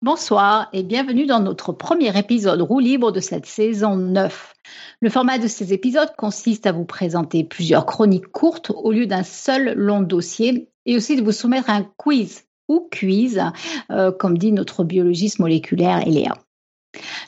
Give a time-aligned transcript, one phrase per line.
[0.00, 4.54] Bonsoir et bienvenue dans notre premier épisode roue libre de cette saison 9.
[5.00, 9.24] Le format de ces épisodes consiste à vous présenter plusieurs chroniques courtes au lieu d'un
[9.24, 13.42] seul long dossier et aussi de vous soumettre un quiz ou quiz,
[13.90, 16.38] euh, comme dit notre biologiste moléculaire Eléa.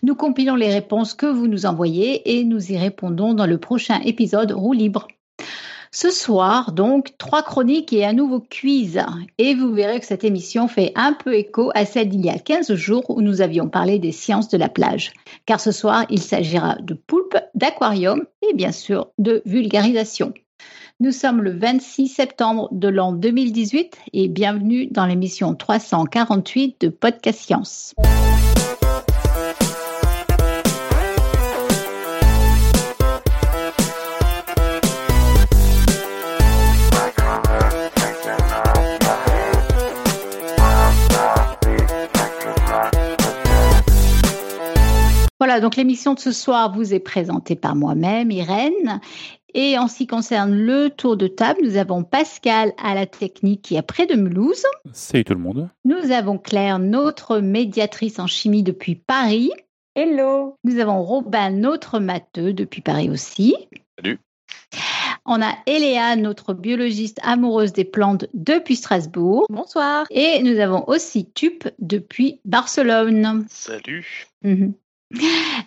[0.05, 3.99] Nous compilons les réponses que vous nous envoyez et nous y répondons dans le prochain
[4.05, 5.09] épisode roue libre.
[5.93, 9.03] Ce soir, donc, trois chroniques et un nouveau quiz.
[9.39, 12.39] Et vous verrez que cette émission fait un peu écho à celle d'il y a
[12.39, 15.13] 15 jours où nous avions parlé des sciences de la plage.
[15.47, 20.33] Car ce soir, il s'agira de poulpe, d'aquarium et bien sûr de vulgarisation.
[21.01, 27.41] Nous sommes le 26 septembre de l'an 2018 et bienvenue dans l'émission 348 de Podcast
[27.41, 27.95] Science.
[45.41, 49.01] Voilà, donc l'émission de ce soir vous est présentée par moi-même, Irène.
[49.55, 53.63] Et en ce qui concerne le tour de table, nous avons Pascal à la technique
[53.63, 54.67] qui est près de Mulhouse.
[54.93, 55.71] Salut tout le monde.
[55.87, 59.51] Nous avons Claire, notre médiatrice en chimie depuis Paris.
[59.95, 60.57] Hello.
[60.63, 63.57] Nous avons Robin, notre matheux depuis Paris aussi.
[63.99, 64.19] Salut.
[65.25, 69.47] On a Eléa, notre biologiste amoureuse des plantes depuis Strasbourg.
[69.49, 70.05] Bonsoir.
[70.11, 73.47] Et nous avons aussi Tup depuis Barcelone.
[73.49, 74.27] Salut.
[74.43, 74.75] Mhm.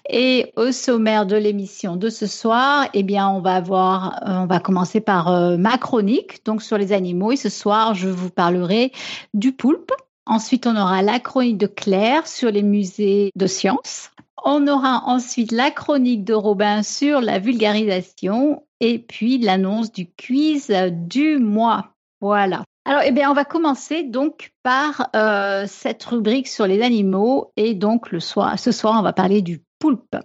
[0.10, 4.46] Et au sommaire de l'émission de ce soir, eh bien, on va avoir, euh, on
[4.46, 7.32] va commencer par euh, ma chronique, donc sur les animaux.
[7.32, 8.92] Et ce soir, je vous parlerai
[9.34, 9.92] du poulpe.
[10.26, 14.12] Ensuite, on aura la chronique de Claire sur les musées de sciences.
[14.46, 20.72] On aura ensuite la chronique de Robin sur la vulgarisation et puis l'annonce du quiz
[20.92, 21.94] du mois.
[22.20, 22.64] Voilà.
[22.86, 27.76] Alors, eh bien, on va commencer donc par euh, cette rubrique sur les animaux et
[27.76, 30.18] donc le soir, ce soir, on va parler du poulpe.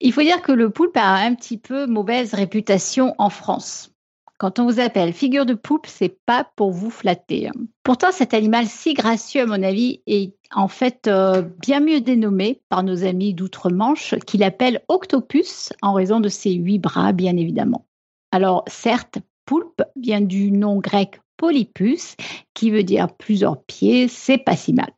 [0.00, 3.92] Il faut dire que le poulpe a un petit peu mauvaise réputation en France.
[4.38, 7.50] Quand on vous appelle figure de poulpe, c'est pas pour vous flatter.
[7.82, 12.62] Pourtant, cet animal si gracieux, à mon avis, est en fait euh, bien mieux dénommé
[12.68, 17.86] par nos amis d'outre-Manche, qui l'appellent octopus en raison de ses huit bras, bien évidemment.
[18.32, 22.16] Alors, certes, poulpe vient du nom grec polypus,
[22.52, 24.92] qui veut dire plusieurs pieds, c'est pas si mal.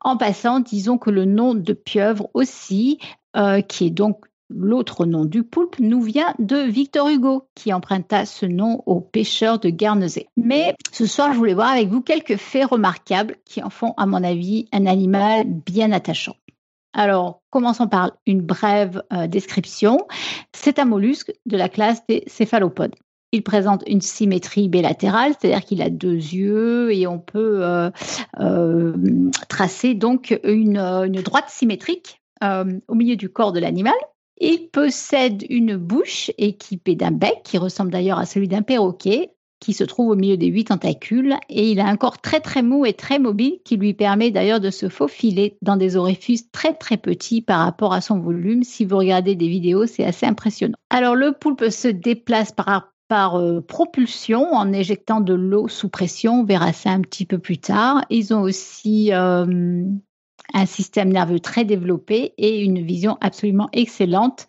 [0.00, 2.98] En passant, disons que le nom de pieuvre aussi,
[3.36, 8.26] euh, qui est donc l'autre nom du poulpe, nous vient de Victor Hugo, qui emprunta
[8.26, 10.26] ce nom au pêcheur de Guernesey.
[10.36, 14.06] Mais ce soir, je voulais voir avec vous quelques faits remarquables qui en font, à
[14.06, 16.34] mon avis, un animal bien attachant.
[16.92, 19.98] Alors, commençons par une brève euh, description.
[20.52, 22.94] C'est un mollusque de la classe des céphalopodes.
[23.34, 27.90] Il présente une symétrie bilatérale, c'est-à-dire qu'il a deux yeux et on peut euh,
[28.38, 28.94] euh,
[29.48, 33.94] tracer donc une, euh, droite symétrique au milieu du corps de l'animal.
[34.38, 39.72] Il possède une bouche équipée d'un bec qui ressemble d'ailleurs à celui d'un perroquet qui
[39.72, 42.86] se trouve au milieu des huit tentacules et il a un corps très très mou
[42.86, 46.98] et très mobile qui lui permet d'ailleurs de se faufiler dans des orifices très très
[46.98, 48.62] petits par rapport à son volume.
[48.62, 50.76] Si vous regardez des vidéos, c'est assez impressionnant.
[50.90, 52.68] Alors le poulpe se déplace par
[53.08, 56.40] par euh, propulsion en éjectant de l'eau sous pression.
[56.40, 58.04] On verra ça un petit peu plus tard.
[58.10, 59.84] Ils ont aussi euh,
[60.52, 64.46] un système nerveux très développé et une vision absolument excellente.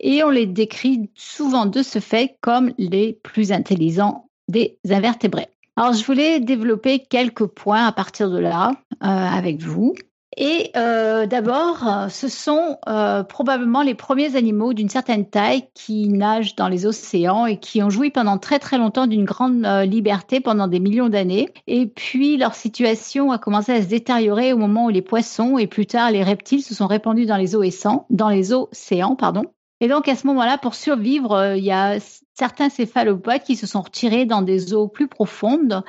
[0.00, 5.48] Et on les décrit souvent de ce fait comme les plus intelligents des invertébrés.
[5.76, 9.94] Alors, je voulais développer quelques points à partir de là euh, avec vous.
[10.36, 16.56] Et euh, d'abord, ce sont euh, probablement les premiers animaux d'une certaine taille qui nagent
[16.56, 20.40] dans les océans et qui ont joui pendant très très longtemps d'une grande euh, liberté
[20.40, 21.50] pendant des millions d'années.
[21.66, 25.66] Et puis leur situation a commencé à se détériorer au moment où les poissons et
[25.66, 29.44] plus tard les reptiles se sont répandus dans les océans, dans les océans, pardon.
[29.80, 31.98] Et donc à ce moment-là, pour survivre, il y a
[32.34, 35.82] certains céphalopodes qui se sont retirés dans des eaux plus profondes,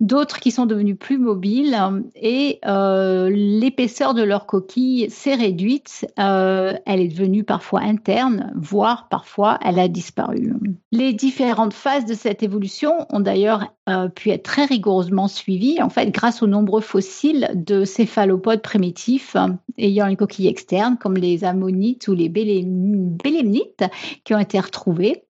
[0.00, 1.78] d'autres qui sont devenus plus mobiles
[2.16, 6.06] et euh, l'épaisseur de leur coquille s'est réduite.
[6.18, 10.54] Euh, elle est devenue parfois interne, voire parfois elle a disparu.
[10.90, 15.90] Les différentes phases de cette évolution ont d'ailleurs euh, pu être très rigoureusement suivies, en
[15.90, 19.36] fait, grâce aux nombreux fossiles de céphalopodes primitifs
[19.78, 23.84] ayant une coquille externe, comme les ammonites ou les bélémnites,
[24.24, 25.23] qui ont été retrouvés.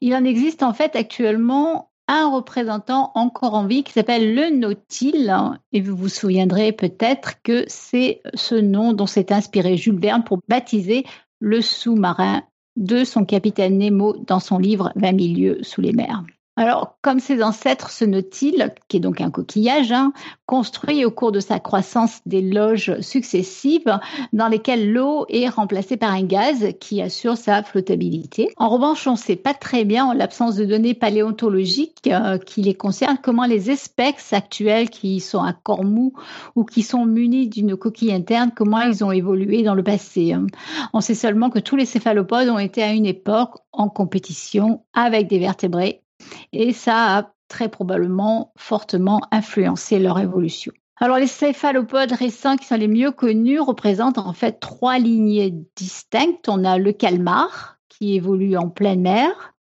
[0.00, 5.34] Il en existe en fait actuellement un représentant encore en vie qui s'appelle le Nautile.
[5.72, 10.40] Et vous vous souviendrez peut-être que c'est ce nom dont s'est inspiré Jules Verne pour
[10.48, 11.04] baptiser
[11.40, 12.42] le sous-marin
[12.76, 16.22] de son capitaine Nemo dans son livre 20 milieux sous les mers.
[16.54, 20.12] Alors, comme ses ancêtres, ce nautile, qui est donc un coquillage, hein,
[20.44, 23.98] construit au cours de sa croissance des loges successives
[24.34, 28.52] dans lesquelles l'eau est remplacée par un gaz qui assure sa flottabilité.
[28.58, 32.60] En revanche, on ne sait pas très bien, en l'absence de données paléontologiques euh, qui
[32.60, 36.12] les concernent, comment les espèces actuelles qui sont à corps mou
[36.54, 40.34] ou qui sont munies d'une coquille interne, comment ils ont évolué dans le passé.
[40.92, 45.28] On sait seulement que tous les céphalopodes ont été à une époque en compétition avec
[45.28, 46.01] des vertébrés
[46.52, 50.72] et ça a très probablement fortement influencé leur évolution.
[50.96, 56.48] Alors les céphalopodes récents qui sont les mieux connus représentent en fait trois lignées distinctes.
[56.48, 59.54] On a le calmar qui évolue en pleine mer,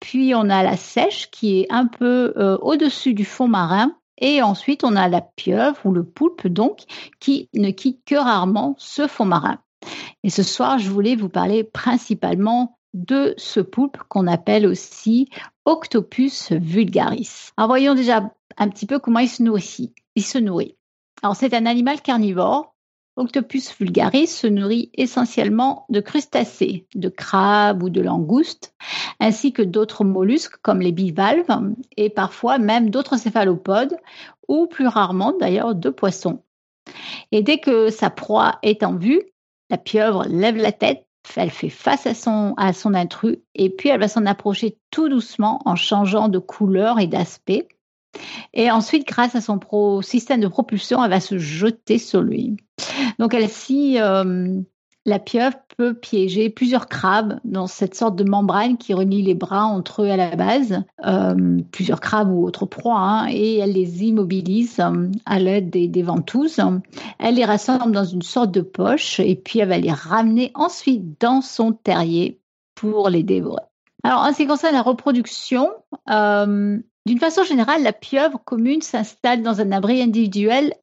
[0.00, 4.42] puis on a la sèche qui est un peu euh, au-dessus du fond marin, et
[4.42, 6.80] ensuite on a la pieuvre ou le poulpe donc
[7.20, 9.58] qui ne quitte que rarement ce fond marin.
[10.24, 15.28] Et ce soir, je voulais vous parler principalement de ce poulpe qu'on appelle aussi
[15.68, 17.50] Octopus vulgaris.
[17.58, 19.92] Alors voyons déjà un petit peu comment il se nourrit.
[20.14, 20.78] Il se nourrit.
[21.22, 22.74] Alors c'est un animal carnivore.
[23.16, 28.72] Octopus vulgaris se nourrit essentiellement de crustacés, de crabes ou de langoustes,
[29.20, 33.98] ainsi que d'autres mollusques comme les bivalves et parfois même d'autres céphalopodes
[34.48, 36.42] ou plus rarement d'ailleurs de poissons.
[37.30, 39.20] Et dès que sa proie est en vue,
[39.68, 43.88] la pieuvre lève la tête elle fait face à son, à son intrus et puis
[43.88, 47.68] elle va s'en approcher tout doucement en changeant de couleur et d'aspect.
[48.54, 49.60] Et ensuite, grâce à son
[50.02, 52.56] système de propulsion, elle va se jeter sur lui.
[53.18, 54.60] Donc, elle s'y euh,
[55.08, 59.64] la pieuvre peut piéger plusieurs crabes dans cette sorte de membrane qui relie les bras
[59.64, 64.04] entre eux à la base, euh, plusieurs crabes ou autres proies, hein, et elle les
[64.04, 66.60] immobilise euh, à l'aide des, ventouses.
[67.18, 71.20] Elle les rassemble dans une sorte de poche et puis elle va les ramener ensuite
[71.20, 72.40] dans son terrier
[72.74, 73.62] pour les dévorer.
[74.04, 75.70] Alors, en ce qui concerne la reproduction,
[76.10, 80.74] euh, d'une façon générale, la pieuvre commune s'installe dans un abri individuel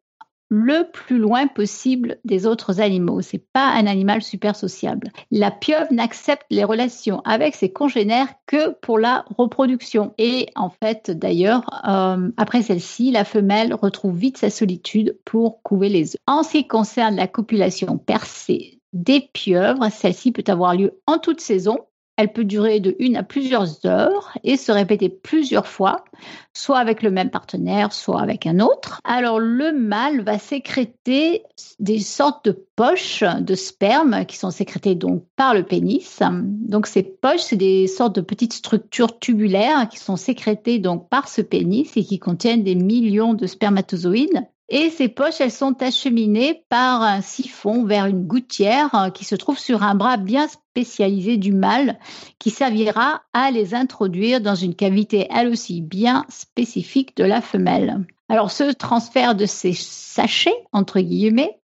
[0.50, 3.22] le plus loin possible des autres animaux.
[3.22, 5.10] C'est pas un animal super sociable.
[5.32, 10.14] La pieuvre n'accepte les relations avec ses congénères que pour la reproduction.
[10.18, 15.90] Et en fait, d'ailleurs, euh, après celle-ci, la femelle retrouve vite sa solitude pour couver
[15.90, 16.22] les œufs.
[16.28, 21.42] En ce qui concerne la copulation percée des pieuvres, celle-ci peut avoir lieu en toute
[21.42, 21.80] saison,
[22.18, 26.06] elle peut durer de une à plusieurs heures et se répéter plusieurs fois,
[26.54, 29.02] soit avec le même partenaire, soit avec un autre.
[29.04, 31.44] Alors le mâle va sécréter
[31.80, 36.22] des sortes de poches de sperme qui sont sécrétées donc par le pénis.
[36.44, 41.28] Donc ces poches, c'est des sortes de petites structures tubulaires qui sont sécrétées donc par
[41.28, 44.46] ce pénis et qui contiennent des millions de spermatozoïdes.
[44.70, 49.36] Et ces poches, elles sont acheminées par un siphon vers une gouttière euh, qui se
[49.36, 52.00] trouve sur un bras bien spécialisé du mâle
[52.40, 58.06] qui servira à les introduire dans une cavité elle aussi bien spécifique de la femelle.
[58.28, 61.60] Alors ce transfert de ces sachets, entre guillemets,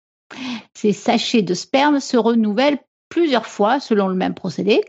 [0.75, 4.83] ces sachets de sperme se renouvellent plusieurs fois selon le même procédé,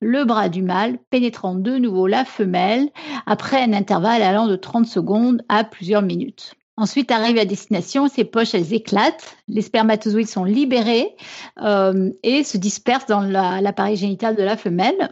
[0.00, 2.90] le bras du mâle pénétrant de nouveau la femelle
[3.24, 6.54] après un intervalle allant de 30 secondes à plusieurs minutes.
[6.76, 11.14] Ensuite, arrive à destination, ces poches, elles éclatent, les spermatozoïdes sont libérés
[11.62, 15.10] euh, et se dispersent dans l'appareil génital de la femelle.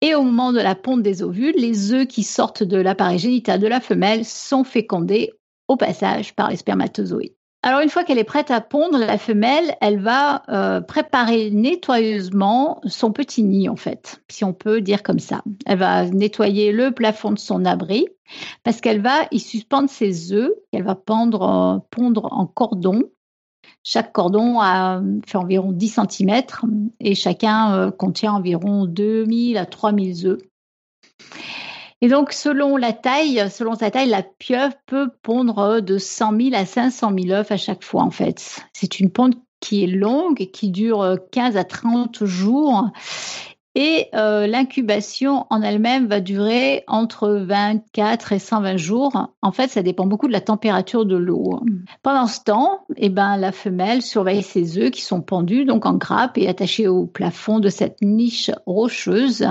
[0.00, 3.58] Et au moment de la ponte des ovules, les œufs qui sortent de l'appareil génital
[3.58, 5.32] de la femelle sont fécondés
[5.66, 7.34] au passage par les spermatozoïdes.
[7.66, 12.82] Alors une fois qu'elle est prête à pondre, la femelle, elle va euh, préparer nettoyeusement
[12.84, 15.42] son petit nid en fait, si on peut dire comme ça.
[15.64, 18.06] Elle va nettoyer le plafond de son abri
[18.64, 23.04] parce qu'elle va y suspendre ses œufs qu'elle va pendre, pondre en cordon.
[23.82, 24.58] Chaque cordon
[25.26, 26.42] fait environ 10 cm
[27.00, 30.38] et chacun euh, contient environ 2000 à 3000 œufs.
[32.00, 36.54] Et donc, selon la taille, selon sa taille, la pieuvre peut pondre de 100 000
[36.54, 38.60] à 500 000 œufs à chaque fois, en fait.
[38.72, 42.90] C'est une ponte qui est longue et qui dure 15 à 30 jours
[43.76, 49.30] Et euh, l'incubation en elle-même va durer entre 24 et 120 jours.
[49.42, 51.60] En fait, ça dépend beaucoup de la température de l'eau.
[52.02, 55.94] Pendant ce temps, eh ben, la femelle surveille ses œufs qui sont pendus donc en
[55.94, 59.44] grappe et attachés au plafond de cette niche rocheuse.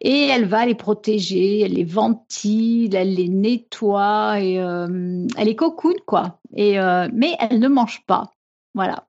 [0.00, 5.56] Et elle va les protéger, elle les ventile, elle les nettoie et euh, elle les
[5.56, 6.40] cocoune quoi.
[6.56, 8.32] Et euh, mais elle ne mange pas.
[8.74, 9.04] Voilà.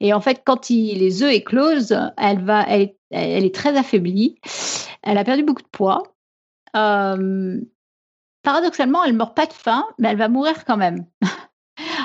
[0.00, 4.40] Et en fait, quand les œufs éclosent, elle va, elle, est très affaiblie.
[5.02, 6.02] Elle a perdu beaucoup de poids.
[6.76, 7.60] Euh,
[8.42, 11.06] paradoxalement, elle meurt pas de faim, mais elle va mourir quand même.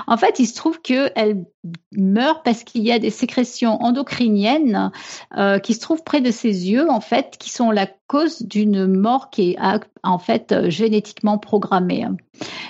[0.07, 1.45] En fait, il se trouve qu'elle
[1.95, 4.91] meurt parce qu'il y a des sécrétions endocriniennes
[5.37, 8.85] euh, qui se trouvent près de ses yeux, en fait, qui sont la cause d'une
[8.85, 9.57] mort qui est
[10.03, 12.05] en fait génétiquement programmée.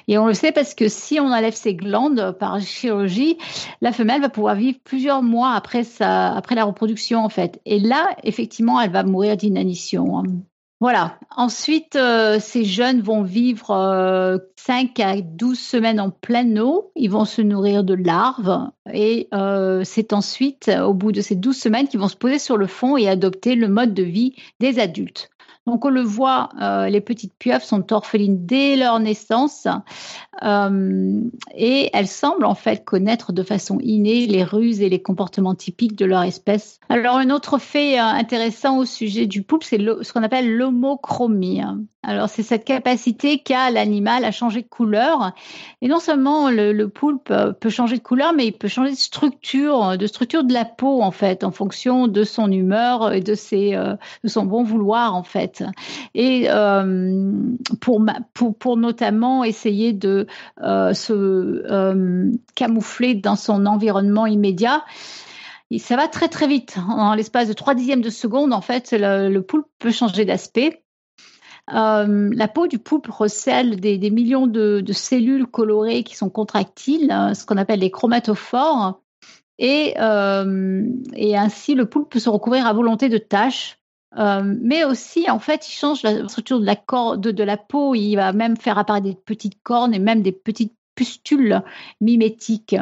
[0.08, 3.38] Et on le sait parce que si on enlève ses glandes par chirurgie,
[3.82, 7.62] la femelle va pouvoir vivre plusieurs mois après sa, après la reproduction, en fait.
[7.66, 10.24] Et là, effectivement, elle va mourir d'inanition.
[10.84, 11.18] Voilà.
[11.38, 13.68] Ensuite, euh, ces jeunes vont vivre
[14.58, 16.92] 5 euh, à 12 semaines en pleine eau.
[16.98, 21.56] Ils vont se nourrir de larves et euh, c'est ensuite, au bout de ces 12
[21.58, 24.78] semaines, qu'ils vont se poser sur le fond et adopter le mode de vie des
[24.78, 25.30] adultes.
[25.66, 29.66] Donc on le voit, euh, les petites pieuvres sont orphelines dès leur naissance
[30.44, 31.22] euh,
[31.56, 35.96] et elles semblent en fait connaître de façon innée les ruses et les comportements typiques
[35.96, 36.82] de leur espèce.
[36.90, 41.62] Alors un autre fait euh, intéressant au sujet du poulpe, c'est ce qu'on appelle l'homochromie.
[42.06, 45.32] Alors c'est cette capacité qu'a l'animal à changer de couleur.
[45.82, 48.98] Et non seulement le, le, poulpe peut changer de couleur, mais il peut changer de
[48.98, 53.36] structure, de structure de la peau en fait, en fonction de son humeur et de
[53.36, 55.53] ses, de son bon vouloir en fait.
[56.14, 57.32] Et euh,
[57.82, 60.28] pour, pour, pour, notamment essayer de
[60.62, 64.84] euh, se euh, camoufler dans son environnement immédiat.
[65.80, 66.78] Ça va très très vite.
[66.88, 70.84] En l'espace de trois dixièmes de seconde, en fait, le, poulpe peut changer d'aspect.
[71.68, 77.58] la peau du poulpe recèle des, millions de, cellules colorées qui sont contractiles, ce qu'on
[77.58, 79.02] appelle les chromatophores.
[79.58, 83.80] Et, et, ainsi, le poulpe peut se recouvrir à volonté de taches
[84.18, 86.76] euh, mais aussi, en fait, il change la structure de la,
[87.18, 87.96] de, la peau.
[87.96, 91.62] Il va même faire apparaître des petites cornes et même des petites pustules
[92.02, 92.76] mimétiques.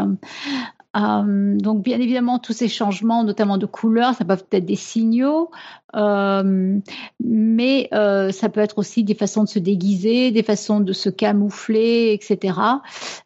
[0.98, 5.50] Euh, donc, bien évidemment, tous ces changements, notamment de couleur, ça peut être des signaux,
[5.96, 6.78] euh,
[7.24, 12.12] mais ça peut être aussi des façons de se déguiser, des façons de se camoufler,
[12.12, 12.58] etc.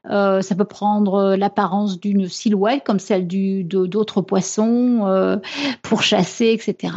[0.03, 5.39] Ça peut prendre l'apparence d'une silhouette comme celle d'autres poissons
[5.81, 6.93] pour chasser, etc.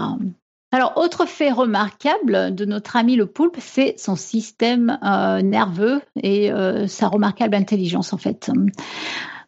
[0.71, 6.53] Alors, autre fait remarquable de notre ami le poulpe, c'est son système euh, nerveux et
[6.53, 8.51] euh, sa remarquable intelligence en fait.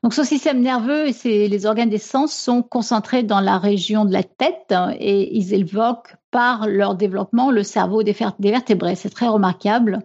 [0.03, 4.13] Donc, son système nerveux et les organes des sens sont concentrés dans la région de
[4.13, 8.95] la tête et ils évoquent par leur développement le cerveau des, vertébrés.
[8.95, 10.01] C'est très remarquable.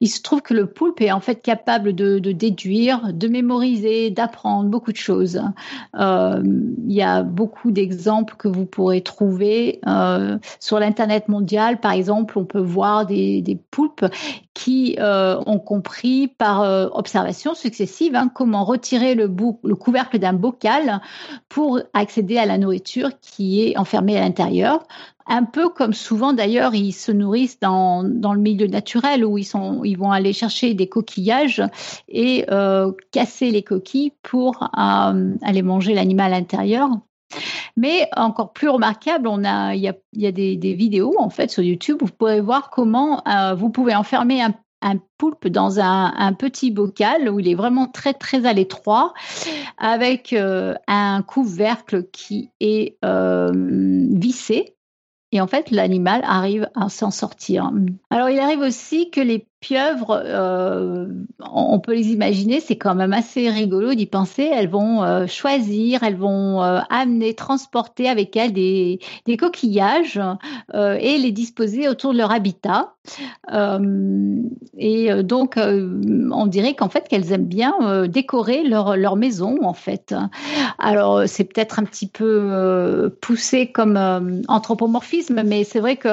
[0.00, 4.68] Il se trouve que le poulpe est en fait capable de, déduire, de mémoriser, d'apprendre
[4.68, 5.40] beaucoup de choses.
[5.98, 11.80] Euh, il y a beaucoup d'exemples que vous pourrez trouver euh, sur l'internet mondial.
[11.80, 14.04] Par exemple, on peut voir des, poulpes
[14.54, 16.62] qui euh, ont compris par
[16.94, 21.00] observation successive hein, comment retirer le, le couvercle d'un bocal
[21.48, 24.86] pour accéder à la nourriture qui est enfermée à l'intérieur
[25.26, 30.10] un peu comme souvent d'ailleurs ils se nourrissent dans, le milieu naturel où ils vont
[30.10, 31.62] aller chercher des coquillages
[32.08, 36.90] et euh, casser les coquilles pour euh, aller manger l'animal à l'intérieur.
[37.76, 42.02] Mais encore plus remarquable, on a il y a, des, vidéos en fait sur YouTube
[42.02, 44.52] où vous pourrez voir comment euh, vous pouvez enfermer un,
[45.16, 49.14] poulpe dans un, petit bocal où il est vraiment très très à l'étroit
[49.78, 54.74] avec un couvercle qui est vissé
[55.32, 57.70] et en fait, l'animal arrive à s'en sortir.
[58.10, 61.06] Alors, il arrive aussi que les pieuvres, euh,
[61.40, 64.42] on peut les imaginer, c'est quand même assez rigolo d'y penser.
[64.42, 68.98] Elles vont euh, choisir, elles vont euh, amener, transporter avec elles des,
[69.38, 70.20] coquillages
[70.74, 72.94] et les disposer autour de leur habitat.
[74.78, 80.14] et donc, on dirait qu'en fait, qu'elles aiment bien décorer leur, leur maison, en fait.
[80.78, 86.08] Alors, c'est peut-être un petit peu poussé comme anthropomorphisme, mais c'est vrai que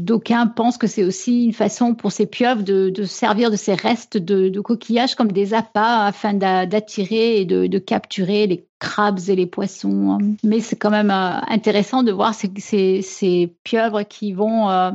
[0.00, 4.16] d'aucuns pensent que c'est aussi une façon pour ces pieuvres de, servir de ces restes
[4.16, 10.18] de, coquillages comme des appâts afin d'attirer et de, capturer les crabes et les poissons.
[10.42, 14.90] Mais c'est quand même euh, intéressant de voir ces, ces, pieuvres qui vont euh,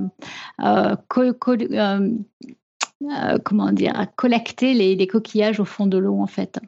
[0.62, 0.96] euh,
[3.44, 6.60] comment dire, collecter les, les coquillages au fond de l'eau en fait.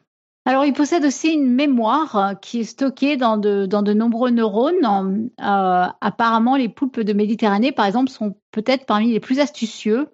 [0.46, 5.30] Alors, il possède aussi une mémoire euh, qui est stockée dans de, nombreux neurones.
[5.40, 10.08] Euh, apparemment, les poulpes de Méditerranée, par exemple, sont peut-être parmi les plus astucieux.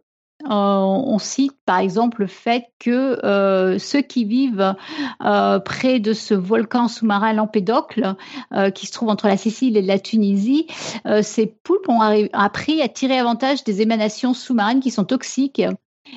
[0.44, 4.74] Euh, on cite par exemple le fait que ceux qui vivent
[5.18, 8.14] près de ce volcan sous-marin Lampédocle,
[8.74, 10.66] qui se trouve entre la Sicile et la Tunisie,
[11.20, 12.00] ces poulpes ont
[12.32, 15.60] appris à tirer avantage des émanations sous-marines qui sont toxiques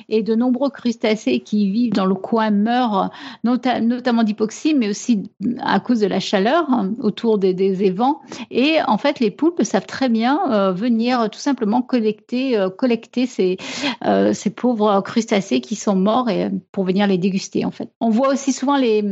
[0.08, 3.10] et de nombreux crustacés qui vivent dans le coin meurent,
[3.42, 8.20] notamment d'hypoxie, mais aussi à cause de la chaleur hein, autour des, évents.
[8.50, 13.26] Et en fait, les poulpes savent très bien euh, venir tout simplement collecter, euh, collecter
[13.26, 13.56] ces,
[14.04, 17.90] euh, ces pauvres crustacés qui sont morts et pour venir les déguster en fait.
[18.00, 19.02] On voit aussi souvent les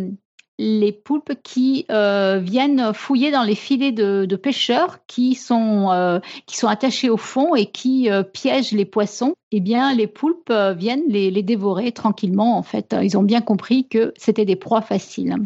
[0.63, 6.57] les poulpes qui euh, viennent fouiller dans les filets de, pêcheurs qui sont, euh, qui
[6.57, 11.05] sont attachés au fond et qui euh, piègent les poissons, eh bien, les poulpes viennent
[11.09, 12.57] les, les, dévorer tranquillement.
[12.57, 15.37] En fait, ils ont bien compris que c'était des proies faciles.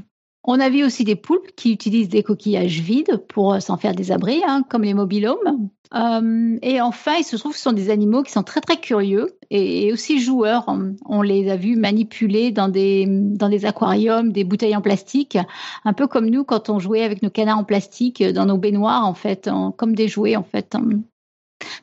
[0.49, 4.13] On a vu aussi des poulpes qui utilisent des coquillages vides pour s'en faire des
[4.13, 5.69] abris, hein, comme les mobilhomes.
[5.95, 8.77] Euh, et enfin, il se trouve que ce sont des animaux qui sont très très
[8.77, 10.73] curieux et, aussi joueurs.
[11.05, 15.37] On les a vus manipuler dans des, dans des aquariums, des bouteilles en plastique,
[15.85, 19.05] un peu comme nous quand on jouait avec nos canards en plastique dans nos baignoires,
[19.05, 20.77] en fait, comme des jouets, en fait.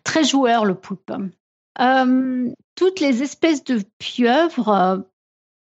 [0.05, 1.11] Très joueur, le poulpe.
[1.81, 5.03] Euh, toutes les espèces de pieuvres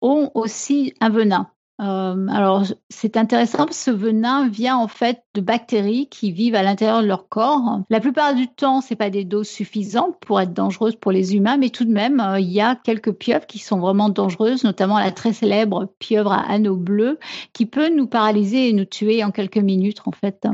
[0.01, 1.49] ont aussi un venin.
[1.81, 6.61] Euh, alors, c'est intéressant parce ce venin vient en fait de bactéries qui vivent à
[6.61, 7.79] l'intérieur de leur corps.
[7.89, 11.57] La plupart du temps, c'est pas des doses suffisantes pour être dangereuses pour les humains,
[11.57, 14.99] mais tout de même, euh, il y a quelques pieuvres qui sont vraiment dangereuses, notamment
[14.99, 17.17] la très célèbre pieuvre à anneaux bleus,
[17.53, 20.45] qui peut nous paralyser et nous tuer en quelques minutes, en fait.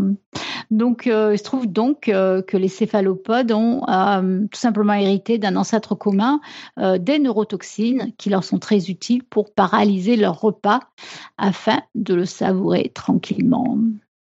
[0.71, 3.81] Donc, euh, il se trouve donc que les céphalopodes ont
[4.51, 6.39] tout simplement hérité d'un ancêtre commun
[6.77, 10.81] des neurotoxines qui leur sont très utiles pour paralyser leur repas
[11.37, 13.77] afin de le savourer tranquillement.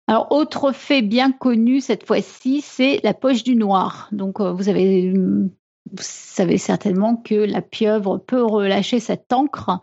[0.08, 4.08] Alors, autre fait bien connu cette fois-ci, c'est la poche du noir.
[4.12, 5.14] Donc, euh, vous avez
[5.90, 9.80] vous savez certainement que la pieuvre peut relâcher cette encre.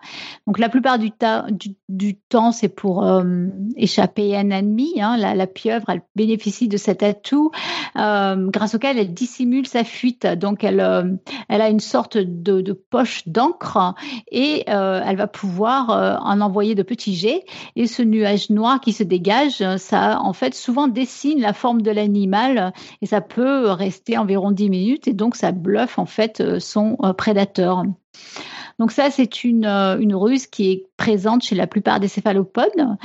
[0.48, 4.94] Donc la plupart du, temps, c'est pour euh, échapper à un ennemi.
[5.02, 5.18] Hein.
[5.18, 7.52] La, pieuvre, elle bénéficie de cet atout
[7.98, 10.26] euh, grâce auquel elle dissimule sa fuite.
[10.26, 11.04] Donc elle, euh,
[11.50, 13.94] elle a une sorte de, de poche d'encre
[14.32, 15.90] et elle va pouvoir
[16.24, 17.46] en envoyer de petits jets.
[17.76, 21.92] Et ce nuage noir qui se dégage, ça en fait souvent dessine la forme de
[21.92, 26.60] l'animal et ça peut rester environ 10 minutes et donc ça bluffe en fait euh,
[26.60, 27.84] son euh, prédateur.
[28.80, 32.98] Donc ça, c'est une, euh, une ruse qui est présente chez la plupart des céphalopodes.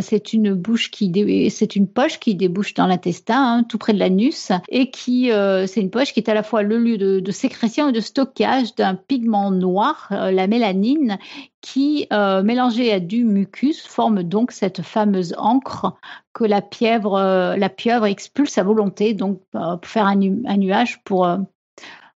[0.00, 1.12] c'est une bouche qui
[1.50, 5.30] c'est une poche qui débouche dans l'intestin, hein, tout près de l'anus, et qui
[5.66, 8.74] c'est une poche qui est à la fois le lieu de, sécrétion et de stockage
[8.74, 11.18] d'un pigment noir, la mélanine,
[11.60, 15.94] qui mélangé à du mucus forme donc cette fameuse encre
[16.32, 21.26] que la pieuvre la pieuvre expulse à volonté, donc pour faire un, un nuage pour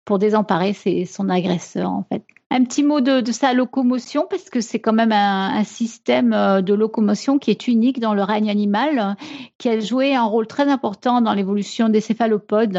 [0.05, 0.75] pour désemparer
[1.07, 2.25] son agresseur en fait.
[2.51, 6.75] Un petit mot de, sa locomotion parce que c'est quand même un, système euh, de
[6.75, 9.17] locomotion qui est unique dans le règne animal,
[9.59, 12.79] qui a joué un rôle très important dans l'évolution des céphalopodes.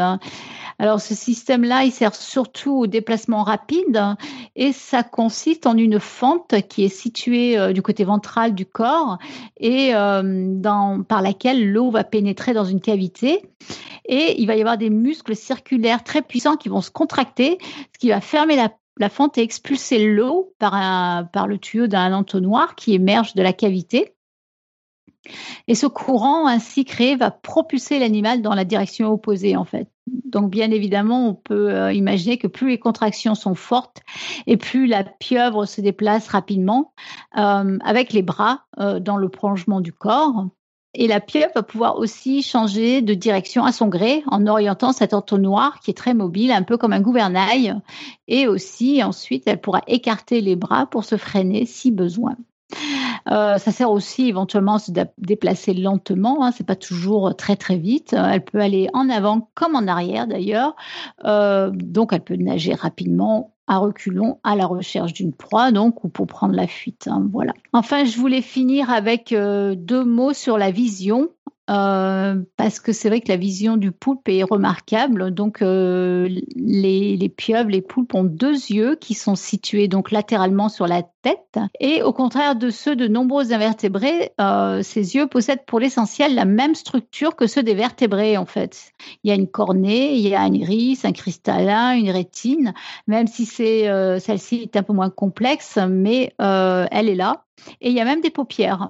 [0.78, 4.16] Alors ce système-là, il sert surtout au déplacement rapide
[4.54, 9.18] et ça consiste en une fente qui est située euh, du côté ventral du corps
[9.58, 13.42] et euh, par laquelle l'eau va pénétrer dans une cavité
[14.08, 17.58] et il va y avoir des muscles circulaires très puissants qui vont se contracter,
[17.92, 18.70] ce qui va fermer la,
[19.08, 24.16] fente et expulser l'eau par, par le tuyau d'un entonnoir qui émerge de la cavité.
[25.68, 29.88] Et ce courant ainsi créé va propulser l'animal dans la direction opposée en fait.
[30.06, 34.02] Donc bien évidemment, on peut euh, imaginer que plus les contractions sont fortes
[34.46, 36.92] et plus la pieuvre se déplace rapidement
[37.36, 40.46] euh, avec les bras euh, dans le prolongement du corps.
[40.98, 45.12] Et la pieuvre va pouvoir aussi changer de direction à son gré en orientant cet
[45.12, 47.74] entonnoir qui est très mobile, un peu comme un gouvernail.
[48.28, 52.36] Et aussi, ensuite, elle pourra écarter les bras pour se freiner si besoin.
[53.28, 56.42] Euh, ça sert aussi éventuellement à se déplacer lentement.
[56.42, 58.14] Hein, c'est pas toujours très très vite.
[58.14, 60.76] Elle peut aller en avant comme en arrière d'ailleurs.
[61.24, 66.08] Euh, donc elle peut nager rapidement à reculons à la recherche d'une proie, donc, ou
[66.08, 67.08] pour prendre la fuite.
[67.08, 67.52] Hein, voilà.
[67.72, 71.30] Enfin, je voulais finir avec euh, deux mots sur la vision.
[71.68, 75.32] euh, parce que c'est vrai que la vision du poulpe est remarquable.
[75.32, 80.68] Donc, euh, les, les, pieuvres, les poulpes ont deux yeux qui sont situés donc latéralement
[80.68, 81.58] sur la tête.
[81.80, 84.30] Et au contraire de ceux de nombreux invertébrés,
[84.82, 88.92] ces yeux possèdent pour l'essentiel la même structure que ceux des vertébrés, en fait.
[89.24, 92.74] Il y a une cornée, il y a un iris, un cristallin, une rétine,
[93.08, 97.44] même si c'est celle-ci est un peu moins complexe, mais elle est là.
[97.80, 98.88] Et il y a même des paupières.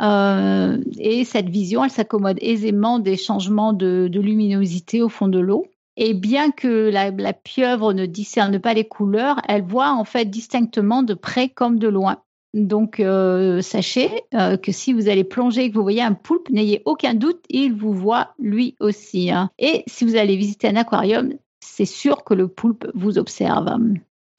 [0.00, 5.66] Euh, et cette vision, elle s'accommode aisément des changements de, luminosité au fond de l'eau.
[5.96, 11.02] Et bien que la, pieuvre ne discerne pas les couleurs, elle voit en fait distinctement
[11.02, 12.18] de près comme de loin.
[12.52, 16.48] Donc, euh, sachez euh, que si vous allez plonger et que vous voyez un poulpe,
[16.50, 19.30] n'ayez aucun doute, il vous voit lui aussi.
[19.30, 19.50] Hein.
[19.58, 21.34] Et si vous allez visiter un aquarium,
[21.66, 23.76] c'est sûr que le poulpe vous observe.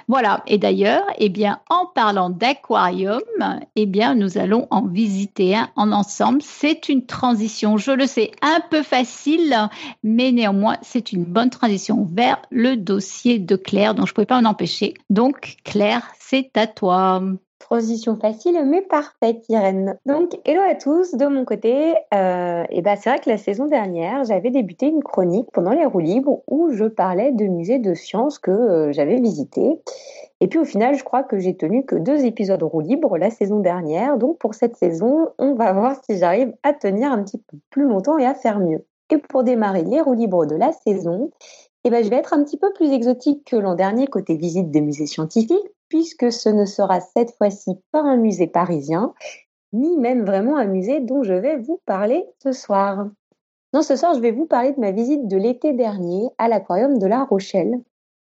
[0.08, 0.42] Voilà.
[0.48, 3.22] Et d'ailleurs, eh bien, en parlant d'aquarium,
[3.76, 6.42] eh bien, nous allons en visiter un en ensemble.
[6.42, 9.54] C'est une transition, je le sais, un peu facile,
[10.04, 14.26] mais néanmoins, c'est une bonne transition vers le dossier de Claire, dont je ne pouvais
[14.26, 14.94] pas en empêcher.
[15.10, 17.22] Donc, Claire, c'est à toi.
[17.60, 19.98] Transition facile mais parfaite, Irène.
[20.06, 21.16] Donc, hello à tous.
[21.16, 25.04] De mon côté, euh, et ben, c'est vrai que la saison dernière, j'avais débuté une
[25.04, 29.20] chronique pendant les roues libres où je parlais de musées de sciences que euh, j'avais
[29.20, 29.82] visités.
[30.40, 33.32] Et puis au final, je crois que j'ai tenu que deux épisodes roues libres la
[33.32, 34.18] saison dernière.
[34.18, 37.88] Donc pour cette saison, on va voir si j'arrive à tenir un petit peu plus
[37.88, 38.86] longtemps et à faire mieux.
[39.10, 41.32] Et pour démarrer les roues libres de la saison,
[41.84, 44.72] eh ben, je vais être un petit peu plus exotique que l'an dernier côté visite
[44.72, 49.14] des musées scientifiques, puisque ce ne sera cette fois-ci pas un musée parisien,
[49.74, 53.08] ni même vraiment un musée dont je vais vous parler ce soir.
[53.74, 56.98] Non, ce soir, je vais vous parler de ma visite de l'été dernier à l'aquarium
[56.98, 57.82] de La Rochelle.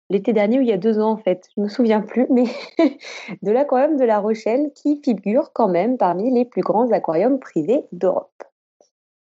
[0.09, 2.27] L'été dernier, ou il y a deux ans en fait, je ne me souviens plus,
[2.29, 2.45] mais
[3.41, 7.85] de l'aquarium de La Rochelle qui figure quand même parmi les plus grands aquariums privés
[7.91, 8.43] d'Europe.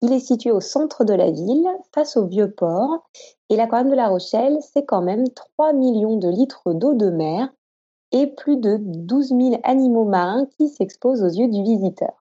[0.03, 3.07] Il est situé au centre de la ville, face au vieux port,
[3.51, 7.51] et l'aquarium de La Rochelle, c'est quand même 3 millions de litres d'eau de mer
[8.13, 12.21] et plus de 12 000 animaux marins qui s'exposent aux yeux du visiteur.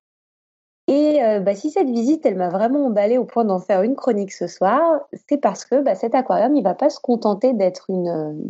[0.90, 3.96] Et euh, bah, si cette visite, elle m'a vraiment emballée au point d'en faire une
[3.96, 4.82] chronique ce soir,
[5.30, 8.44] c'est parce que bah, cet aquarium, il va pas se contenter d'être une,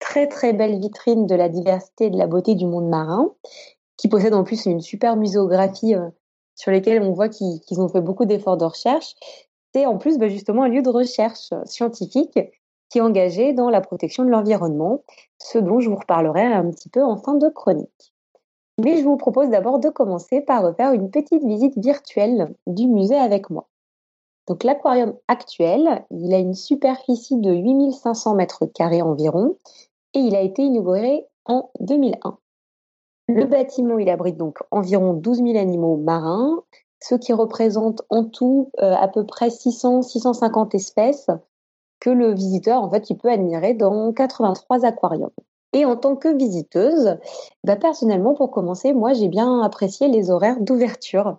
[0.00, 3.30] très très belle vitrine de la diversité et de la beauté du monde marin,
[3.96, 6.08] qui possède en plus une super muséographie euh,
[6.56, 9.14] sur lesquelles on voit qu'ils ont fait beaucoup d'efforts de recherche.
[9.72, 12.36] C'est en plus bah, justement un lieu de recherche scientifique
[12.88, 15.02] qui est engagé dans la protection de l'environnement,
[15.38, 18.14] ce dont je vous reparlerai un petit peu en fin de chronique.
[18.78, 23.18] Mais je vous propose d'abord de commencer par refaire une petite visite virtuelle du musée
[23.18, 23.68] avec moi.
[24.46, 29.56] Donc l'aquarium actuel, il a une superficie de 8500 mètres carrés environ
[30.14, 32.38] et il a été inauguré en 2001.
[33.28, 36.62] Le bâtiment, il abrite donc environ 12 000 animaux marins,
[37.00, 41.28] ce qui représente en tout euh, à peu près 600-650 espèces
[42.00, 45.30] que le visiteur, en fait, il peut admirer dans 83 aquariums.
[45.72, 47.18] Et en tant que visiteuse,
[47.64, 51.38] bah personnellement, pour commencer, moi, j'ai bien apprécié les horaires d'ouverture.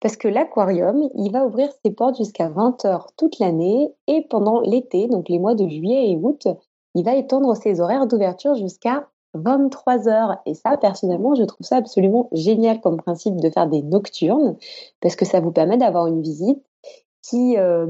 [0.00, 4.60] Parce que l'aquarium, il va ouvrir ses portes jusqu'à 20 heures toute l'année et pendant
[4.60, 6.46] l'été, donc les mois de juillet et août,
[6.94, 10.36] il va étendre ses horaires d'ouverture jusqu'à 23 heures.
[10.46, 14.56] Et ça, personnellement, je trouve ça absolument génial comme principe de faire des nocturnes
[15.00, 16.62] parce que ça vous permet d'avoir une visite
[17.22, 17.86] qui, euh,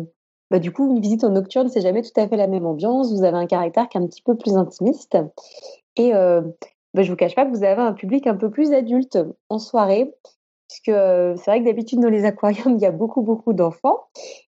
[0.50, 3.12] bah, du coup, une visite en nocturne, c'est jamais tout à fait la même ambiance.
[3.12, 5.18] Vous avez un caractère qui est un petit peu plus intimiste.
[5.96, 6.42] Et euh,
[6.94, 9.58] bah, je vous cache pas que vous avez un public un peu plus adulte en
[9.58, 10.14] soirée.
[10.68, 14.00] Puisque euh, c'est vrai que d'habitude dans les aquariums, il y a beaucoup, beaucoup d'enfants.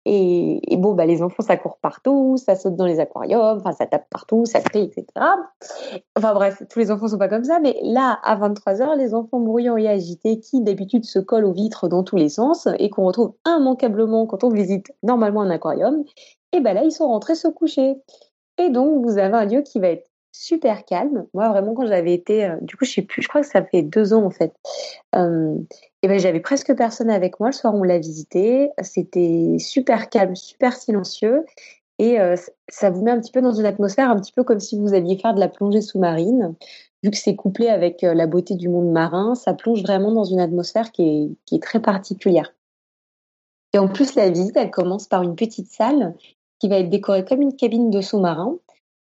[0.05, 3.85] Et, bon, bah, les enfants, ça court partout, ça saute dans les aquariums, enfin, ça
[3.85, 5.05] tape partout, ça crie, etc.
[6.17, 7.59] Enfin bref, tous les enfants sont pas comme ça.
[7.59, 11.87] Mais là, à 23h, les enfants bruyants et agités qui d'habitude se collent aux vitres
[11.87, 16.03] dans tous les sens et qu'on retrouve immanquablement quand on visite normalement un aquarium,
[16.51, 17.95] et ben là, ils sont rentrés se coucher.
[18.57, 21.25] Et donc, vous avez un lieu qui va être super calme.
[21.33, 23.63] Moi, vraiment, quand j'avais été, euh, du coup, je sais plus, je crois que ça
[23.63, 24.53] fait deux ans en fait.
[25.15, 25.55] Euh,
[26.01, 27.49] et ben, j'avais presque personne avec moi.
[27.49, 28.69] Le soir, on l'a visité.
[28.81, 31.45] C'était super calme, super silencieux.
[31.97, 32.35] Et euh,
[32.69, 34.93] ça vous met un petit peu dans une atmosphère, un petit peu comme si vous
[34.93, 36.55] alliez faire de la plongée sous-marine.
[37.03, 40.39] Vu que c'est couplé avec la beauté du monde marin, ça plonge vraiment dans une
[40.39, 42.53] atmosphère qui est, qui est très particulière.
[43.73, 46.15] Et en plus, la visite, elle commence par une petite salle
[46.59, 48.57] qui va être décorée comme une cabine de sous-marin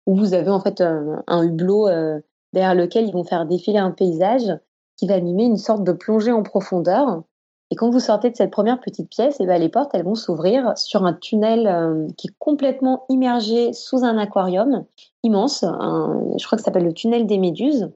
[0.06, 2.20] où vous avez en fait un, hublot euh,
[2.54, 4.52] derrière lequel ils vont faire défiler un paysage
[4.98, 7.24] qui va animer une sorte de plongée en profondeur.
[7.72, 10.06] Et quand vous sortez de cette première petite pièce, et eh ben les portes elles
[10.06, 14.86] vont s'ouvrir sur un tunnel euh, qui est complètement immergé sous un aquarium
[15.24, 15.62] immense.
[15.62, 17.90] je crois que ça s'appelle le tunnel des méduses.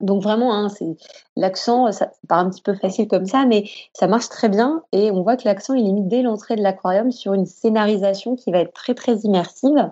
[0.00, 0.96] Donc vraiment, hein, c'est
[1.36, 5.10] l'accent, ça, paraît un petit peu facile comme ça, mais ça marche très bien et
[5.10, 8.60] on voit que l'accent est mis dès l'entrée de l'aquarium sur une scénarisation qui va
[8.60, 9.90] être très très immersive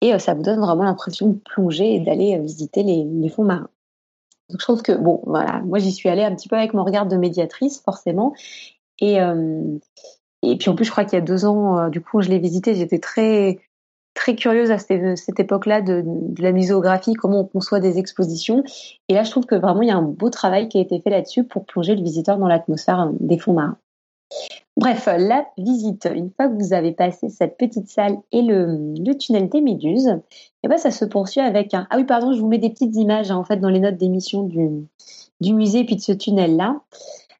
[0.00, 3.44] et euh, ça vous donne vraiment l'impression de plonger et d'aller euh, visiter les, fonds
[3.44, 3.68] marins.
[4.50, 6.84] Donc je trouve que bon, voilà, moi j'y suis allée un petit peu avec mon
[6.84, 8.34] regard de médiatrice forcément
[9.00, 9.78] et euh,
[10.42, 12.38] et puis en plus je crois qu'il y a deux ans, du coup je l'ai
[12.38, 13.58] visité, j'étais très
[14.16, 16.02] très curieuse à cette, époque-là de,
[16.38, 18.64] la muséographie, comment on conçoit des expositions.
[19.08, 21.00] Et là, je trouve que vraiment, il y a un beau travail qui a été
[21.00, 23.76] fait là-dessus pour plonger le visiteur dans l'atmosphère euh, des fonds marins.
[24.76, 29.48] Bref, la visite, une fois que vous avez passé cette petite salle et le, tunnel
[29.48, 30.20] des méduses, et
[30.64, 31.86] eh ben, ça se poursuit avec un...
[31.90, 33.96] Ah oui, pardon, je vous mets des petites images hein, en fait dans les notes
[33.96, 34.86] d'émission du,
[35.40, 36.80] du musée puis de ce tunnel-là.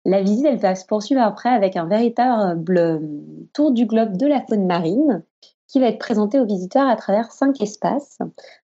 [0.07, 3.03] La visite, elle va se poursuivre après avec un véritable
[3.53, 5.22] tour du globe de la faune marine
[5.81, 8.19] va être présenté aux visiteurs à travers cinq espaces.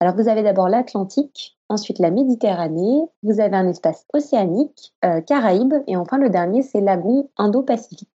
[0.01, 5.75] Alors vous avez d'abord l'Atlantique, ensuite la Méditerranée, vous avez un espace océanique, euh, Caraïbes,
[5.87, 8.11] et enfin le dernier c'est Lagon Indo-Pacifique.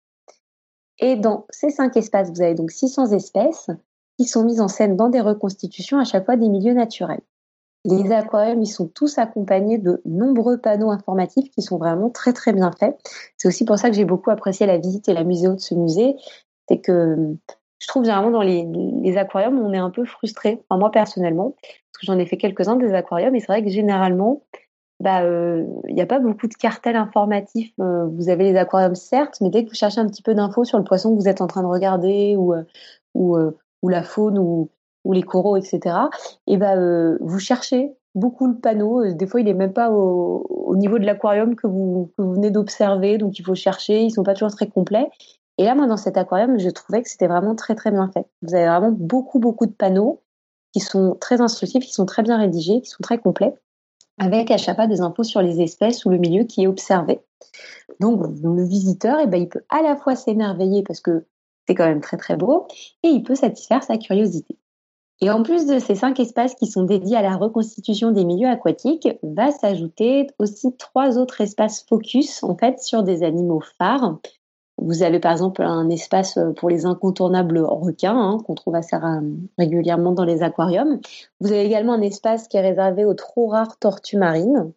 [0.98, 3.70] Et dans ces cinq espaces, vous avez donc 600 espèces
[4.18, 7.20] qui sont mises en scène dans des reconstitutions à chaque fois des milieux naturels.
[7.84, 12.52] Les aquariums, ils sont tous accompagnés de nombreux panneaux informatifs qui sont vraiment très très
[12.52, 12.98] bien faits.
[13.36, 15.74] C'est aussi pour ça que j'ai beaucoup apprécié la visite et la muséo de ce
[15.74, 16.16] musée.
[16.68, 17.36] C'est que
[17.78, 20.62] je trouve généralement dans les, aquariums, on est un peu frustré.
[20.68, 23.70] Enfin, moi personnellement, parce que j'en ai fait quelques-uns des aquariums, et c'est vrai que
[23.70, 24.42] généralement,
[25.00, 27.72] bah, euh, il n'y a pas beaucoup de cartels informatifs.
[27.80, 30.64] Euh, vous avez les aquariums certes, mais dès que vous cherchez un petit peu d'infos
[30.64, 33.50] sur le poisson que vous êtes en train de regarder ou euh,
[33.82, 34.70] la faune ou,
[35.12, 35.96] les coraux, etc.
[36.48, 36.74] Et bah,
[37.20, 39.12] vous cherchez beaucoup le panneau.
[39.12, 42.34] Des fois, il est même pas au, au niveau de l'aquarium que vous, que vous
[42.34, 44.02] venez d'observer, donc il faut chercher.
[44.02, 45.06] Ils sont pas toujours très complets.
[45.58, 48.26] Et là, moi, dans cet aquarium, je trouvais que c'était vraiment très, très bien fait.
[48.42, 50.22] Vous avez vraiment beaucoup, beaucoup de panneaux
[50.72, 53.54] qui sont très instructifs, qui sont très bien rédigés, qui sont très complets,
[54.18, 57.20] avec à chaque fois des infos sur les espèces ou le milieu qui est observé.
[58.00, 61.24] Donc, le visiteur, eh ben, il peut à la fois s'émerveiller parce que
[61.66, 62.66] c'est quand même très, très beau,
[63.02, 64.56] et il peut satisfaire sa curiosité.
[65.22, 68.48] Et en plus de ces cinq espaces qui sont dédiés à la reconstitution des milieux
[68.48, 74.18] aquatiques, va s'ajouter aussi trois autres espaces focus en fait sur des animaux phares
[74.78, 78.96] vous avez par exemple un espace euh, pour les incontournables requins hein, qu'on trouve assez
[79.58, 81.00] régulièrement dans les aquariums.
[81.40, 84.72] Vous avez également un espace qui est réservé aux trop rares tortues marines.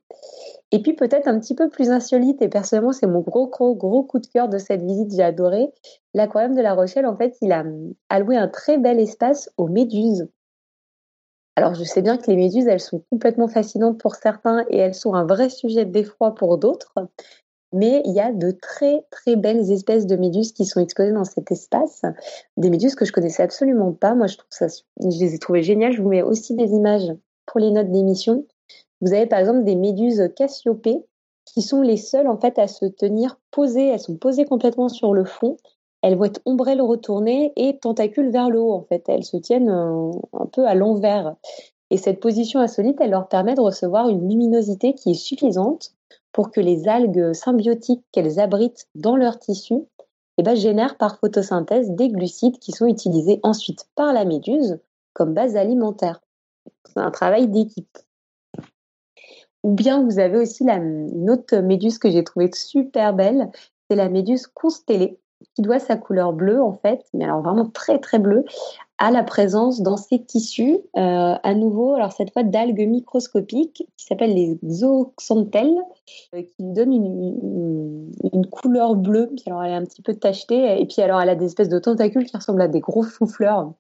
[0.71, 4.03] Et puis peut-être un petit peu plus insolite, et personnellement c'est mon gros, gros, gros
[4.03, 5.73] coup de cœur de cette visite, j'ai adoré.
[6.13, 7.63] L'aquarium de La Rochelle, en fait, il a
[8.09, 10.27] alloué un très bel espace aux méduses.
[11.55, 14.93] Alors je sais bien que les méduses, elles sont complètement fascinantes pour certains et elles
[14.93, 16.93] sont un vrai sujet d'effroi pour d'autres
[17.71, 21.23] mais il y a de très très belles espèces de méduses qui sont exposées dans
[21.23, 22.01] cet espace.
[22.58, 24.15] Des méduses que je connaissais absolument pas.
[24.15, 25.93] Moi, je trouve ça, je les ai trouvées géniales.
[25.93, 27.12] Je vous mets aussi des images
[27.45, 28.45] pour les notes d'émission.
[29.01, 31.05] Vous avez par exemple des méduses Cassiopée
[31.45, 33.88] qui sont les seules en fait à se tenir posées.
[33.88, 35.58] Elles sont posées complètement sur le fond.
[36.01, 39.03] Elles vont être ombrelles retournées et tentacules vers le haut en fait.
[39.08, 41.36] Elles se tiennent un, un peu à l'envers.
[41.91, 45.93] Et cette position insolite, elle leur permet de recevoir une luminosité qui est suffisante
[46.31, 49.75] pour que les algues symbiotiques qu'elles abritent dans leur tissu
[50.37, 54.79] eh ben, génèrent par photosynthèse des glucides qui sont utilisés ensuite par la méduse
[55.13, 56.21] comme base alimentaire.
[56.85, 57.97] C'est un travail d'équipe.
[59.63, 63.51] Ou bien vous avez aussi la, une autre méduse que j'ai trouvée super belle,
[63.89, 65.19] c'est la méduse constellée
[65.55, 68.45] qui doit sa couleur bleue en fait, mais alors vraiment très très bleue,
[68.99, 74.05] à la présence dans ces tissus, euh, à nouveau, alors cette fois d'algues microscopiques qui
[74.05, 75.77] s'appellent les zooxanthelles,
[76.35, 79.29] euh, qui donnent une, couleur bleue.
[79.35, 81.69] Puis alors elle est un petit peu tachetée, et puis alors elle a des espèces
[81.69, 83.71] de tentacules qui ressemblent à des gros chou-fleurs.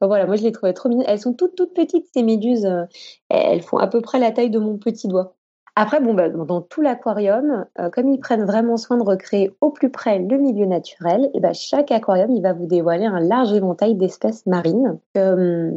[0.00, 1.06] voilà, moi je les trouvais trop mignonnes.
[1.08, 2.66] Elles sont toutes toutes petites ces méduses.
[2.66, 2.84] Euh,
[3.30, 5.34] elles font à peu près la taille de mon petit doigt.
[5.80, 9.70] Après, bon, bah, dans tout l'aquarium, euh, comme ils prennent vraiment soin de recréer au
[9.70, 13.52] plus près le milieu naturel, eh ben, chaque aquarium, il va vous dévoiler un large
[13.52, 14.98] éventail d'espèces marines.
[15.16, 15.70] Euh,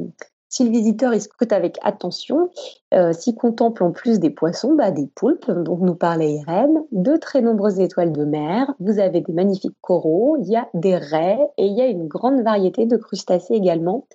[0.49, 2.49] si le visiteur il scrute avec attention,
[2.95, 7.15] euh, s'il contemple en plus des poissons, bah, des poulpes, dont nous parlait Irène, de
[7.17, 11.47] très nombreuses étoiles de mer, vous avez des magnifiques coraux, il y a des raies
[11.59, 14.07] et il y a une grande variété de crustacés également.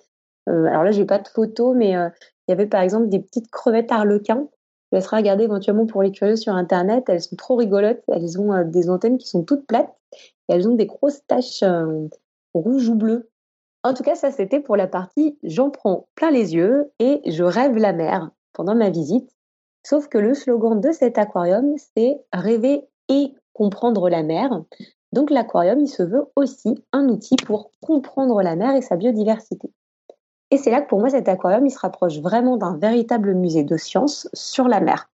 [0.47, 3.93] alors là, j'ai pas de photos, mais il y avait par exemple des petites crevettes
[3.93, 4.49] arlequins
[4.91, 7.05] je laisserai regarder éventuellement pour les curieux sur Internet.
[7.07, 8.03] Elles sont trop rigolotes.
[8.07, 11.63] Elles ont euh, des antennes qui sont toutes plates et elles ont des grosses taches
[11.63, 12.07] euh,
[12.53, 13.29] rouges ou bleues.
[13.83, 17.43] En tout cas, ça c'était pour la partie j'en prends plein les yeux et je
[17.43, 19.29] rêve la mer pendant ma visite.
[19.83, 24.49] Sauf que le slogan de cet aquarium, c'est rêver et comprendre la mer.
[25.13, 29.71] Donc l'aquarium, il se veut aussi un outil pour comprendre la mer et sa biodiversité.
[30.51, 33.63] Et c'est là que pour moi, cet aquarium, il se rapproche vraiment d'un véritable musée
[33.63, 35.09] de sciences sur la mer.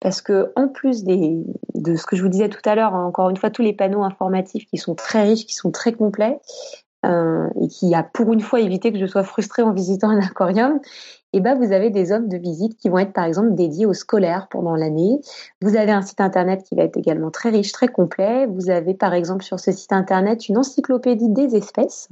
[0.00, 3.30] parce que en plus de ce que je vous disais tout à l'heure, hein, encore
[3.30, 6.38] une fois, tous les panneaux informatifs qui sont très riches, qui sont très complets,
[7.06, 10.20] euh, et qui a pour une fois évité que je sois frustrée en visitant un
[10.20, 10.80] aquarium,
[11.32, 13.94] eh ben vous avez des offres de visite qui vont être par exemple dédiées aux
[13.94, 15.20] scolaires pendant l'année.
[15.60, 18.46] Vous avez un site internet qui va être également très riche, très complet.
[18.46, 22.08] Vous avez par exemple sur ce site internet une encyclopédie des espèces.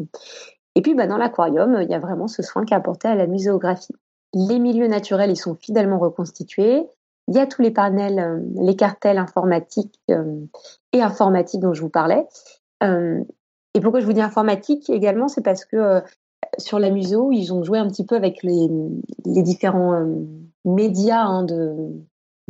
[0.77, 3.17] Et puis bah, dans l'aquarium, il y a vraiment ce soin qui est apporté à
[3.17, 3.95] la muséographie.
[4.35, 6.87] Les milieux naturels, ils sont fidèlement reconstitués.
[7.29, 10.45] Il y a tous les panels, euh, les cartels informatiques euh,
[10.93, 12.27] et informatiques dont je vous parlais.
[12.83, 13.25] Euh,
[13.73, 16.03] et pourquoi je vous dis informatique également, c'est parce que
[16.59, 18.69] sur la muséo, ils ont joué un petit peu avec les,
[19.25, 20.07] différents
[20.65, 21.75] médias hein, de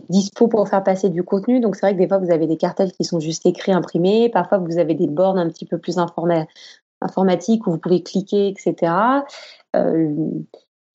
[0.09, 1.61] dispo pour faire passer du contenu.
[1.61, 4.29] Donc c'est vrai que des fois vous avez des cartels qui sont juste écrits, imprimés.
[4.29, 5.99] Parfois vous avez des bornes un petit peu plus
[7.01, 8.93] informatiques où vous pouvez cliquer, etc.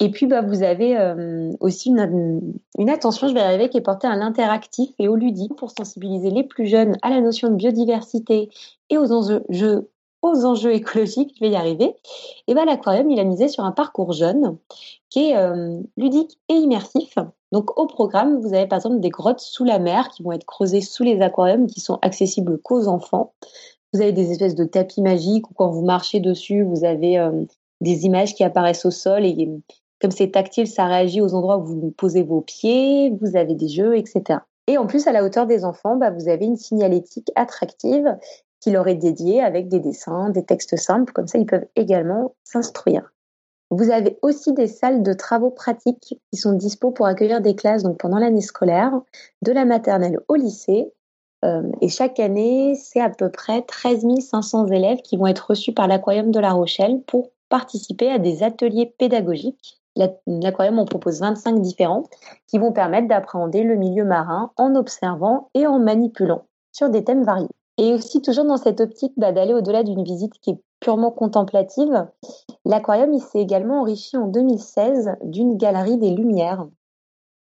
[0.02, 4.08] Et puis, bah, vous avez euh, aussi une, attention, je vais arriver, qui est portée
[4.08, 8.50] à l'interactif et au ludique pour sensibiliser les plus jeunes à la notion de biodiversité
[8.90, 11.36] et aux enjeux, écologiques.
[11.36, 11.96] Je vais y arriver.
[12.48, 14.58] Et bah, l'aquarium, il a misé sur un parcours jeune
[15.12, 17.14] qui est euh, ludique et immersif.
[17.52, 20.46] Donc, au programme, vous avez par exemple des grottes sous la mer qui vont être
[20.46, 23.34] creusées sous les aquariums qui sont accessibles qu'aux enfants.
[23.94, 27.44] Vous avez des espèces de tapis magiques où quand vous marchez dessus, vous avez euh,
[27.82, 29.50] des images qui apparaissent au sol et
[30.02, 33.68] comme c'est tactile, ça réagit aux endroits où vous posez vos pieds, vous avez des
[33.68, 34.40] jeux, etc.
[34.68, 38.18] Et en plus, à la hauteur des enfants, bah, vous avez une signalétique attractive
[38.60, 42.36] qui leur est dédiée avec des dessins, des textes simples, comme ça ils peuvent également
[42.44, 43.12] s'instruire.
[43.70, 47.84] Vous avez aussi des salles de travaux pratiques qui sont dispo pour accueillir des classes
[47.84, 49.00] donc pendant l'année scolaire,
[49.42, 50.92] de la maternelle au lycée.
[51.44, 55.74] Euh, et chaque année, c'est à peu près 13 500 élèves qui vont être reçus
[55.74, 61.62] par l'Aquarium de La Rochelle pour participer à des ateliers pédagogiques L'aquarium en propose 25
[61.62, 62.04] différents
[62.48, 67.24] qui vont permettre d'appréhender le milieu marin en observant et en manipulant sur des thèmes
[67.24, 67.50] variés.
[67.78, 72.08] Et aussi toujours dans cette optique bah, d'aller au-delà d'une visite qui est purement contemplative,
[72.66, 76.68] l'aquarium s'est également enrichi en 2016 d'une galerie des lumières.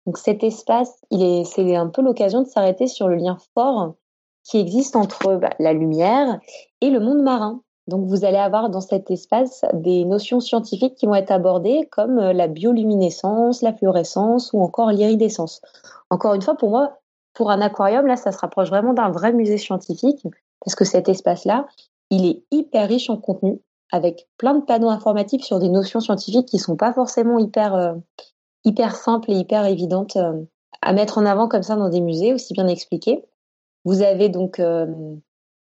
[0.06, 3.96] Donc cet espace, est, c'est un peu l'occasion de s'arrêter sur le lien fort
[4.44, 6.40] qui existe entre bah, la lumière
[6.82, 7.62] et le monde marin.
[7.88, 12.20] Donc vous allez avoir dans cet espace des notions scientifiques qui vont être abordées comme
[12.20, 15.62] euh, la bioluminescence, la fluorescence ou encore l'iridescence.
[16.10, 17.00] Encore une fois, pour moi,
[17.34, 20.26] pour un aquarium, là, ça se rapproche vraiment d'un vrai musée scientifique
[20.64, 21.68] parce que cet espace-là,
[22.10, 23.60] il est hyper riche en contenu
[23.92, 27.94] avec plein de panneaux informatifs sur des notions scientifiques qui sont pas forcément hyper euh,
[28.64, 30.44] hyper simples et hyper évidentes euh,
[30.82, 33.24] à mettre en avant comme ça dans des musées aussi bien expliqués.
[33.86, 34.60] Vous avez donc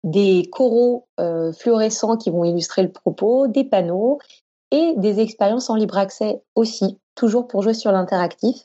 [0.04, 4.18] des coraux euh, fluorescents qui vont illustrer le propos, des panneaux
[4.70, 8.64] et des expériences en libre accès aussi, toujours pour jouer sur l'interactif.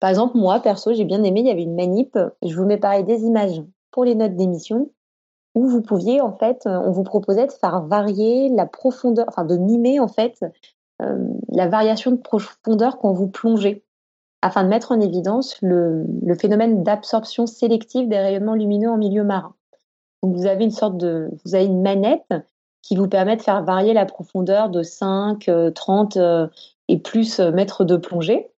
[0.00, 2.76] Par exemple, moi, perso, j'ai bien aimé, il y avait une manip, je vous mets
[2.76, 4.90] pareil des images pour les notes d'émission,
[5.54, 9.56] où vous pouviez, en fait, on vous proposait de faire varier la profondeur, enfin de
[9.56, 10.48] mimer, en fait, euh,
[11.00, 13.84] la variation de profondeur quand vous plongez,
[14.42, 19.54] afin de mettre en évidence le phénomène d'absorption sélective des rayonnements lumineux en milieu marin
[20.32, 22.32] vous avez une sorte de, vous avez une manette
[22.82, 26.48] qui vous permet de faire varier la profondeur de 5, 30 euh, euh,
[26.88, 28.50] et plus euh, mètres de plongée.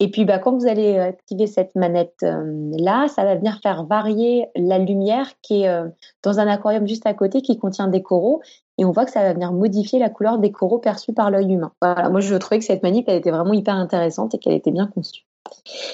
[0.00, 4.78] Et puis, bah, quand vous allez activer cette manette-là, ça va venir faire varier la
[4.78, 5.82] lumière qui est
[6.22, 8.40] dans un aquarium juste à côté qui contient des coraux.
[8.78, 11.52] Et on voit que ça va venir modifier la couleur des coraux perçus par l'œil
[11.52, 11.72] humain.
[11.82, 14.70] Voilà, moi, je trouvais que cette manip, elle était vraiment hyper intéressante et qu'elle était
[14.70, 15.26] bien conçue.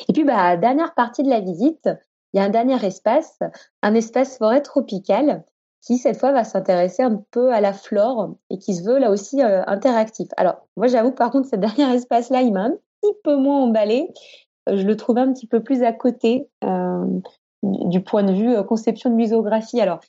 [0.08, 1.88] Et puis, bah, dernière partie de la visite,
[2.32, 3.38] il y a un dernier espace,
[3.82, 5.44] un espace forêt tropicale
[5.86, 9.10] qui cette fois va s'intéresser un peu à la flore et qui se veut là
[9.10, 10.28] aussi euh, interactif.
[10.36, 14.08] Alors moi j'avoue par contre ce dernier espace-là il m'a un petit peu moins emballé.
[14.68, 17.04] Euh, je le trouvais un petit peu plus à côté euh,
[17.62, 19.80] du point de vue conception de muséographie.
[19.80, 20.00] Alors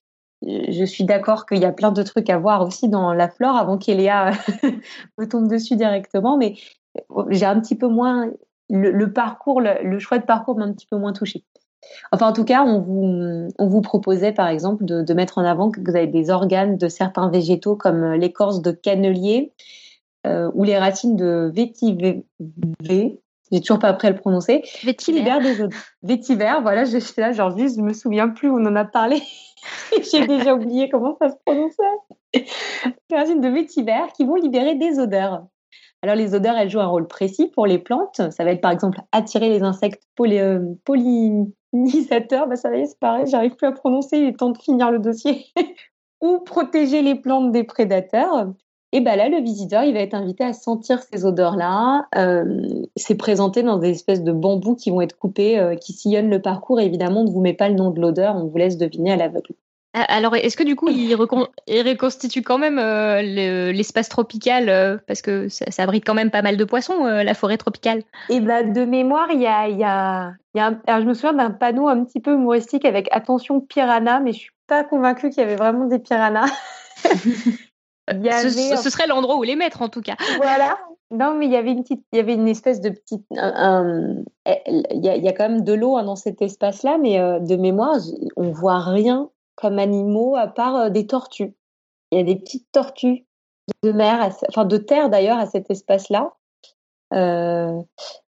[0.45, 3.55] je suis d'accord qu'il y a plein de trucs à voir aussi dans la flore
[3.55, 4.31] avant qu'Eléa
[5.17, 6.55] me tombe dessus directement, mais
[7.29, 8.29] j'ai un petit peu moins
[8.69, 11.43] le, parcours, le, choix de parcours m'a un petit peu moins touché.
[12.11, 15.69] Enfin, en tout cas, on vous, on vous proposait, par exemple, de, mettre en avant
[15.69, 19.53] que vous avez des organes de certains végétaux comme euh, l'écorce de cannelier
[20.25, 22.25] euh, ou les racines de vétiver.
[23.51, 24.63] J'ai toujours pas appris à le prononcer.
[24.83, 25.21] Vétiver.
[25.21, 25.67] des
[26.03, 29.21] Vétiver, voilà, je suis là, genre juste, je me souviens plus, on en a parlé.
[30.11, 32.45] J'ai déjà oublié comment ça se prononçait.
[33.11, 35.45] Racines de vétiver qui vont libérer des odeurs.
[36.01, 38.21] Alors les odeurs, elles jouent un rôle précis pour les plantes.
[38.29, 40.59] Ça va être par exemple attirer les insectes poly, euh,
[41.71, 44.91] bah ça va être c'est pareil, j'arrive plus à prononcer, il est temps de finir
[44.91, 45.45] le dossier.
[46.21, 48.47] Ou protéger les plantes des prédateurs.
[48.95, 52.07] Et ben là, le visiteur, il va être invité à sentir ces odeurs-là.
[52.95, 56.79] c'est présenté dans des espèces de bambous qui vont être coupés, qui sillonnent le parcours.
[56.79, 59.11] Et évidemment, on ne vous met pas le nom de l'odeur, on vous laisse deviner
[59.11, 59.53] à l'aveugle.
[59.93, 66.05] Alors, est-ce que du coup, il, reconstitue quand même l'espace tropical parce que ça, abrite
[66.05, 68.01] quand même pas mal de poissons, la forêt tropicale?
[68.29, 71.51] Et ben, de mémoire, il y a, il y a, alors je me souviens d'un
[71.51, 75.45] panneau un petit peu humoristique avec attention piranha, mais je suis pas convaincue qu'il y
[75.45, 76.49] avait vraiment des piranhas.
[78.09, 80.15] ce, serait l'endroit où les mettre en tout cas.
[80.37, 80.77] Voilà.
[81.11, 84.25] Non, mais il y avait une petite, il y avait une espèce de petite, il,
[85.03, 87.97] y a, quand même de l'eau hein, dans cet espace-là, mais euh, de mémoire,
[88.35, 91.53] on voit rien comme animaux à part euh, des tortues.
[92.11, 93.25] Il y a des petites tortues
[93.83, 96.33] de mer, enfin de terre d'ailleurs à cet espace-là.
[97.13, 97.81] Euh,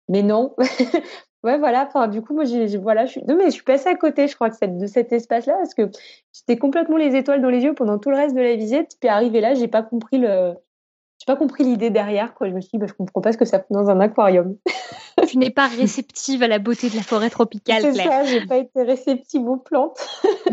[0.09, 0.55] mais non.
[1.45, 1.87] ouais, voilà.
[1.87, 4.29] Enfin, du coup, moi, j'ai, voilà, je suis, non, mais je suis passée à côté,
[4.29, 5.91] je crois, de, de cet espace-là parce que
[6.33, 8.97] j'étais complètement les étoiles dans les yeux pendant tout le reste de la visite.
[9.01, 10.55] Puis arrivé là, j'ai pas compris le,
[11.21, 12.35] j'ai pas compris l'idée derrière.
[12.35, 12.49] Quoi.
[12.49, 14.57] Je me suis dit, bah, je comprends pas ce que ça fait dans un aquarium.
[15.29, 18.57] tu n'es pas réceptive à la beauté de la forêt tropicale, C'est ça, j'ai pas
[18.57, 19.99] été réceptive aux plantes.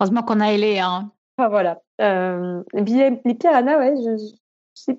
[0.00, 0.78] Heureusement qu'on a ailé.
[0.78, 1.10] Hein.
[1.36, 1.82] Enfin, voilà.
[2.00, 4.94] Euh, les piranhas, ouais, je,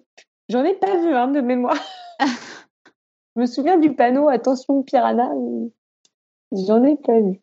[0.50, 1.78] j'en ai pas vu hein, de mémoire.
[3.38, 5.30] je me souviens du panneau Attention piranha.
[6.52, 7.40] J'en ai pas vu.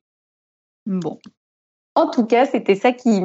[0.86, 1.20] Bon.
[1.95, 3.22] En tout cas, c'était ça qui,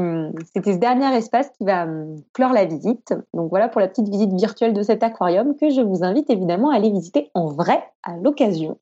[0.54, 3.16] c'était ce dernier espace qui va hum, clore la visite.
[3.34, 6.70] Donc voilà pour la petite visite virtuelle de cet aquarium que je vous invite évidemment
[6.70, 8.78] à aller visiter en vrai à l'occasion.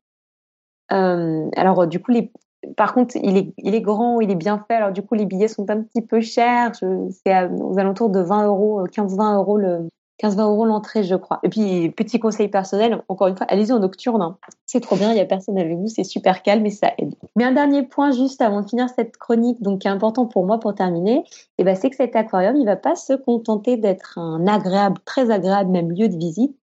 [0.91, 2.29] Euh, alors du coup, les,
[2.75, 4.75] par contre, il est, il est grand, il est bien fait.
[4.75, 6.75] Alors du coup, les billets sont un petit peu chers.
[6.75, 9.87] C'est aux alentours de 20 euros, 15-20 euh, euros le,
[10.23, 11.39] 15-20 euros l'entrée, je crois.
[11.43, 14.21] Et puis, petit conseil personnel, encore une fois, allez-y en nocturne.
[14.21, 14.37] Hein.
[14.65, 17.13] C'est trop bien, il n'y a personne avec vous, c'est super calme et ça aide.
[17.35, 20.45] Mais un dernier point, juste avant de finir cette chronique, donc qui est important pour
[20.45, 21.23] moi pour terminer,
[21.57, 24.99] eh ben, c'est que cet aquarium, il ne va pas se contenter d'être un agréable,
[25.05, 26.57] très agréable même lieu de visite.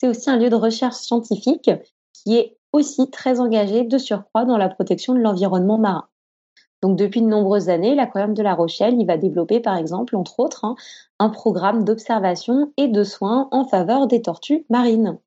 [0.00, 1.70] C'est aussi un lieu de recherche scientifique
[2.12, 6.08] qui est aussi très engagé de surcroît dans la protection de l'environnement marin.
[6.82, 10.64] Donc depuis de nombreuses années, l'aquarium de La Rochelle, va développer par exemple, entre autres,
[10.64, 10.74] hein,
[11.20, 15.18] un programme d'observation et de soins en faveur des tortues marines.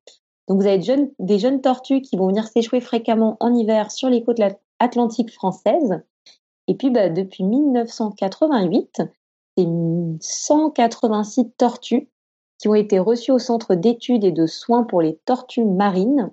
[0.48, 0.78] Donc vous avez
[1.18, 4.40] des jeunes tortues qui vont venir s'échouer fréquemment en hiver sur les côtes
[4.78, 6.02] atlantiques françaises.
[6.68, 9.02] Et puis bah, depuis 1988,
[9.56, 9.66] c'est
[10.20, 12.08] 186 tortues
[12.58, 16.30] qui ont été reçues au centre d'études et de soins pour les tortues marines.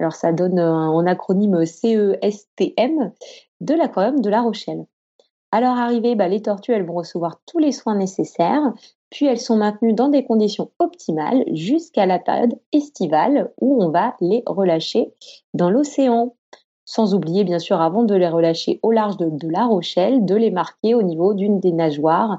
[0.00, 3.12] Alors ça donne un acronyme CESTM
[3.64, 4.84] de l'aquarium de La Rochelle.
[5.50, 8.72] À leur arrivée, bah, les tortues elles vont recevoir tous les soins nécessaires,
[9.10, 14.16] puis elles sont maintenues dans des conditions optimales jusqu'à la période estivale où on va
[14.20, 15.12] les relâcher
[15.54, 16.34] dans l'océan.
[16.84, 20.50] Sans oublier, bien sûr, avant de les relâcher au large de, La Rochelle, de les
[20.50, 22.38] marquer au niveau d'une des nageoires,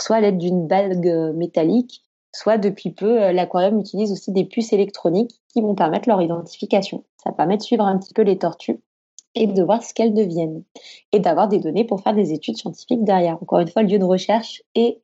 [0.00, 2.02] soit à l'aide d'une bague métallique,
[2.32, 7.04] soit depuis peu, euh, l'aquarium utilise aussi des puces électroniques qui vont permettre leur identification.
[7.22, 8.80] Ça permet de suivre un petit peu les tortues
[9.34, 10.62] et de voir ce qu'elles deviennent
[11.12, 13.38] et d'avoir des données pour faire des études scientifiques derrière.
[13.42, 15.00] Encore une fois, lieu de recherche et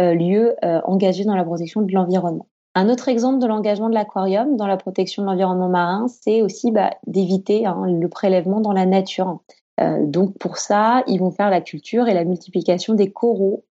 [0.00, 2.46] euh, lieu euh, engagé dans la protection de l'environnement.
[2.74, 6.72] Un autre exemple de l'engagement de l'aquarium dans la protection de l'environnement marin, c'est aussi
[6.72, 9.40] bah, d'éviter hein, le prélèvement dans la nature.
[9.80, 13.64] Euh, donc pour ça, ils vont faire la culture et la multiplication des coraux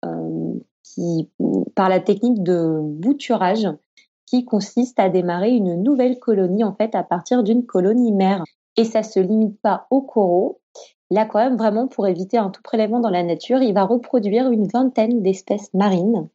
[0.84, 1.30] qui,
[1.76, 3.68] par la technique de bouturage
[4.26, 8.44] qui consiste à démarrer une nouvelle colonie en fait à partir d'une colonie mère.
[8.78, 10.60] Et ça se limite pas aux coraux.
[11.12, 15.22] Même, vraiment, pour éviter un tout prélèvement dans la nature, il va reproduire une vingtaine
[15.22, 16.28] d'espèces marines.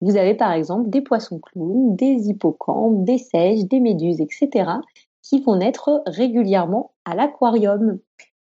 [0.00, 4.70] Vous avez par exemple des poissons clowns, des hippocampes, des seiches, des méduses, etc.,
[5.22, 7.98] qui vont naître régulièrement à l'aquarium.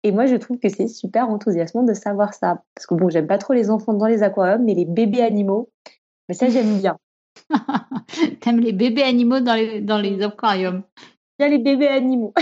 [0.05, 2.63] Et moi, je trouve que c'est super enthousiasmant de savoir ça.
[2.75, 5.71] Parce que bon, j'aime pas trop les enfants dans les aquariums, mais les bébés animaux,
[6.29, 6.99] mais ça, j'aime bien.
[8.41, 10.83] T'aimes les bébés animaux dans les aquariums
[11.39, 12.35] Bien les bébés animaux.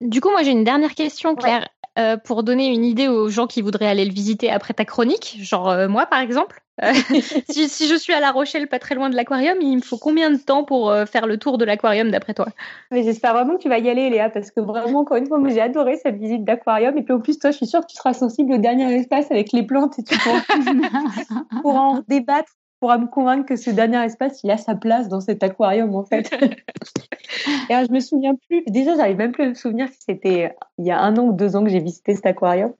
[0.00, 1.68] du coup, moi j'ai une dernière question, Claire,
[1.98, 5.38] euh, pour donner une idée aux gens qui voudraient aller le visiter après ta chronique,
[5.40, 6.62] genre euh, moi par exemple.
[6.82, 6.92] Euh,
[7.50, 10.30] si, je suis à La Rochelle, pas très loin de l'aquarium, il me faut combien
[10.30, 12.46] de temps pour faire le tour de l'aquarium d'après toi?
[12.90, 15.60] J'espère vraiment que tu vas y aller, Léa, parce que vraiment, encore une fois, j'ai
[15.60, 16.96] adoré cette visite d'aquarium.
[16.96, 19.30] Et puis en plus, toi, je suis sûre que tu seras sensible au dernier espace
[19.30, 20.40] avec les plantes et tu pourras,
[21.62, 25.20] pourras en débattre pourra me convaincre que ce dernier espace, il a sa place dans
[25.20, 26.30] cet aquarium, en fait.
[27.68, 30.56] et alors, je me souviens plus, déjà, j'arrive même plus à me souvenir si c'était
[30.78, 32.72] il y a un an ou deux ans que j'ai visité cet aquarium.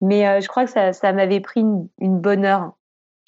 [0.00, 1.88] Mais euh, je crois que ça, ça m'avait pris une,
[2.20, 2.72] bonne heure.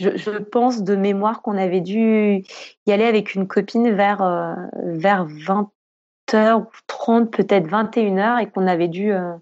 [0.01, 2.45] Je, je, pense de mémoire qu'on avait dû
[2.87, 8.67] y aller avec une copine vers, euh, vers 20h ou 30, peut-être 21h, et qu'on
[8.67, 9.33] avait dû, euh,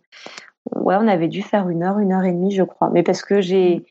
[0.75, 2.91] ouais, on avait dû faire une heure, une heure et demie, je crois.
[2.91, 3.85] Mais parce que j'ai,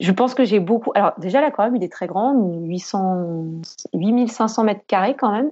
[0.00, 0.92] je pense que j'ai beaucoup.
[0.94, 3.60] Alors, déjà, l'aquarium, il est très grand, 800,
[3.94, 5.50] 8500 mètres carrés quand même.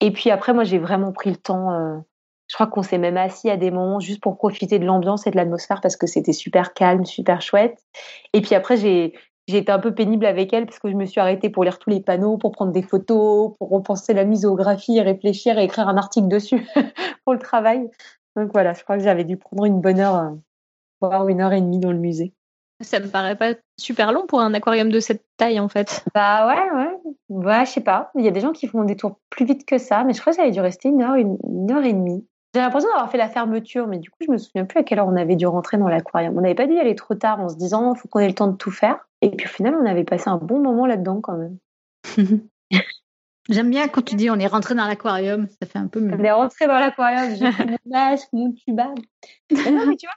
[0.00, 1.72] Et puis après, moi, j'ai vraiment pris le temps.
[1.72, 1.96] Euh,
[2.48, 5.30] je crois qu'on s'est même assis à des moments juste pour profiter de l'ambiance et
[5.30, 7.78] de l'atmosphère parce que c'était super calme, super chouette.
[8.32, 9.14] Et puis après, j'ai
[9.48, 11.78] j'ai été un peu pénible avec elle parce que je me suis arrêtée pour lire
[11.78, 15.96] tous les panneaux, pour prendre des photos, pour repenser la muséographie réfléchir et écrire un
[15.96, 16.66] article dessus
[17.24, 17.88] pour le travail.
[18.34, 20.30] Donc voilà, je crois que j'avais dû prendre une bonne heure, euh,
[21.00, 22.34] voire une heure et demie dans le musée.
[22.80, 26.04] Ça me paraît pas super long pour un aquarium de cette taille en fait.
[26.14, 27.12] Bah ouais, ouais.
[27.28, 28.10] Ouais, je sais pas.
[28.16, 30.20] Il y a des gens qui font des tours plus vite que ça, mais je
[30.20, 32.26] crois que ça avait dû rester une heure, une, heure et demie.
[32.54, 34.98] J'ai l'impression d'avoir fait la fermeture, mais du coup, je me souviens plus à quelle
[34.98, 36.36] heure on avait dû rentrer dans l'aquarium.
[36.36, 38.28] On n'avait pas dû y aller trop tard en se disant, il faut qu'on ait
[38.28, 39.06] le temps de tout faire.
[39.22, 41.58] Et puis au final, on avait passé un bon moment là-dedans quand même.
[43.48, 46.16] J'aime bien quand tu dis on est rentré dans l'aquarium, ça fait un peu mieux.
[46.18, 48.86] On est rentré dans l'aquarium, j'ai pris mon masque, mon tuba.
[49.50, 50.16] non, mais tu vois,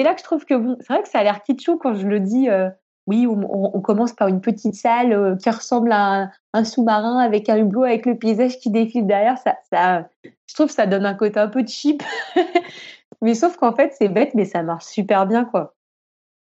[0.00, 2.06] c'est là que je trouve que c'est vrai que ça a l'air kitschou quand je
[2.06, 2.48] le dis.
[2.48, 2.70] Euh,
[3.06, 7.58] oui, on, commence par une petite salle euh, qui ressemble à un, sous-marin avec un
[7.58, 9.36] hublot avec le paysage qui défile derrière.
[9.36, 12.02] Ça, je trouve que ça donne un côté un peu cheap.
[13.20, 15.74] mais sauf qu'en fait, c'est bête, mais ça marche super bien, quoi.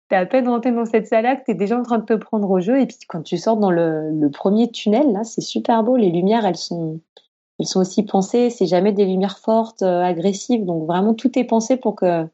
[0.07, 2.49] T'es à peine rentré dans cette salle-là que t'es déjà en train de te prendre
[2.49, 2.79] au jeu.
[2.79, 5.97] Et puis quand tu sors dans le, le premier tunnel, là, c'est super beau.
[5.97, 7.01] Les lumières, elles sont,
[7.59, 8.49] elles sont aussi pensées.
[8.51, 10.65] C'est jamais des lumières fortes, euh, agressives.
[10.65, 12.25] Donc vraiment, tout est pensé pour que,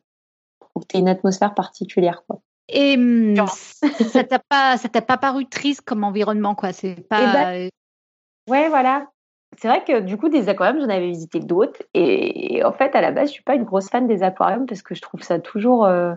[0.75, 2.41] pour que t'aies une atmosphère particulière, quoi.
[2.67, 3.35] Et hum,
[4.11, 6.73] ça t'a pas, ça t'a pas paru triste comme environnement, quoi?
[6.73, 7.21] C'est pas.
[7.21, 7.69] Eh ben,
[8.49, 9.07] ouais, voilà.
[9.57, 11.81] C'est vrai que du coup, des aquariums, j'en avais visité d'autres.
[11.93, 14.81] Et en fait, à la base, je suis pas une grosse fan des aquariums parce
[14.81, 16.13] que je trouve ça toujours, euh,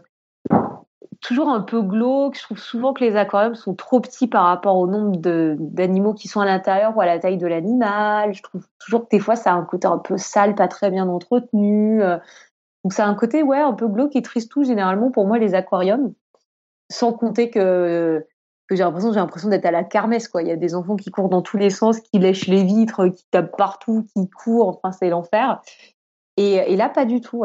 [1.21, 2.37] toujours un peu glauque.
[2.37, 6.27] Je trouve souvent que les aquariums sont trop petits par rapport au nombre d'animaux qui
[6.27, 8.35] sont à l'intérieur ou à la taille de l'animal.
[8.35, 10.91] Je trouve toujours que des fois, ça a un côté un peu sale, pas très
[10.91, 12.03] bien entretenu.
[12.03, 12.19] Euh.
[12.89, 15.53] Donc, ça un côté, ouais, un peu glauque et triste tout généralement pour moi, les
[15.55, 16.15] aquariums.
[16.91, 18.27] Sans compter que
[18.71, 20.41] j'ai l'impression d'être à la kermesse quoi.
[20.41, 23.09] Il y a des enfants qui courent dans tous les sens qui lèchent les vitres
[23.09, 24.69] qui tapent partout qui courent.
[24.69, 25.61] Enfin c'est l'enfer.
[26.39, 27.45] Et, et, là pas du tout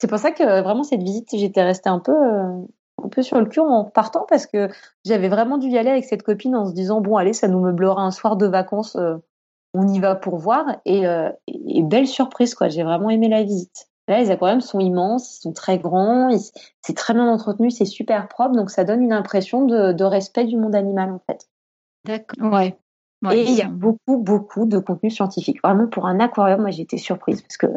[0.00, 2.66] c'est pour ça que vraiment cette visite j'étais restée un peu euh,
[3.04, 4.68] un peu sur le cul en partant parce que
[5.04, 7.60] j'avais vraiment dû y aller avec cette copine en se disant bon allez ça nous
[7.60, 9.14] meublera un soir de vacances euh,
[9.74, 10.64] on y va pour voir.
[10.86, 12.68] Et, euh, et belle surprise quoi.
[12.68, 16.30] J'ai vraiment aimé la visite Là, les aquariums sont immenses, ils sont très grands,
[16.80, 20.56] c'est très bien entretenu, c'est super propre, donc ça donne une impression de, respect du
[20.56, 21.48] monde animal en fait.
[22.04, 22.52] D'accord.
[22.52, 22.76] Ouais.
[23.30, 25.60] Et il y a beaucoup, beaucoup de contenu scientifique.
[25.62, 27.68] Vraiment, pour un aquarium, moi j'ai été surprise parce que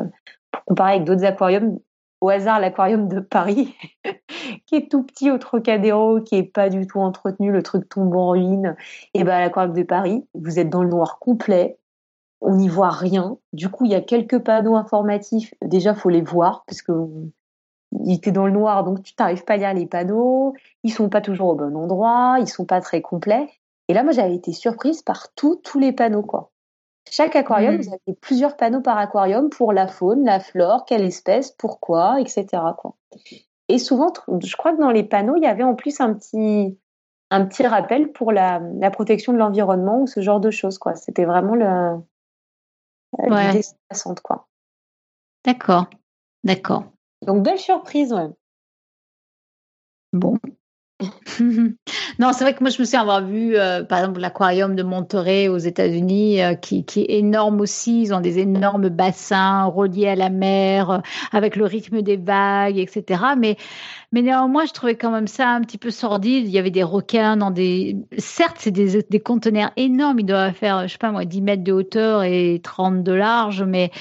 [0.50, 1.78] pour comparer avec d'autres aquariums,
[2.22, 3.76] au hasard, l'aquarium de Paris,
[4.66, 8.16] qui est tout petit au Trocadéro, qui est pas du tout entretenu, le truc tombe
[8.16, 8.76] en ruine,
[9.14, 11.78] et ben l'aquarium de Paris, vous êtes dans le noir complet,
[12.42, 13.38] on n'y voit rien.
[13.54, 15.54] Du coup, il y a quelques panneaux informatifs.
[15.64, 16.92] Déjà, faut les voir parce que
[18.04, 20.54] il était dans le noir, donc tu n'arrives pas à lire les panneaux.
[20.84, 23.48] Ils sont pas toujours au bon endroit, ils sont pas très complets.
[23.88, 26.52] Et là, moi, j'avais été surprise par tous les panneaux, quoi.
[27.10, 27.82] Chaque aquarium, mmh.
[27.82, 32.48] vous avez plusieurs panneaux par aquarium pour la faune, la flore, quelle espèce, pourquoi, etc.
[32.78, 32.96] Quoi.
[33.70, 34.12] Et souvent,
[34.44, 36.80] je crois que dans les panneaux, il y avait en plus un petit,
[37.30, 40.80] un petit rappel pour la, la protection de l'environnement ou ce genre de choses.
[40.80, 40.96] Quoi.
[40.96, 42.00] C'était vraiment le,
[43.20, 43.62] ouais.
[44.24, 44.48] quoi.
[45.44, 45.88] D'accord,
[46.44, 46.86] d'accord.
[47.22, 48.30] Donc belle surprise, ouais.
[50.14, 50.38] Bon.
[52.20, 54.84] non, c'est vrai que moi je me souviens avoir vu, euh, par exemple, l'aquarium de
[54.84, 58.02] Monterey aux États-Unis, euh, qui, qui, est énorme aussi.
[58.02, 61.00] Ils ont des énormes bassins reliés à la mer, euh,
[61.34, 63.22] avec le rythme des vagues, etc.
[63.38, 63.58] Mais
[64.16, 66.48] mais néanmoins, je trouvais quand même ça un petit peu sordide.
[66.48, 67.98] Il y avait des requins dans des.
[68.18, 70.22] Certes, c'est des, des conteneurs énormes.
[70.22, 73.64] Ils doivent faire, je sais pas moi, 10 mètres de hauteur et 30 de large.
[73.64, 73.92] Mais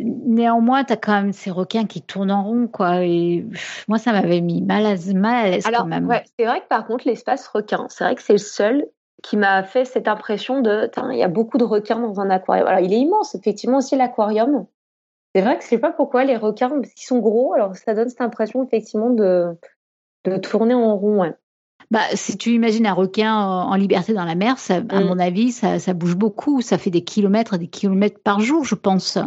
[0.00, 3.04] néanmoins, tu as quand même ces requins qui tournent en rond, quoi.
[3.04, 3.46] Et
[3.86, 6.08] moi, ça m'avait mis mal à, mal à l'aise quand même.
[6.08, 8.84] Ouais, c'est vrai que par contre, l'espace requin, c'est vrai que c'est le seul
[9.22, 12.66] qui m'a fait cette impression de, il y a beaucoup de requins dans un aquarium.
[12.66, 14.66] Alors, il est immense, effectivement, aussi l'aquarium.
[15.36, 17.92] C'est vrai que je sais pas pourquoi les requins, parce qu'ils sont gros, alors ça
[17.92, 19.54] donne cette impression effectivement de,
[20.24, 21.30] de tourner en rond.
[21.90, 25.04] Bah, si tu imagines un requin en liberté dans la mer, ça, à mm.
[25.04, 26.62] mon avis, ça, ça, bouge beaucoup.
[26.62, 29.18] Ça fait des kilomètres et des kilomètres par jour, je pense.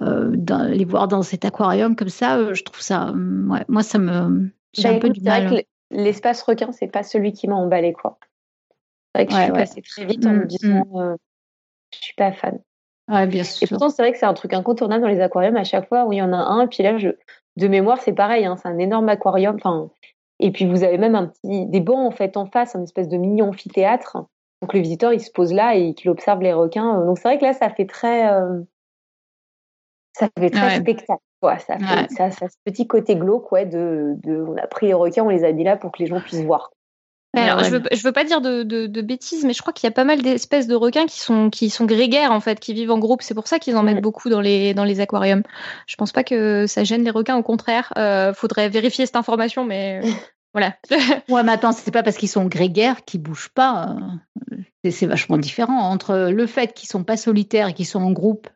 [0.00, 3.06] Euh, dans, les voir dans cet aquarium comme ça, euh, je trouve ça.
[3.06, 4.52] Mm, ouais, moi, ça me.
[4.72, 5.64] J'ai bah, un peu du mal.
[5.90, 8.20] L'espace requin, c'est pas celui qui m'a emballé, quoi.
[9.16, 11.16] C'est vrai que je suis passée très vite en me mm, disant, euh,
[11.92, 12.60] je suis pas fan.
[13.08, 13.62] Ouais, bien sûr.
[13.62, 16.06] Et pourtant, c'est vrai que c'est un truc incontournable dans les aquariums à chaque fois
[16.06, 16.66] où il y en a un.
[16.66, 17.10] Puis là, je,
[17.56, 18.46] de mémoire, c'est pareil.
[18.46, 19.56] Hein, c'est un énorme aquarium.
[19.56, 19.90] Enfin,
[20.40, 23.08] et puis vous avez même un petit des bancs en fait en face, un espèce
[23.08, 24.16] de mini amphithéâtre.
[24.62, 27.04] Donc le visiteur, il se pose là et qu'il observe les requins.
[27.04, 28.62] Donc c'est vrai que là, ça fait très, euh,
[30.14, 31.22] ça fait très spectacle.
[31.58, 34.94] Ça fait ça, ça, ce petit côté glauque, ouais, de, de, on a pris les
[34.94, 36.73] requins, on les a mis là pour que les gens puissent voir.
[37.36, 40.04] Alors, je, veux, veux pas dire de, bêtises, mais je crois qu'il y a pas
[40.04, 43.22] mal d'espèces de requins qui sont, qui sont grégaires, en fait, qui vivent en groupe.
[43.22, 45.42] C'est pour ça qu'ils en mettent beaucoup dans les, dans les aquariums.
[45.86, 47.92] Je pense pas que ça gêne les requins, au contraire.
[47.98, 50.00] Euh, faudrait vérifier cette information, mais
[50.52, 50.74] voilà.
[51.28, 53.96] ouais, mais attends, c'est pas parce qu'ils sont grégaires qu'ils bougent pas.
[54.88, 58.48] C'est vachement différent entre le fait qu'ils sont pas solitaires et qu'ils sont en groupe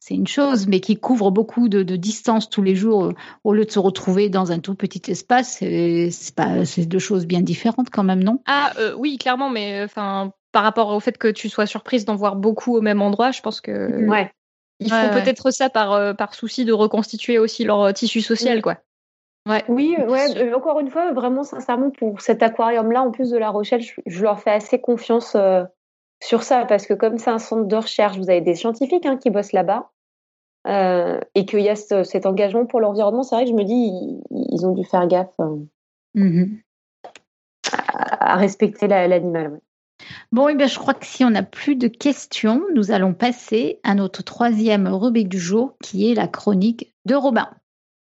[0.00, 3.12] c'est une chose, mais qui couvre beaucoup de, distance tous les jours
[3.44, 7.90] au lieu de se retrouver dans un tout petit espace, c'est deux choses bien différentes
[7.90, 8.40] quand même, non?
[8.46, 12.16] Ah euh, oui, clairement, mais enfin par rapport au fait que tu sois surprise d'en
[12.16, 14.30] voir beaucoup au même endroit, je pense que ouais.
[14.80, 18.62] ils font peut-être ça par euh, par souci de reconstituer aussi leur euh, tissu social,
[18.62, 18.78] quoi.
[19.46, 19.62] Ouais.
[19.68, 23.82] Oui, ouais, encore une fois, vraiment sincèrement, pour cet aquarium-là, en plus de La Rochelle,
[24.06, 25.36] je, leur fais assez confiance
[26.22, 29.16] sur ça, parce que comme c'est un centre de recherche, vous avez des scientifiques hein,
[29.16, 29.90] qui bossent là-bas,
[30.66, 34.20] euh, et qu'il y a cet engagement pour l'environnement, c'est vrai que je me dis,
[34.30, 35.56] ils, ont dû faire gaffe euh,
[36.16, 36.60] mm-hmm.
[37.92, 39.60] à, respecter l'animal.
[40.32, 43.14] Bon, et eh bien, je crois que si on n'a plus de questions, nous allons
[43.14, 47.48] passer à notre troisième rubrique du jour, qui est la chronique de Robin.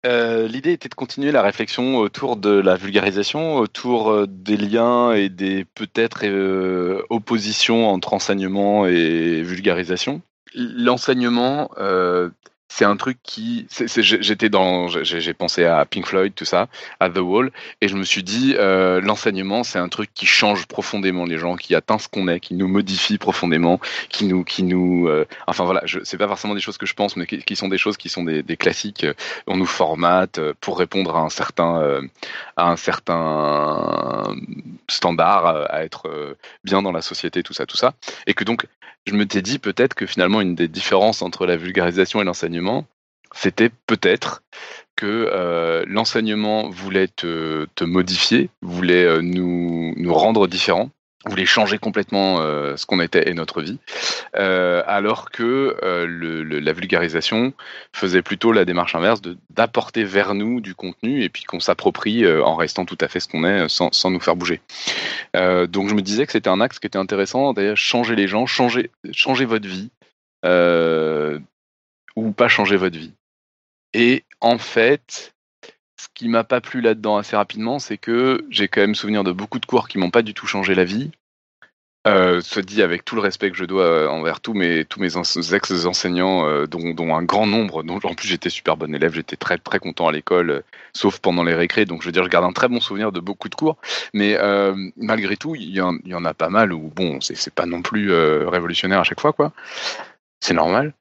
[0.05, 5.13] Euh, l'idée était de continuer la réflexion autour de la vulgarisation, autour euh, des liens
[5.13, 10.21] et des peut-être euh, oppositions entre enseignement et vulgarisation.
[10.55, 11.71] L'enseignement,
[12.71, 13.67] c'est un truc qui
[13.97, 16.69] j'étais dans j'ai pensé à Pink Floyd tout ça
[17.01, 17.51] à The Wall
[17.81, 21.57] et je me suis dit euh, l'enseignement c'est un truc qui change profondément les gens
[21.57, 25.65] qui atteint ce qu'on est qui nous modifie profondément qui nous qui nous euh, enfin
[25.65, 28.07] voilà c'est pas forcément des choses que je pense mais qui, sont des choses qui
[28.07, 29.05] sont des, classiques
[29.47, 32.01] on nous formate pour répondre à un certain euh,
[32.55, 34.33] à un certain
[34.87, 37.95] standard à être bien dans la société tout ça tout ça
[38.27, 38.65] et que donc
[39.05, 42.85] je me t'ai dit peut-être que finalement une des différences entre la vulgarisation et l'enseignement,
[43.33, 44.43] c'était peut-être
[44.95, 50.91] que euh, l'enseignement voulait te, modifier, voulait euh, nous, nous rendre différents,
[51.25, 53.77] voulait changer complètement euh, ce qu'on était et notre vie,
[54.35, 57.53] euh, alors que euh, le, la vulgarisation
[57.93, 62.55] faisait plutôt la démarche inverse d'apporter vers nous du contenu et puis qu'on s'approprie en
[62.55, 64.61] restant tout à fait ce qu'on est sans, sans, nous faire bouger.
[65.33, 68.45] donc je me disais que c'était un axe qui était intéressant, d'ailleurs changer les gens,
[68.45, 69.89] changer, changer votre vie
[72.15, 73.13] ou pas changer votre vie.
[73.93, 75.33] Et en fait,
[76.01, 79.31] ce qui m'a pas plu là-dedans assez rapidement, c'est que j'ai quand même souvenir de
[79.31, 81.11] beaucoup de cours qui m'ont pas du tout changé la vie.
[82.07, 84.99] Euh, se dit avec tout le respect que je dois euh, envers tous mes tous
[84.99, 89.35] mes ex-enseignants, euh, dont, un grand nombre, dont en plus j'étais super bon élève, j'étais
[89.35, 90.61] très très content à l'école, euh,
[90.93, 93.19] sauf pendant les récrés, donc je veux dire je garde un très bon souvenir de
[93.19, 93.77] beaucoup de cours,
[94.15, 94.35] mais
[94.97, 97.83] malgré tout il y, en, y, en a pas mal où bon c'est pas non
[97.83, 99.53] plus révolutionnaire à chaque fois quoi,
[100.39, 100.95] c'est normal.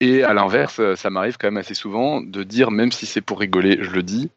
[0.00, 3.40] Et à l'inverse, ça m'arrive quand même assez souvent de dire, même si c'est pour
[3.40, 4.30] rigoler, je le dis,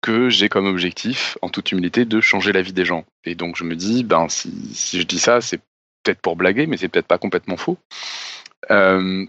[0.00, 3.04] que j'ai comme objectif, en toute humilité, de changer la vie des gens.
[3.24, 5.58] Et donc je me dis, ben si, je dis ça, c'est
[6.02, 7.78] peut-être pour blaguer, mais c'est peut-être pas complètement faux.
[8.70, 9.26] Euh,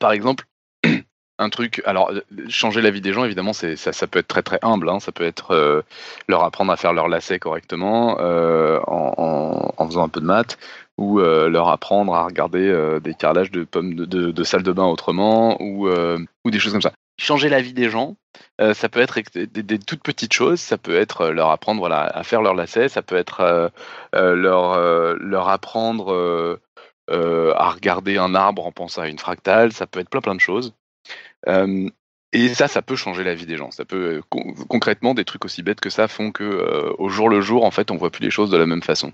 [0.00, 0.46] par exemple,
[1.38, 2.12] un truc, alors
[2.48, 4.88] changer la vie des gens, évidemment, ça, peut être très très humble.
[4.88, 5.82] Hein, ça peut être euh,
[6.28, 10.26] leur apprendre à faire leur lacet correctement euh, en, en, en, faisant un peu de
[10.26, 10.58] maths,
[10.98, 14.62] ou euh, leur apprendre à regarder euh, des carrelages de pommes de, de, de, salle
[14.62, 18.16] de bain autrement, ou, ou des choses comme ça changer la vie des gens.
[18.60, 22.02] Euh, ça peut être des, toutes petites choses, ça peut être euh, leur apprendre voilà,
[22.02, 24.76] à faire leur lacet, ça peut être euh, leur,
[25.16, 26.58] leur apprendre
[27.08, 30.40] à regarder un arbre en pensant à une fractale, ça peut être plein plein de
[30.40, 30.74] choses.
[31.46, 33.70] et ça, ça peut changer la vie des gens.
[33.70, 34.22] Ça peut
[34.68, 37.90] concrètement des trucs aussi bêtes que ça font que au jour le jour, en fait,
[37.90, 39.12] on voit plus les choses de la même façon.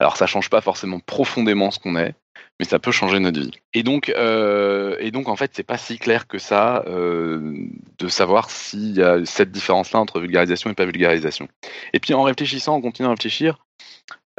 [0.00, 2.14] Alors ça change pas forcément profondément ce qu'on est,
[2.58, 3.52] mais ça peut changer notre vie.
[3.74, 7.66] Et donc, euh, et donc en fait, c'est pas si clair que ça euh,
[7.98, 11.48] de savoir s'il y a cette différence-là entre vulgarisation et pas vulgarisation.
[11.92, 13.58] Et puis en réfléchissant, en continuant à réfléchir,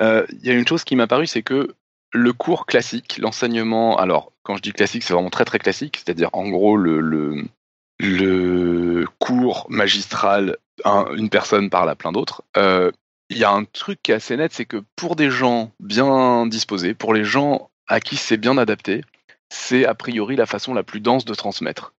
[0.02, 1.76] euh, il y a une chose qui m'a paru, c'est que
[2.12, 6.30] le cours classique, l'enseignement, alors quand je dis classique, c'est vraiment très très classique, c'est-à-dire
[6.34, 7.46] en gros le, le,
[8.00, 12.44] le cours magistral, une personne parle à plein d'autres.
[12.58, 12.92] Euh,
[13.30, 16.48] il y a un truc qui est assez net, c'est que pour des gens bien
[16.48, 19.04] disposés, pour les gens à qui c'est bien adapté,
[19.50, 21.94] c'est a priori la façon la plus dense de transmettre.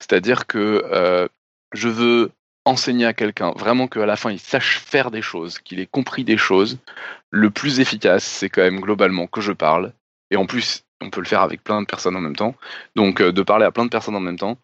[0.00, 1.28] C'est-à-dire que euh,
[1.72, 2.32] je veux
[2.64, 6.24] enseigner à quelqu'un vraiment qu'à la fin il sache faire des choses, qu'il ait compris
[6.24, 6.78] des choses.
[7.30, 9.92] Le plus efficace, c'est quand même globalement que je parle.
[10.30, 12.54] Et en plus, on peut le faire avec plein de personnes en même temps.
[12.96, 14.58] Donc euh, de parler à plein de personnes en même temps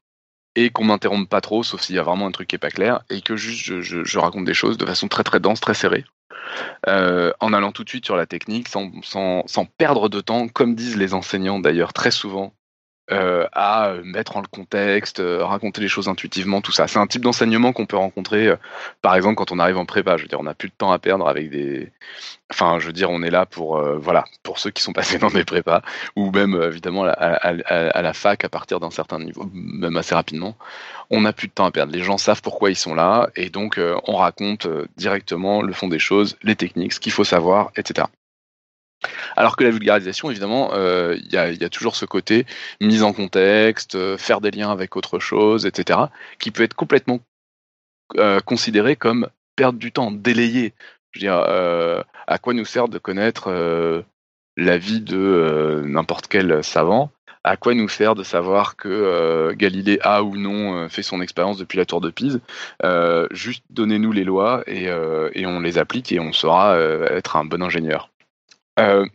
[0.58, 2.70] et qu'on m'interrompe pas trop, sauf s'il y a vraiment un truc qui est pas
[2.70, 6.04] clair, et que juste je, raconte des choses de façon très très dense, très serrée.
[6.88, 10.96] Euh, en allant tout de suite sur la technique, sans, perdre de temps, comme disent
[10.96, 12.54] les enseignants d'ailleurs très souvent.
[13.10, 16.86] Euh, à mettre en le contexte, euh, raconter les choses intuitivement, tout ça.
[16.88, 18.56] C'est un type d'enseignement qu'on peut rencontrer, euh,
[19.00, 20.18] par exemple, quand on arrive en prépa.
[20.18, 21.90] Je veux dire, on n'a plus de temps à perdre avec des.
[22.50, 25.30] Enfin, je veux dire, on est là pour, voilà, pour ceux qui sont passés dans
[25.30, 25.82] des prépas,
[26.16, 30.56] ou même évidemment à la fac à partir d'un certain niveau, même assez rapidement.
[31.10, 31.92] On n'a plus de temps à perdre.
[31.92, 35.98] Les gens savent pourquoi ils sont là, et donc on raconte directement le fond des
[35.98, 38.06] choses, les techniques, ce qu'il faut savoir, etc.
[39.36, 42.46] Alors que la vulgarisation, évidemment, euh, il y, a, toujours ce côté
[42.80, 46.00] mise en contexte, euh, faire des liens avec autre chose, etc.,
[46.38, 47.20] qui peut être complètement
[48.16, 50.74] euh, considéré comme perdre du temps, délayer.
[51.12, 53.50] Je veux dire, à quoi nous sert de connaître
[54.56, 57.10] la vie de n'importe quel savant?
[57.44, 61.78] À quoi nous sert de savoir que Galilée a ou non fait son expérience depuis
[61.78, 62.40] la tour de Pise?
[63.30, 64.84] Juste donnez-nous les lois et,
[65.32, 68.10] et, on les applique et on saura être un bon ingénieur.
[68.78, 69.06] Euh,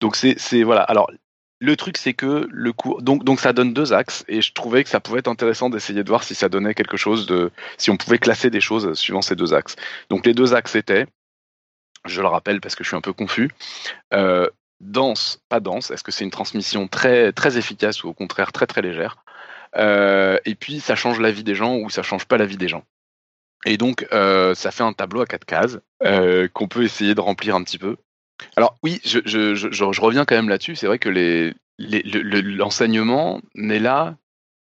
[0.00, 0.82] donc c'est voilà.
[0.82, 1.10] Alors
[1.58, 4.84] le truc c'est que le cours donc donc ça donne deux axes et je trouvais
[4.84, 7.90] que ça pouvait être intéressant d'essayer de voir si ça donnait quelque chose de si
[7.90, 9.76] on pouvait classer des choses suivant ces deux axes.
[10.10, 11.06] Donc les deux axes étaient,
[12.04, 13.50] je le rappelle parce que je suis un peu confus.
[14.12, 14.48] Euh,
[14.80, 15.90] danse, pas danse.
[15.90, 19.16] Est-ce que c'est une transmission très très efficace ou au contraire très très légère
[19.76, 22.58] euh, Et puis ça change la vie des gens ou ça change pas la vie
[22.58, 22.84] des gens.
[23.64, 25.78] Et donc ça fait un tableau à quatre cases
[26.52, 27.96] qu'on peut essayer de remplir un petit peu.
[28.56, 30.76] Alors oui, je, reviens quand même là-dessus.
[30.76, 34.16] C'est vrai que les, l'enseignement n'est là,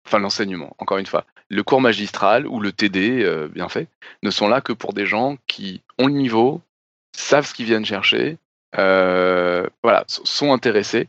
[0.06, 3.88] enfin l'enseignement, encore une fois, le cours magistral ou le TD euh, bien fait
[4.22, 6.60] ne sont là que pour des gens qui ont le niveau,
[7.16, 8.36] savent ce qu'ils viennent chercher,
[8.76, 11.08] euh, voilà, sont intéressés.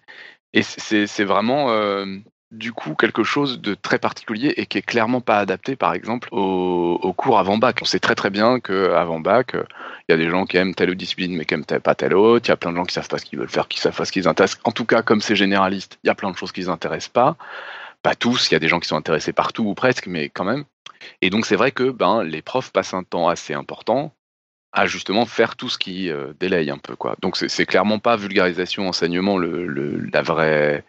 [0.54, 2.06] Et c'est vraiment euh,
[2.52, 6.30] du coup quelque chose de très particulier et qui est clairement pas adapté, par exemple,
[6.32, 7.80] au, cours avant bac.
[7.82, 10.74] On sait très très bien que avant bac, il y a des gens qui aiment
[10.74, 12.48] telle discipline mais qui aiment pas telle autre.
[12.48, 13.96] Il y a plein de gens qui savent pas ce qu'ils veulent faire, qui savent
[13.96, 14.60] pas ce qu'ils intéressent.
[14.64, 17.10] En tout cas, comme c'est généraliste, il y a plein de choses qui les intéressent
[17.10, 17.36] pas.
[18.02, 18.50] Pas tous.
[18.50, 20.64] Il y a des gens qui sont intéressés partout ou presque, mais quand même.
[21.22, 24.14] Et donc c'est vrai que ben les profs passent un temps assez important
[24.72, 27.16] à justement faire tout ce qui euh, délaye un peu quoi.
[27.22, 30.84] Donc c'est clairement pas vulgarisation enseignement le, la vraie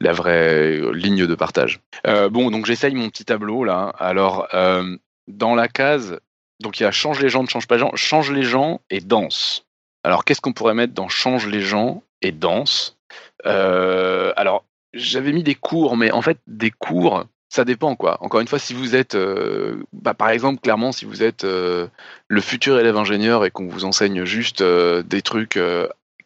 [0.00, 1.80] la vraie ligne de partage.
[2.06, 3.92] Euh, bon donc j'essaye mon petit tableau là.
[3.98, 4.96] Alors euh,
[5.28, 6.18] dans la case
[6.60, 8.80] donc il y a change les gens, ne change pas les gens, change les gens
[8.90, 9.64] et danse.
[10.02, 12.98] Alors qu'est-ce qu'on pourrait mettre dans change les gens et danse?
[13.44, 18.16] Alors j'avais mis des cours, mais en fait des cours ça dépend quoi.
[18.22, 21.88] Encore une fois, si vous êtes, euh, bah, par exemple, clairement, si vous êtes euh,
[22.28, 25.58] le futur élève ingénieur et qu'on vous enseigne juste euh, des trucs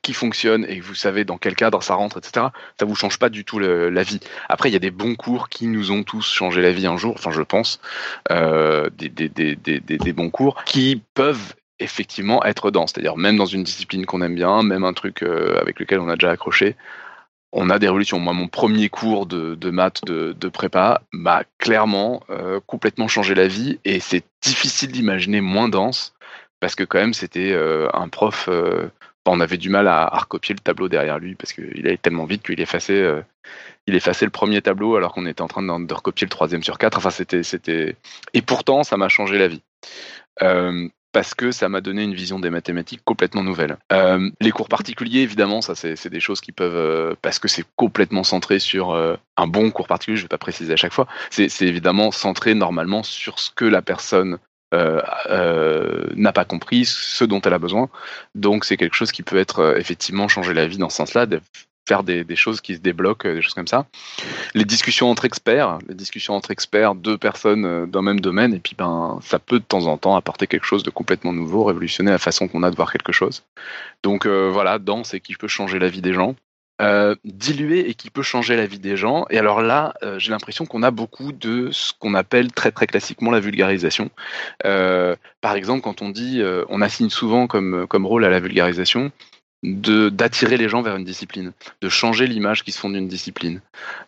[0.03, 2.49] qui fonctionnent et que vous savez dans quel cadre ça rentre, etc.,
[2.79, 4.21] ça vous change pas du tout la vie.
[4.51, 6.99] Après, il y a des bons cours qui nous ont tous changé la vie un
[6.99, 7.15] jour.
[7.17, 7.81] Enfin, je pense
[8.29, 14.35] des, bons cours qui peuvent effectivement être dans, c'est-à-dire même dans une discipline qu'on aime
[14.35, 16.77] bien, même un truc avec lequel on a déjà accroché,
[17.55, 18.19] on a des révolutions.
[18.19, 23.79] Moi, mon premier cours de, maths de, prépa m'a clairement euh, complètement changé la vie
[23.85, 26.15] et c'est difficile d'imaginer moins dense
[26.61, 28.49] parce que quand même c'était euh, un prof.
[28.49, 28.89] Euh,
[29.27, 32.43] on avait du mal à, recopier le tableau derrière lui parce qu'il allait tellement vite
[32.43, 33.25] qu'il effaçait,
[33.87, 36.77] il effaçait le premier tableau alors qu'on était en train de, recopier le troisième sur
[36.77, 36.99] quatre.
[36.99, 37.97] Enfin, c'était, c'était.
[38.35, 39.63] Et pourtant, ça m'a changé la vie
[41.15, 43.77] parce que ça m'a donné une vision des mathématiques complètement nouvelle.
[43.93, 47.65] Euh, les cours particuliers, évidemment, ça c'est des choses qui peuvent, euh, parce que c'est
[47.77, 50.93] complètement centré sur euh, un bon cours particulier, je ne vais pas préciser à chaque
[50.93, 54.39] fois, c'est évidemment centré normalement sur ce que la personne
[54.73, 57.89] n'a pas compris, ce dont elle a besoin.
[58.35, 61.27] Donc c'est quelque chose qui peut être effectivement changer la vie dans ce sens-là,
[61.87, 63.87] faire des, choses qui se débloquent, des choses comme ça.
[64.55, 68.59] Les discussions entre experts, les discussions entre experts, deux personnes euh, d'un même domaine, et
[68.59, 72.11] puis ben ça peut de temps en temps apporter quelque chose de complètement nouveau, révolutionner
[72.11, 73.45] la façon qu'on a de voir quelque chose.
[74.03, 76.35] Donc euh, voilà, danse et qui peut changer la vie des gens.
[76.83, 79.27] Euh, et qui peut changer la vie des gens.
[79.31, 83.31] Et alors là, j'ai l'impression qu'on a beaucoup de ce qu'on appelle très très classiquement
[83.31, 84.11] la vulgarisation.
[84.61, 89.13] par exemple, quand on dit, on assigne souvent comme rôle à la vulgarisation
[89.65, 93.61] de d'attirer les gens vers une discipline, de changer l'image qui se font d'une discipline.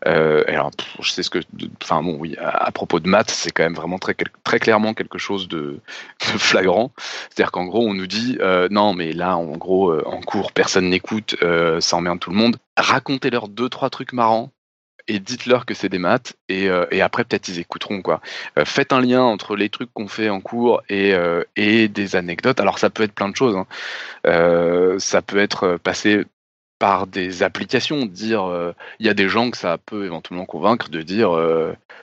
[0.07, 1.39] Euh, alors, je sais ce que,
[1.83, 5.19] enfin bon, oui, à, propos de maths, c'est quand même vraiment très très clairement quelque
[5.19, 5.79] chose de,
[6.21, 6.93] flagrant.
[7.31, 10.53] C'est-à-dire qu'en gros, on nous dit euh, non, mais là, en gros, euh, en cours,
[10.53, 11.37] personne n'écoute,
[11.81, 12.57] ça emmerde tout le monde.
[12.77, 14.53] Racontez-leur deux trois trucs marrants
[15.09, 18.21] et dites-leur que c'est des maths et, euh, et après peut-être ils écouteront quoi.
[18.59, 22.17] Euh, faites un lien entre les trucs qu'on fait en cours et, euh, et des
[22.17, 22.61] anecdotes.
[22.61, 23.57] Alors ça peut être plein de choses.
[23.57, 23.67] Hein.
[24.99, 26.25] ça peut être passé
[26.79, 31.01] par des applications, dire il y a des gens que ça peut éventuellement convaincre de
[31.03, 31.31] dire,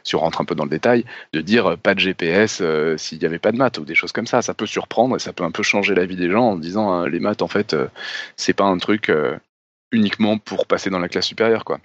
[0.04, 2.64] si on rentre un peu dans le détail, de dire pas de GPS
[2.98, 4.42] s'il n'y avait pas de maths ou des choses comme ça.
[4.42, 6.92] Ça peut surprendre et ça peut un peu changer la vie des gens en disant
[6.92, 7.76] hein, les maths en fait
[8.38, 9.12] c'est pas un truc
[9.92, 11.80] uniquement pour passer dans la classe supérieure quoi.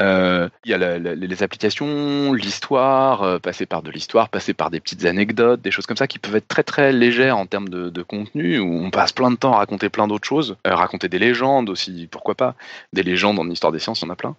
[0.00, 4.80] Euh, il y a les applications, l'histoire, euh, passer par de l'histoire, passer par des
[4.80, 8.02] petites anecdotes, des choses comme ça qui peuvent être très très légères en termes de,
[8.02, 11.18] contenu, où on passe plein de temps à raconter plein d'autres choses, euh, raconter des
[11.18, 12.54] légendes aussi, pourquoi pas,
[12.92, 14.36] des légendes en histoire des sciences, en a plein.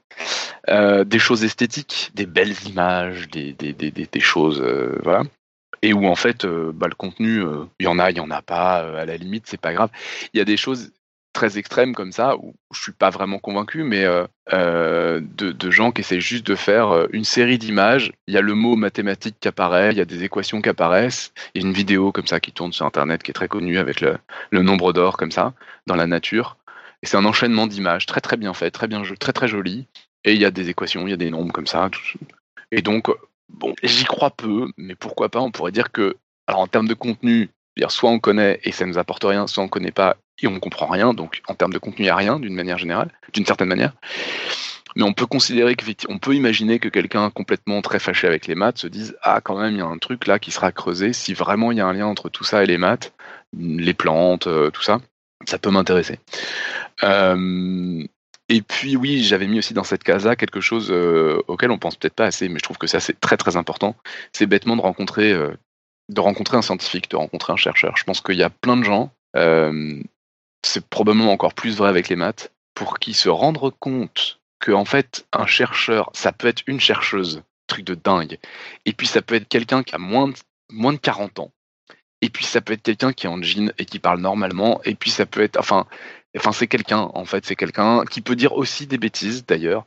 [0.70, 4.62] Euh, des choses esthétiques, des belles images, des, des, des, des, choses,
[5.04, 5.24] voilà.
[5.82, 7.44] Et où en fait, bah, le contenu,
[7.80, 9.90] il y en a, il y en a pas, à la limite, c'est pas grave.
[10.34, 10.92] Il y a des choses
[11.34, 15.92] très extrêmes comme ça où je suis pas vraiment convaincu, mais euh, euh, de, gens
[15.92, 18.12] qui essaient juste de faire euh, une série d'images.
[18.28, 21.34] Il y a le mot mathématique qui apparaît, il y a des équations qui apparaissent,
[21.54, 23.80] il y a une vidéo comme ça qui tourne sur Internet qui est très connue
[23.80, 24.18] avec le,
[24.52, 25.54] nombre d'or comme ça
[25.88, 26.58] dans la nature.
[27.02, 29.88] Et c'est un enchaînement d'images très très bien fait, très bien, très très joli.
[30.24, 31.90] Et il y a des équations, il y a des nombres comme ça.
[32.72, 33.10] Et donc,
[33.50, 36.16] bon, j'y crois peu, mais pourquoi pas On pourrait dire que,
[36.48, 37.50] alors en termes de contenu,
[37.90, 40.88] soit on connaît et ça nous apporte rien, soit on connaît pas et on comprend
[40.88, 41.14] rien.
[41.14, 43.94] Donc en termes de contenu, il n'y a rien d'une manière générale, d'une certaine manière.
[44.96, 48.78] Mais on peut considérer qu'on peut imaginer que quelqu'un complètement très fâché avec les maths
[48.78, 51.34] se dise ah quand même il y a un truc là qui sera creusé si
[51.34, 53.14] vraiment il y a un lien entre tout ça et les maths,
[53.58, 55.00] les plantes, euh, tout ça,
[55.48, 56.20] ça peut m'intéresser.
[57.04, 58.04] Euh,
[58.50, 61.96] et puis oui, j'avais mis aussi dans cette case-là quelque chose euh, auquel on pense
[61.96, 63.96] peut-être pas assez, mais je trouve que ça c'est très très important.
[64.32, 67.98] C'est bêtement de rencontrer, de rencontrer un scientifique, de rencontrer un chercheur.
[67.98, 69.12] Je pense qu'il y a plein de gens,
[70.64, 74.86] c'est probablement encore plus vrai avec les maths, pour qui se rendre compte que en
[74.86, 78.40] fait un chercheur, ça peut être une chercheuse, truc de dingue,
[78.86, 80.36] et puis ça peut être quelqu'un qui a moins de,
[80.72, 81.52] moins de 40 ans,
[82.22, 84.96] et puis ça peut être quelqu'un qui est en jean et qui parle normalement, et
[84.96, 85.86] puis ça peut être, enfin,
[86.38, 89.86] enfin c'est quelqu'un en fait, c'est quelqu'un qui peut dire aussi des bêtises d'ailleurs,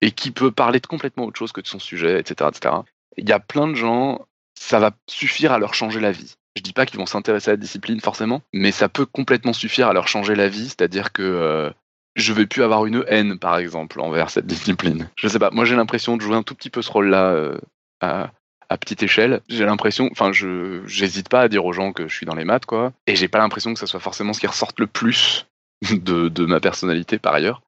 [0.00, 2.74] et qui peut parler de complètement autre chose que de son sujet, etc., etc.
[3.16, 4.26] Il y a plein de gens,
[4.58, 6.34] ça va suffire à leur changer la vie.
[6.56, 9.88] Je dis pas qu'ils vont s'intéresser à la discipline forcément, mais ça peut complètement suffire
[9.88, 11.70] à leur changer la vie, c'est-à-dire que euh,
[12.14, 15.08] je vais plus avoir une haine, par exemple, envers cette discipline.
[15.16, 17.58] Je sais pas, moi j'ai l'impression de jouer un tout petit peu ce rôle-là euh,
[18.00, 18.30] à,
[18.68, 19.40] à petite échelle.
[19.48, 22.44] J'ai l'impression, enfin, je j'hésite pas à dire aux gens que je suis dans les
[22.44, 25.46] maths, quoi, et j'ai pas l'impression que ça soit forcément ce qui ressorte le plus
[25.90, 27.62] de, de ma personnalité par ailleurs.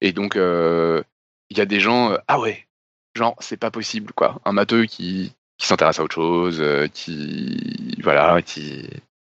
[0.00, 1.02] Et donc, euh,
[1.50, 2.66] il y a des gens, euh, ah ouais,
[3.14, 4.40] genre, c'est pas possible, quoi.
[4.44, 7.56] Un matheux qui, qui s'intéresse à autre chose, euh, qui,
[8.02, 8.88] voilà, qui,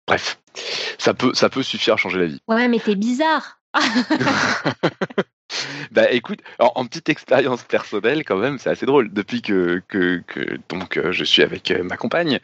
[0.05, 0.39] bref,
[0.97, 2.39] ça peut, ça peut suffire à changer la vie.
[2.47, 3.61] Ouais, mais t'es bizarre.
[5.91, 9.11] Bah écoute, en, petite expérience personnelle quand même, c'est assez drôle.
[9.13, 10.21] Depuis que, que,
[10.69, 12.39] donc euh, je suis avec euh, ma compagne,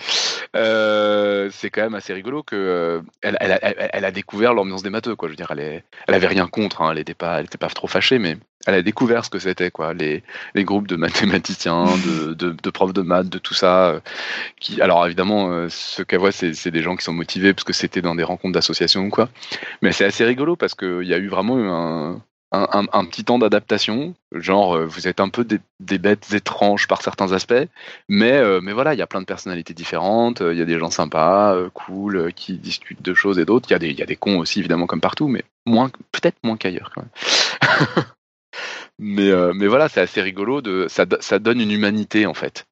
[0.55, 5.27] euh, c'est quand même assez rigolo que elle, a- découvert l'ambiance des matheux quoi.
[5.27, 8.19] Je veux dire, elle, avait rien contre, hein, elle était pas, elle pas trop fâchée,
[8.19, 10.23] mais elle a découvert ce que c'était quoi, les,
[10.55, 14.01] les groupes de mathématiciens, de, de, de profs de maths, de tout ça.
[14.59, 18.01] qui, alors évidemment, ce qu'elle voit, c'est des gens qui sont motivés parce que c'était
[18.01, 19.29] dans des rencontres d'associations quoi.
[19.81, 22.21] Mais c'est assez rigolo parce qu'il y a eu vraiment un,
[22.53, 24.13] un, petit temps d'adaptation.
[24.31, 27.67] Genre, euh, vous êtes un peu des, bêtes étranges par certains aspects,
[28.07, 30.41] mais, euh, mais voilà, il y a plein de personnalités différentes.
[30.41, 33.69] euh, Il y a des gens sympas, cool, qui discutent de choses et d'autres.
[33.69, 36.37] Il y, a des- y a des cons aussi, évidemment, comme partout, mais moins, peut-être
[36.43, 37.11] moins qu'ailleurs quand même.
[38.99, 40.61] mais, mais voilà, c'est assez rigolo.
[40.61, 42.65] De, ça, ça donne une humanité en fait.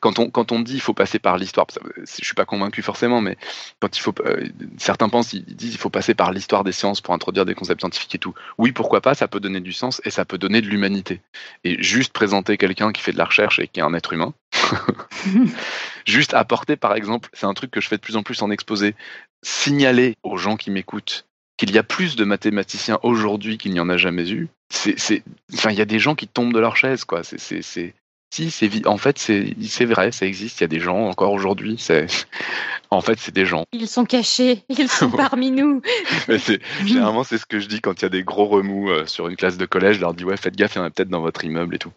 [0.00, 1.74] Quand on, quand on dit il faut passer par l'histoire, que
[2.04, 3.36] je suis pas convaincu forcément, mais
[3.80, 4.48] quand il faut, euh,
[4.78, 7.80] certains pensent, ils disent il faut passer par l'histoire des sciences pour introduire des concepts
[7.80, 8.34] scientifiques et tout.
[8.58, 11.20] Oui, pourquoi pas, ça peut donner du sens et ça peut donner de l'humanité.
[11.64, 14.34] Et juste présenter quelqu'un qui fait de la recherche et qui est un être humain,
[16.06, 18.50] juste apporter par exemple, c'est un truc que je fais de plus en plus en
[18.50, 18.94] exposé,
[19.42, 21.26] signaler aux gens qui m'écoutent
[21.56, 24.48] qu'il y a plus de mathématiciens aujourd'hui qu'il n'y en a jamais eu.
[24.68, 25.22] C'est,
[25.54, 27.22] enfin, il y a des gens qui tombent de leur chaise, quoi.
[27.22, 27.94] C'est,
[28.32, 30.60] si, c'est, en fait, c'est, vrai, ça existe.
[30.60, 31.76] Il y a des gens encore aujourd'hui.
[31.78, 32.06] C'est,
[32.90, 33.66] en fait, c'est des gens.
[33.72, 35.82] Ils sont cachés, ils sont parmi nous.
[36.28, 38.90] Mais c'est, généralement, c'est ce que je dis quand il y a des gros remous
[38.90, 39.96] euh, sur une classe de collège.
[39.96, 41.78] Je leur dis, ouais, faites gaffe, il y en a peut-être dans votre immeuble et
[41.78, 41.92] tout.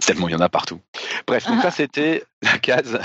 [0.00, 0.80] Tellement il y en a partout.
[1.26, 2.98] Bref, donc ça, c'était la case.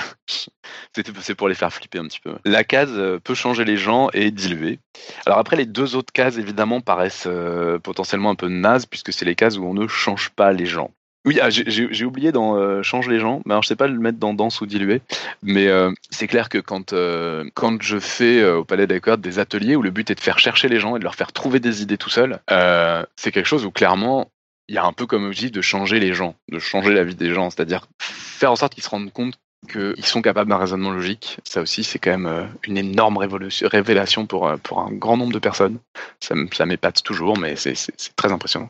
[0.96, 2.36] C'était, c'est pour les faire flipper un petit peu.
[2.46, 4.80] La case euh, peut changer les gens et diluer.
[5.26, 9.26] Alors après, les deux autres cases, évidemment, paraissent euh, potentiellement un peu nazes, puisque c'est
[9.26, 10.92] les cases où on ne change pas les gens.
[11.26, 13.98] Oui, ah, j'ai- oublié dans euh, change les gens, mais alors je sais pas le
[13.98, 15.02] mettre dans danse ou diluer,
[15.42, 19.78] mais euh, c'est clair que quand euh, quand je fais au Palais Découvertes des ateliers
[19.78, 21.82] où le but est de faire chercher les gens et de leur faire trouver des
[21.82, 24.30] idées tout seuls, euh, c'est quelque chose où clairement
[24.68, 27.16] il y a un peu comme objectif de changer les gens, de changer la vie
[27.16, 29.36] des gens, c'est-à-dire faire en sorte qu'ils se rendent compte
[29.68, 31.38] qu'ils sont capables d'un raisonnement logique.
[31.44, 35.34] Ça aussi, c'est quand même euh, une énorme révélation pour, euh, pour un grand nombre
[35.34, 35.80] de personnes.
[36.20, 37.76] Ça, m'épate toujours, mais c'est
[38.16, 38.70] très impressionnant.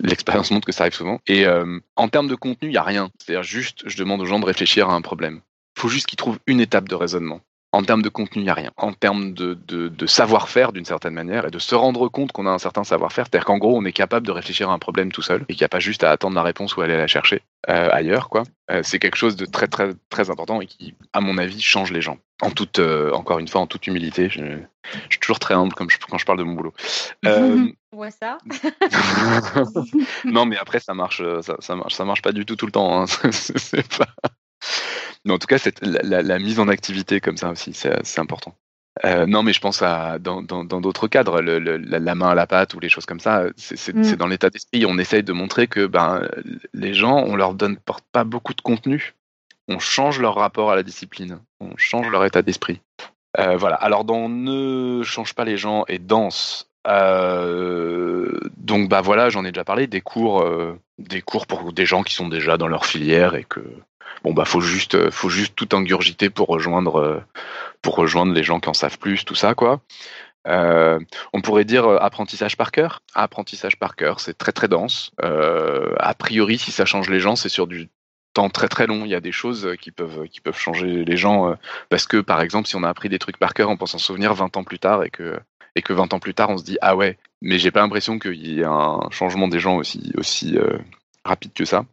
[0.00, 1.20] L'expérience montre que ça arrive souvent.
[1.26, 3.10] Et euh, en termes de contenu, il n'y a rien.
[3.18, 5.40] C'est-à-dire juste, je demande aux gens de réfléchir à un problème.
[5.76, 7.40] Il faut juste qu'ils trouvent une étape de raisonnement.
[7.76, 8.70] En termes de contenu, il n'y a rien.
[8.78, 12.50] En termes de, de, savoir-faire, d'une certaine manière, et de se rendre compte qu'on a
[12.50, 15.20] un certain savoir-faire, c'est-à-dire qu'en gros, on est capable de réfléchir à un problème tout
[15.20, 17.42] seul, et qu'il n'y a pas juste à attendre la réponse ou aller la chercher
[17.68, 18.44] euh, ailleurs, quoi.
[18.70, 21.92] Euh, c'est quelque chose de très, très, très important et qui, à mon avis, change
[21.92, 22.16] les gens.
[22.40, 24.40] En toute, euh, encore une fois, en toute humilité, je,
[25.10, 26.72] suis toujours très humble comme quand je parle de mon boulot.
[27.92, 28.36] Ouais, ça.
[30.26, 32.72] non, mais après, ça marche, ça, ça, marche, ça marche pas du tout tout le
[32.72, 33.00] temps.
[33.00, 33.06] Hein.
[33.30, 34.06] c'est pas...
[35.26, 38.54] Mais en tout cas, la, mise en activité comme ça aussi, c'est important.
[39.04, 42.80] Euh, non, mais je pense à dans d'autres cadres, la, main à la pâte ou
[42.80, 43.42] les choses comme ça.
[43.56, 44.14] C'est mm.
[44.14, 44.86] dans l'état d'esprit.
[44.86, 46.22] On essaye de montrer que ben
[46.72, 47.76] les gens, on leur donne
[48.12, 49.14] pas beaucoup de contenu.
[49.66, 51.40] On change leur rapport à la discipline.
[51.58, 52.80] On change leur état d'esprit.
[53.38, 53.74] Euh, voilà.
[53.74, 56.70] Alors dans ne change pas les gens et danse.
[56.86, 60.48] Euh, donc bah voilà, j'en ai déjà parlé des cours,
[60.98, 63.60] des cours pour des gens qui sont déjà dans leur filière et que
[64.22, 67.20] bon bah faut juste euh, faut juste tout ingurgiter pour rejoindre euh,
[67.82, 69.80] pour rejoindre les gens qui en savent plus tout ça quoi
[70.48, 71.00] euh,
[71.32, 73.02] on pourrait dire apprentissage par cœur.
[73.16, 75.10] Apprentissage par cœur, c'est très très dense.
[75.18, 77.88] a priori, si ça change les gens, c'est sur du
[78.32, 79.04] temps très très long.
[79.04, 81.56] Il y a des choses qui peuvent changer les gens
[81.88, 83.98] parce que par exemple, si on a appris des trucs par cœur, on pense en
[83.98, 85.36] souvenir 20 ans plus tard et que
[85.74, 88.20] et que 20 ans plus tard, on se dit ah ouais, mais j'ai pas l'impression
[88.20, 90.56] qu'il y ait un changement des gens aussi aussi
[91.24, 91.84] rapide que ça.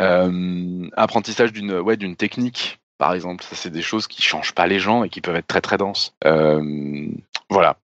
[0.00, 3.44] Euh, apprentissage d'une ouais, d'une technique, par exemple.
[3.44, 5.78] Ça, c'est des choses qui changent pas les gens et qui peuvent être très très
[5.78, 6.14] denses.
[6.24, 7.08] Euh,
[7.48, 7.78] voilà.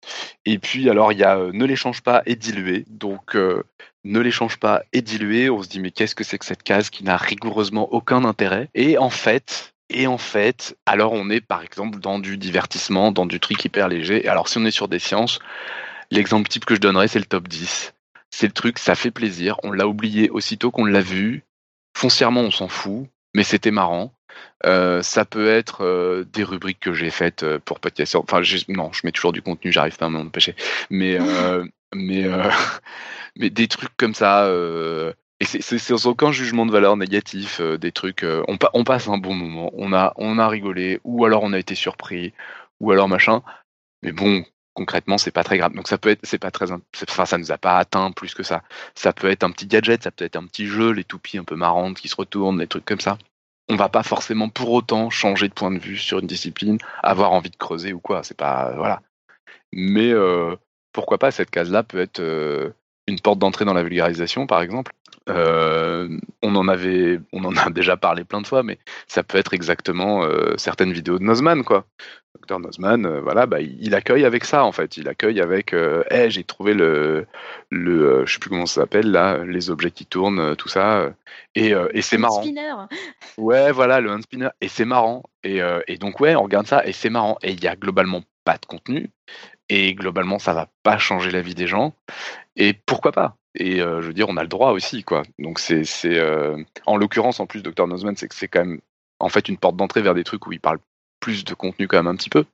[0.47, 2.85] Et puis, alors, il y a euh, ne les change pas et diluer.
[2.89, 3.37] Donc,
[4.05, 5.51] ne les change pas et diluer.
[5.51, 8.69] On se dit, mais qu'est-ce que c'est que cette case qui n'a rigoureusement aucun intérêt?
[8.75, 13.27] Et en fait, et en fait, alors on est par exemple dans du divertissement, dans
[13.27, 14.29] du truc hyper léger.
[14.29, 15.39] Alors, si on est sur des sciences,
[16.11, 17.95] l'exemple type que je donnerais, c'est le top 10.
[18.31, 19.57] C'est le truc, ça fait plaisir.
[19.63, 21.43] On l'a oublié aussitôt qu'on l'a vu.
[21.99, 24.13] Foncièrement, on s'en fout, mais c'était marrant.
[24.65, 28.15] Euh, ça peut être euh, des rubriques que j'ai faites euh, pour podcast.
[28.15, 30.55] Enfin, non, je mets toujours du contenu, j'arrive pas à m'empêcher.
[30.91, 31.19] Mais,
[31.93, 32.25] mais,
[33.37, 34.49] mais des trucs comme ça.
[35.41, 37.61] et c'est sans aucun jugement de valeur négatif.
[37.61, 38.25] des trucs.
[38.47, 39.73] On, on, passe un bon moment.
[39.75, 42.33] On a, on a rigolé, ou alors on a été surpris,
[42.79, 43.43] ou alors machin.
[44.05, 44.45] Mais bon,
[44.79, 45.73] concrètement, c'est pas très grave.
[45.75, 48.45] Donc ça peut être, c'est pas très, enfin ça nous a pas atteint plus que
[48.45, 48.63] ça.
[48.95, 51.45] Ça peut être un petit gadget, ça peut être un petit jeu, les toupies un
[51.45, 53.19] peu marrantes qui se retournent, des trucs comme ça.
[53.69, 57.33] On va pas forcément pour autant changer de point de vue sur une discipline, avoir
[57.33, 58.23] envie de creuser ou quoi.
[58.23, 59.03] C'est pas, voilà.
[59.73, 60.55] Mais euh,
[60.93, 62.71] pourquoi pas cette case-là peut être euh,
[63.09, 64.93] une porte d'entrée dans la vulgarisation, par exemple.
[65.29, 66.09] Euh,
[66.41, 69.55] on en avait, on en a déjà parlé plein de fois, mais ça peut être
[69.55, 70.25] exactement
[70.57, 71.85] certaines vidéos de Nozman, quoi.
[72.49, 74.97] Dr Nozman, euh, voilà, bah, il accueille avec ça en fait.
[74.97, 77.27] Il accueille avec, euh, hey, j'ai trouvé le,
[77.71, 81.13] le, euh, je sais plus comment ça s'appelle là, les objets qui tournent, tout ça,
[81.55, 82.43] et, et c'est marrant.
[82.43, 82.73] Spinner.
[83.37, 85.25] Ouais, voilà, le hand spinner, et c'est marrant.
[85.45, 87.39] Et, et, donc ouais, on regarde ça et c'est marrant.
[87.43, 89.11] Et il y a globalement pas de contenu,
[89.69, 91.95] et globalement ça va pas changer la vie des gens.
[92.57, 93.37] Et pourquoi pas?
[93.55, 95.23] Et je veux dire, on a le droit aussi, quoi.
[95.39, 96.21] Donc c'est, c'est
[96.87, 98.81] en l'occurrence en plus, Dr Nozman, c'est que c'est quand même
[99.21, 100.79] en fait une porte d'entrée vers des trucs où il parle
[101.21, 102.45] plus de contenu quand même un petit peu.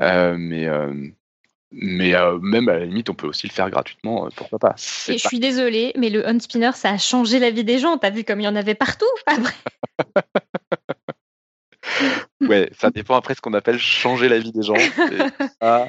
[0.00, 0.92] Euh, mais euh,
[1.70, 4.74] mais euh, même à la limite, on peut aussi le faire gratuitement, pourquoi pas.
[5.08, 7.98] Et je suis désolée, mais le spinner, ça a changé la vie des gens.
[7.98, 9.54] T'as vu comme il y en avait partout après
[12.40, 14.74] Ouais, ça dépend après ce qu'on appelle changer la vie des gens.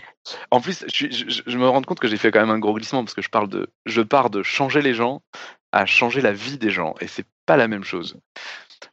[0.52, 3.16] En plus, je, me rends compte que j'ai fait quand même un gros glissement parce
[3.16, 5.24] que je parle de, je pars de changer les gens
[5.72, 8.16] à changer la vie des gens et c'est pas la même chose.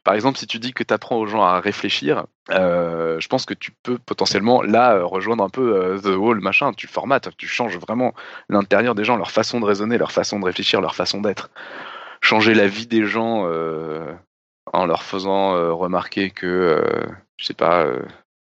[0.03, 3.45] Par exemple, si tu dis que tu apprends aux gens à réfléchir, euh, je pense
[3.45, 6.73] que tu peux potentiellement là euh, rejoindre un peu euh, The Wall, machin.
[6.73, 8.13] Tu formates, tu changes vraiment
[8.49, 11.49] l'intérieur des gens, leur façon de raisonner, leur façon de réfléchir, leur façon d'être.
[12.21, 13.45] Changer la vie des gens
[14.73, 16.83] en leur faisant remarquer que,
[17.37, 17.85] je sais pas,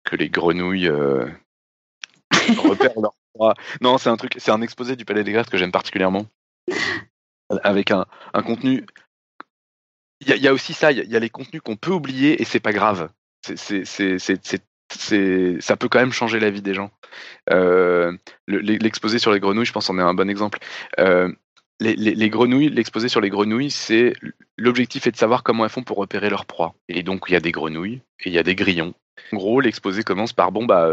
[0.04, 0.88] que les grenouilles
[2.64, 3.54] repèrent leur proie.
[3.80, 6.26] Non, c'est un truc, c'est un exposé du Palais des Grèves que j'aime particulièrement
[7.62, 8.86] avec un, un, contenu
[10.20, 12.60] il y, a aussi ça, il y, a les contenus qu'on peut oublier et c'est
[12.60, 13.08] pas grave.
[13.42, 13.56] Ça
[15.76, 16.90] peut quand même changer la vie des gens.
[17.50, 18.12] Euh,
[18.46, 20.58] l'exposé sur les grenouilles, je pense, en est un bon exemple.
[20.98, 21.32] Euh,
[21.80, 24.12] les, les, les, grenouilles, l'exposé sur les grenouilles, c'est
[24.58, 26.74] l'objectif est de savoir comment elles font pour repérer leur proie.
[26.88, 28.92] Et donc il y a des grenouilles et il y a des grillons.
[29.32, 30.92] En gros, l'exposé commence par bon bah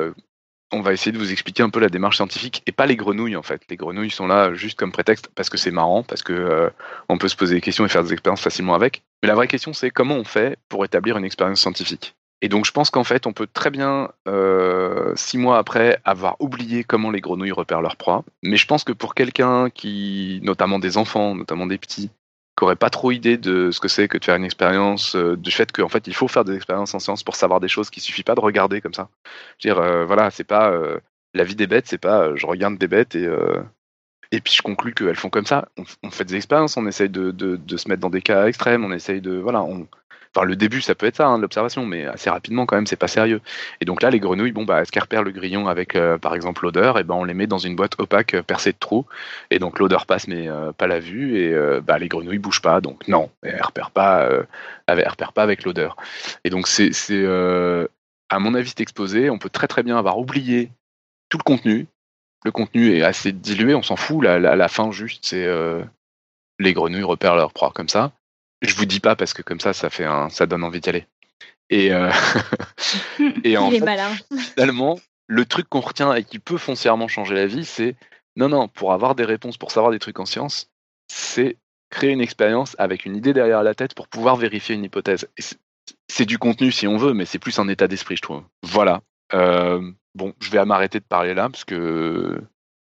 [0.72, 3.36] on va essayer de vous expliquer un peu la démarche scientifique et pas les grenouilles
[3.36, 3.62] en fait.
[3.70, 6.70] Les grenouilles sont là juste comme prétexte parce que c'est marrant, parce que euh,
[7.10, 9.04] on peut se poser des questions et faire des expériences facilement avec.
[9.22, 12.16] Mais la vraie question c'est comment on fait pour établir une expérience scientifique.
[12.42, 16.36] Et donc je pense qu'en fait on peut très bien euh, six mois après avoir
[16.40, 18.24] oublié comment les grenouilles repèrent leur proie.
[18.44, 22.12] Mais je pense que pour quelqu'un qui, notamment des enfants, notamment des petits,
[22.58, 25.52] qui n'auraient pas trop idée de ce que c'est que de faire une expérience, du
[25.52, 28.02] fait qu'en fait il faut faire des expériences en science pour savoir des choses, qu'il
[28.02, 29.10] suffit pas de regarder comme ça.
[29.60, 30.72] Je veux dire, voilà, c'est pas
[31.34, 33.30] la vie des bêtes, c'est pas je regarde des bêtes et
[34.32, 35.70] et puis je conclus qu'elles font comme ça.
[36.04, 38.92] On, fait des expériences, on essaye de, de, se mettre dans des cas extrêmes, on
[38.92, 39.88] essaye de voilà, on,
[40.36, 42.96] Enfin, le début, ça peut être ça, hein, l'observation, mais assez rapidement, quand même, c'est
[42.96, 43.42] pas sérieux.
[43.82, 46.64] Et donc là, les grenouilles, bon, bah, qu'elles repèrent le grillon avec, euh, par exemple,
[46.64, 46.98] l'odeur?
[46.98, 49.06] Et eh ben, on les met dans une boîte opaque euh, percée de trous.
[49.52, 51.38] Et donc, l'odeur passe, mais euh, pas la vue.
[51.40, 52.82] Et bah, les grenouilles bougent pas.
[52.82, 54.30] Donc, non, elles repèrent pas,
[54.88, 55.96] elles repèrent pas avec l'odeur.
[56.44, 56.92] Et donc, c'est,
[58.30, 59.30] à mon avis, c'est exposé.
[59.30, 60.70] On peut très, très bien avoir oublié
[61.30, 61.88] tout le contenu.
[62.46, 64.24] Le contenu est assez dilué, on s'en fout.
[64.24, 65.48] La, la, la fin, juste, c'est
[66.60, 68.12] les grenouilles repèrent leur proie comme ça.
[68.62, 70.90] Je vous dis pas parce que comme ça, ça fait un, ça donne envie d'y
[70.90, 71.08] aller.
[71.70, 72.12] Et, euh,
[73.44, 73.84] et en fait,
[74.56, 77.96] finalement, le truc qu'on retient et qui peut foncièrement changer la vie, c'est
[78.36, 80.70] non, non, pour avoir des réponses, pour savoir des trucs en science,
[81.08, 81.58] c'est
[81.90, 85.28] créer une expérience avec une idée derrière la tête pour pouvoir vérifier une hypothèse.
[86.08, 88.44] C'est du contenu si on veut, mais c'est plus un état d'esprit, je trouve.
[88.64, 89.02] Voilà.
[89.34, 92.40] Euh, bon, je vais m'arrêter de parler là parce que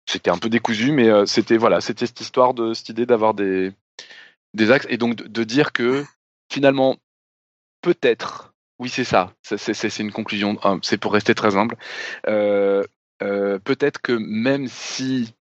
[0.06, 3.34] c'était un peu décousu, mais euh, c'était voilà, c'était cette histoire de cette idée d'avoir
[3.34, 3.72] des
[4.54, 6.04] des axes et donc de, dire que
[6.50, 6.96] finalement
[7.82, 11.76] peut-être oui c'est ça c'est une conclusion c'est pour rester très humble
[12.26, 12.82] euh,
[13.22, 15.34] euh, peut-être que même si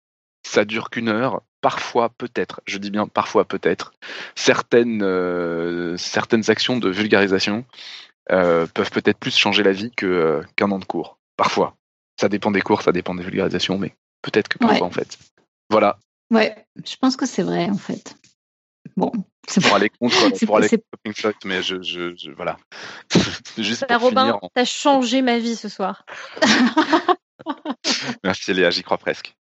[0.45, 3.93] ça dure qu'une heure parfois peut-être je dis bien parfois peut-être
[4.36, 7.66] certaines euh, certaines actions de vulgarisation
[8.28, 11.76] peuvent peut-être plus changer la vie que qu'un an de cours parfois.
[12.20, 15.18] Ça dépend des cours ça dépend des vulgarisations mais peut-être que parfois en fait.
[15.72, 15.97] Voilà.
[16.30, 16.55] Ouais
[16.86, 18.16] je pense que c'est vrai en fait
[18.98, 19.12] Bon,
[19.48, 20.16] c'est pour aller contre,
[20.46, 22.58] pour aller contre mais je, je, je voilà.
[23.58, 26.06] Juste pour Robin, finir, t'as changé ma vie ce soir.
[28.24, 29.36] Merci Léa, j'y crois presque.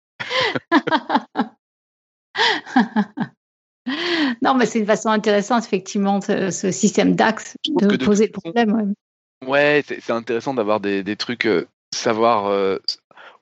[4.42, 8.95] non, mais c'est une façon intéressante, effectivement, ce, système d'axe de, poser le problème.
[9.47, 12.78] Ouais, c'est intéressant d'avoir des, des, trucs, euh, savoir euh,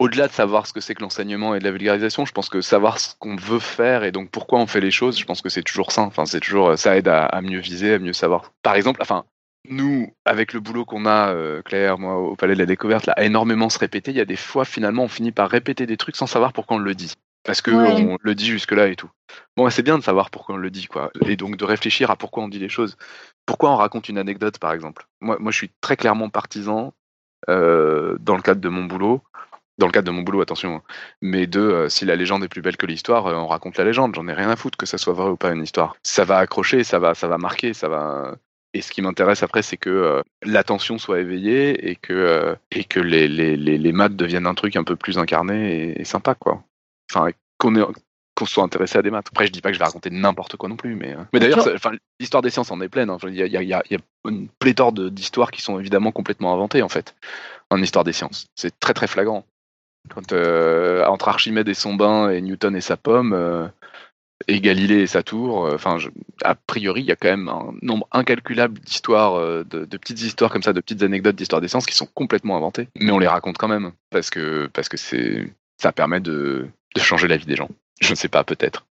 [0.03, 2.61] au-delà de savoir ce que c'est que l'enseignement et de la vulgarisation, je pense que
[2.61, 5.48] savoir ce qu'on veut faire et donc pourquoi on fait les choses, je pense que
[5.48, 6.03] c'est toujours sain.
[6.03, 8.53] Enfin, c'est toujours, ça aide à, mieux viser, à mieux savoir.
[8.62, 9.24] Par exemple, enfin,
[9.68, 13.12] nous, avec le boulot qu'on a, euh, Claire, moi, au Palais de la Découverte, là,
[13.16, 15.96] à énormément se répéter, il y a des fois, finalement, on finit par répéter des
[15.96, 17.14] trucs sans savoir pourquoi on le dit.
[17.44, 19.11] Parce qu'on le dit jusque-là et tout.
[19.57, 21.12] Bon, c'est bien de savoir pourquoi on le dit, quoi.
[21.26, 22.96] Et donc de réfléchir à pourquoi on dit les choses.
[23.46, 25.07] Pourquoi on raconte une anecdote, par exemple?
[25.20, 26.92] Moi, moi je suis très clairement partisan,
[27.48, 29.22] euh, dans le cadre de mon boulot,
[29.78, 30.82] dans le cadre de mon boulot, attention, hein.
[31.20, 33.84] mais de euh, si la légende est plus belle que l'histoire, euh, on raconte la
[33.84, 34.14] légende.
[34.14, 35.96] J'en ai rien à foutre que ça soit vrai ou pas une histoire.
[36.02, 38.36] Ça va accrocher, ça va, ça va marquer, ça va.
[38.74, 43.00] Et ce qui m'intéresse après, c'est que euh, l'attention soit éveillée et que et que
[43.00, 46.62] les, les, les, les, maths deviennent un truc un peu plus incarné et, sympa, quoi.
[47.10, 47.92] Enfin, qu'on
[48.34, 49.28] qu'on soit intéressé à des maths.
[49.30, 51.68] Après, je dis pas que je vais raconter n'importe quoi non plus, mais, mais d'ailleurs,
[52.18, 53.10] l'histoire des sciences en est pleine.
[53.10, 53.18] Hein.
[53.24, 56.80] Il y, a, y, a, y, a, une pléthore d'histoires qui sont évidemment complètement inventées,
[56.80, 57.14] en fait,
[57.68, 58.46] en histoire des sciences.
[58.54, 59.44] C'est très très flagrant.
[60.11, 63.66] Quand, euh, entre Archimède et son bain et Newton et sa pomme, euh,
[64.48, 65.98] et Galilée et sa tour, euh, enfin,
[66.42, 70.62] a priori, il y a quand même un nombre incalculable d'histoires, de, petites histoires comme
[70.62, 73.59] ça, de petites anecdotes d'histoire des sciences qui sont complètement inventées, mais on les raconte
[73.59, 77.57] quand même parce que parce que c'est ça permet de, de changer la vie des
[77.57, 77.68] gens.
[78.00, 78.86] Je ne sais pas, peut-être.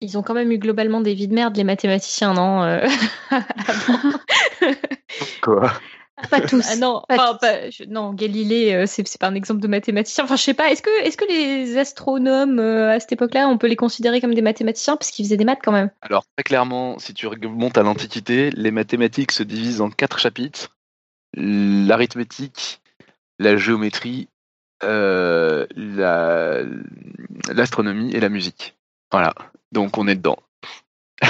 [0.00, 2.80] Ils ont quand même eu globalement des vies de merde, les mathématiciens, non
[5.42, 5.72] Quoi?
[6.40, 6.66] Pas tous.
[6.70, 7.02] Ah non,
[7.88, 10.24] non, Galilée, euh, c'est pas un exemple de mathématicien.
[10.24, 10.70] Enfin, je sais pas.
[10.70, 14.34] Est-ce que, est-ce que les astronomes euh, à cette époque-là, on peut les considérer comme
[14.34, 15.90] des mathématiciens parce qu'ils faisaient des maths quand même?
[16.02, 20.70] Alors très clairement, si tu remontes à l'Antiquité, les mathématiques se divisent en quatre chapitres
[21.36, 22.80] l'arithmétique,
[23.38, 24.28] la géométrie,
[24.82, 25.66] euh,
[27.52, 28.76] l'astronomie et la musique.
[29.10, 29.34] Voilà.
[29.72, 30.38] Donc on est dedans.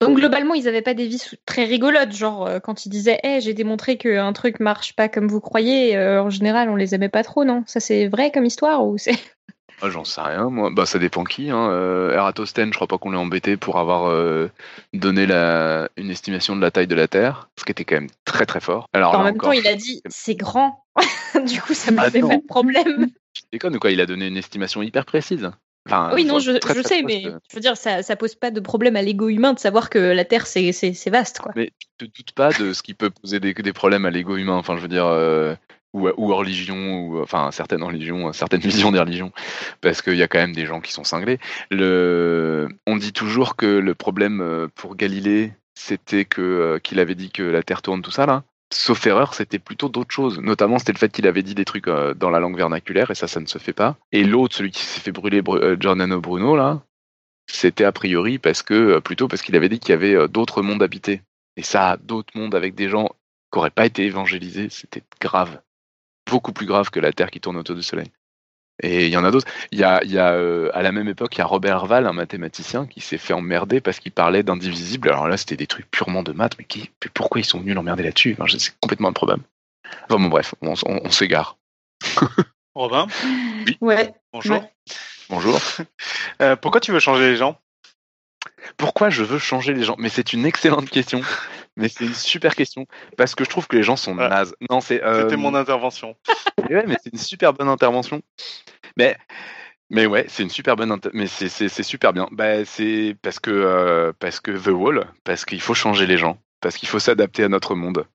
[0.00, 3.40] Donc globalement, ils n'avaient pas des vies très rigolotes, genre euh, quand ils disaient hey,
[3.40, 7.08] j'ai démontré qu'un truc marche pas comme vous croyez, euh, en général on les aimait
[7.08, 7.62] pas trop, non?
[7.66, 9.14] Ça c'est vrai comme histoire ou c'est
[9.82, 10.70] ah, J'en sais rien, moi.
[10.70, 11.50] Bah ça dépend qui.
[11.50, 11.70] Hein.
[11.70, 14.12] Euh, Eratosthène, je crois pas qu'on l'ait embêté pour avoir
[14.92, 15.88] donné la...
[15.96, 18.60] une estimation de la taille de la Terre, ce qui était quand même très très
[18.60, 18.88] fort.
[18.92, 20.84] Alors, en même temps, il a dit c'est grand.
[21.46, 23.10] du coup, ça m'a fait pas de problème.
[23.32, 23.90] Tu déconnes ou quoi?
[23.90, 25.50] Il a donné une estimation hyper précise
[26.14, 29.02] oui, non, je, sais, mais je veux dire, ça, ça pose pas de problème à
[29.02, 31.52] l'ego humain de savoir que la Terre, c'est vaste, quoi.
[31.56, 34.36] Mais tu te doutes pas de ce qui peut poser des, des problèmes à l'ego
[34.36, 35.54] humain, enfin, je veux dire, euh,
[35.92, 39.32] ou, ou aux religions, ou enfin, certaines religions, certaines visions des religions,
[39.82, 41.38] parce qu'il y a quand même des gens qui sont cinglés.
[41.70, 42.68] Le...
[42.86, 47.30] On dit toujours que le problème euh, pour Galilée, c'était que euh, qu'il avait dit
[47.30, 48.44] que la Terre tourne, tout ça, là
[48.74, 50.38] sauf erreur, c'était plutôt d'autres choses.
[50.38, 53.14] Notamment, c'était le fait qu'il avait dit des trucs euh, dans la langue vernaculaire, et
[53.14, 53.96] ça, ça ne se fait pas.
[54.12, 56.82] Et l'autre, celui qui s'est fait brûler, euh, Giordano Bruno, là,
[57.46, 60.82] c'était a priori parce que plutôt parce qu'il avait dit qu'il y avait d'autres mondes
[60.82, 61.22] habités.
[61.56, 63.08] Et ça, d'autres mondes avec des gens
[63.52, 65.60] qui n'auraient pas été évangélisés, c'était grave.
[66.26, 68.10] Beaucoup plus grave que la Terre qui tourne autour du Soleil.
[68.82, 69.46] Et il y en a d'autres.
[69.70, 70.34] Il y a, il y a
[70.72, 73.80] à la même époque, il y a Robert Herval, un mathématicien, qui s'est fait emmerder
[73.80, 75.08] parce qu'il parlait d'indivisible.
[75.10, 78.02] Alors là, c'était des trucs purement de maths, mais, qui, pourquoi ils sont venus l'emmerder
[78.02, 78.36] là-dessus?
[78.58, 79.44] C'est complètement improbable.
[80.08, 81.56] Enfin bon, bref, on, s'égare.
[82.74, 83.06] Robin?
[83.66, 83.78] Oui.
[83.80, 84.14] Ouais.
[84.32, 84.62] Bonjour.
[85.30, 85.58] Bonjour.
[86.42, 87.58] Euh, pourquoi tu veux changer les gens?
[88.76, 89.96] Pourquoi je veux changer les gens?
[89.98, 91.20] Mais c'est une excellente question.
[91.76, 92.86] mais c'est une super question
[93.16, 94.54] parce que je trouve que les gens sont nazes.
[94.70, 95.02] Non, c'est.
[95.02, 96.16] Euh, C'était mon intervention.
[96.70, 98.22] ouais, mais c'est une super bonne intervention.
[98.96, 99.16] Mais.
[99.90, 102.26] Mais ouais, c'est une super bonne, mais c'est super bien.
[102.32, 106.38] Bah, c'est parce que euh, parce que The Wall, parce qu'il faut changer les gens,
[106.60, 108.06] parce qu'il faut s'adapter à notre monde.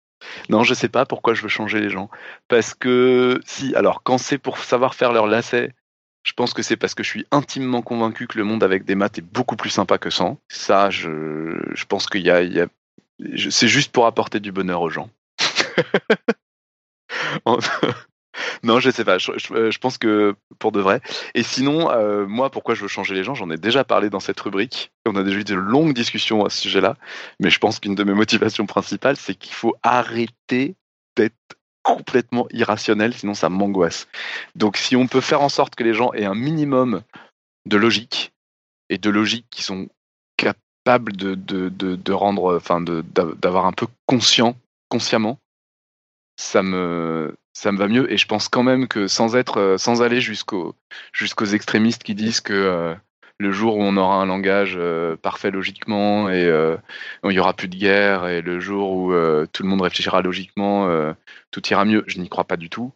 [0.49, 2.09] Non, je sais pas pourquoi je veux changer les gens.
[2.47, 5.71] Parce que si, alors quand c'est pour savoir faire leur lacet,
[6.23, 8.95] je pense que c'est parce que je suis intimement convaincu que le monde avec des
[8.95, 10.39] maths est beaucoup plus sympa que sans.
[10.49, 12.67] Ça, je, je pense qu'il y a,
[13.49, 15.09] c'est juste pour apporter du bonheur aux gens.
[18.63, 19.17] non, je sais pas.
[19.17, 21.01] Je, pense que pour de vrai.
[21.35, 24.19] Et sinon, euh, moi, pourquoi je veux changer les gens J'en ai déjà parlé dans
[24.19, 24.91] cette rubrique.
[25.05, 26.95] On a déjà eu de longues discussions à ce sujet-là.
[27.39, 30.75] Mais je pense qu'une de mes motivations principales, c'est qu'il faut arrêter
[31.15, 31.35] d'être
[31.95, 34.07] complètement irrationnel, sinon ça m'angoisse.
[34.55, 37.01] Donc, si on peut faire en sorte que les gens aient un minimum
[37.65, 38.31] de logique
[38.89, 39.87] et de logique qui sont
[40.37, 44.55] capable de, de, de, rendre, enfin, d'avoir un peu conscient,
[44.89, 45.39] consciemment,
[46.37, 48.11] ça me, ça me va mieux.
[48.11, 50.75] Et je pense quand même que sans être, sans aller jusqu'aux,
[51.13, 52.95] jusqu'aux extrémistes qui disent que euh,
[53.39, 56.75] le jour où on aura un langage euh, parfait logiquement et euh,
[57.23, 59.13] il y aura plus de guerre et le jour où
[59.51, 60.89] tout le monde réfléchira logiquement,
[61.51, 62.03] tout ira mieux.
[62.07, 62.91] Je n'y crois pas du tout.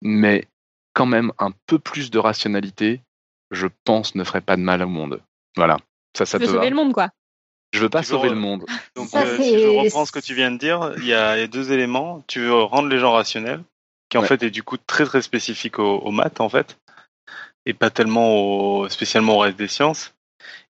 [0.00, 0.46] Mais
[0.94, 3.00] quand même, un peu plus de rationalité,
[3.50, 5.20] je pense, ne ferait pas de mal au monde.
[5.56, 5.78] Voilà.
[6.16, 7.10] Ça, ça te sauver le monde, quoi.
[7.72, 8.64] Je veux pas sauver le monde.
[8.96, 11.72] Donc, euh, si je reprends ce que tu viens de dire, il y a deux
[11.72, 12.24] éléments.
[12.26, 13.62] Tu veux rendre les gens rationnels,
[14.08, 16.78] qui en fait est du coup très très spécifique aux, maths en fait,
[17.68, 20.14] et pas tellement au, spécialement au reste des sciences.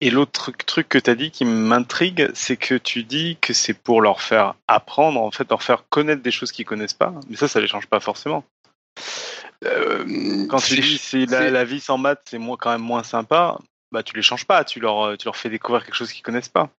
[0.01, 3.73] Et l'autre truc que tu as dit qui m'intrigue, c'est que tu dis que c'est
[3.73, 7.13] pour leur faire apprendre, en fait, leur faire connaître des choses qu'ils connaissent pas.
[7.29, 8.43] Mais ça, ça les change pas forcément.
[9.65, 13.57] Euh, Quand tu dis si la, la, vie sans maths, c'est quand même moins sympa,
[13.91, 16.49] bah tu les changes pas, tu leur, tu leur fais découvrir quelque chose qu'ils connaissent
[16.49, 16.69] pas.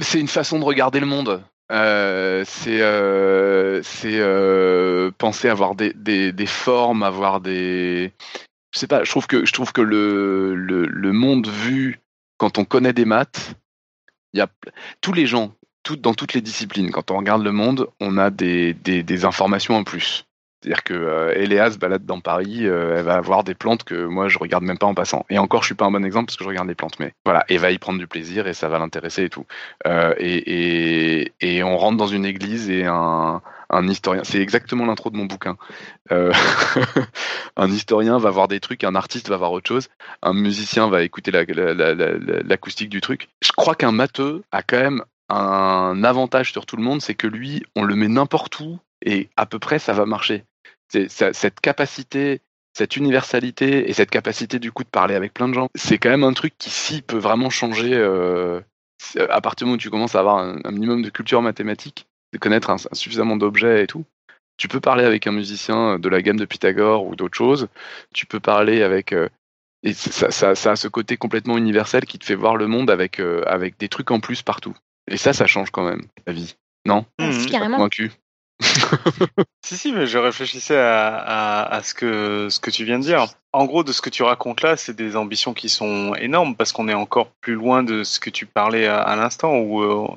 [0.00, 1.42] C'est une façon de regarder le monde.
[1.72, 8.12] Euh, c'est euh, c'est euh, penser avoir des, des, des, formes, avoir des.
[8.74, 9.04] Je sais pas.
[9.04, 12.00] Je trouve que je trouve que le, le, monde vu
[12.38, 13.54] quand on connaît des maths,
[14.32, 14.48] il y a
[15.00, 15.54] tous les gens,
[15.98, 16.90] dans toutes les disciplines.
[16.90, 20.26] Quand on regarde le monde, on a des, des, informations en plus.
[20.60, 24.06] C'est-à-dire que euh, Eléa se balade dans Paris, euh, elle va avoir des plantes que
[24.06, 25.24] moi je regarde même pas en passant.
[25.30, 27.12] Et encore, je suis pas un bon exemple parce que je regarde les plantes, mais
[27.24, 29.44] voilà, elle va y prendre du plaisir et ça va l'intéresser et tout.
[29.86, 33.42] Euh, et, et, et, on rentre dans une église et un,
[33.74, 35.56] un historien, c'est exactement l'intro de mon bouquin.
[36.12, 36.32] Euh,
[37.56, 39.88] un historien va voir des trucs, un artiste va voir autre chose,
[40.22, 43.28] un musicien va écouter l'acoustique du truc.
[43.42, 47.26] Je crois qu'un matheux a quand même un avantage sur tout le monde, c'est que
[47.26, 50.44] lui, on le met n'importe où et à peu près ça va marcher
[50.88, 52.40] cette capacité,
[52.72, 56.10] cette universalité et cette capacité du coup de parler avec plein de gens, c'est quand
[56.10, 58.60] même un truc qui si peut vraiment changer euh,
[59.16, 62.06] à partir du moment où tu commences à avoir un, minimum de culture mathématique,
[62.38, 64.04] connaître un, suffisamment d'objets et tout.
[64.56, 67.68] Tu peux parler avec un musicien de la gamme de Pythagore ou d'autres choses.
[68.14, 69.28] Tu peux parler avec euh,
[69.82, 72.90] et ça, ça, ça, a ce côté complètement universel qui te fait voir le monde
[72.90, 74.74] avec euh, avec des trucs en plus partout.
[75.10, 76.56] Et ça, ça change quand même la vie.
[76.86, 77.04] Non?
[77.18, 77.46] Mmh.
[77.46, 77.76] Carrément.
[77.76, 78.12] Convaincu.
[79.64, 83.26] si, si, mais je réfléchissais à, ce, que, ce que tu viens de dire.
[83.52, 86.72] En gros, de ce que tu racontes là, c'est des ambitions qui sont énormes parce
[86.72, 90.08] qu'on est encore plus loin de ce que tu parlais à, l'instant où euh,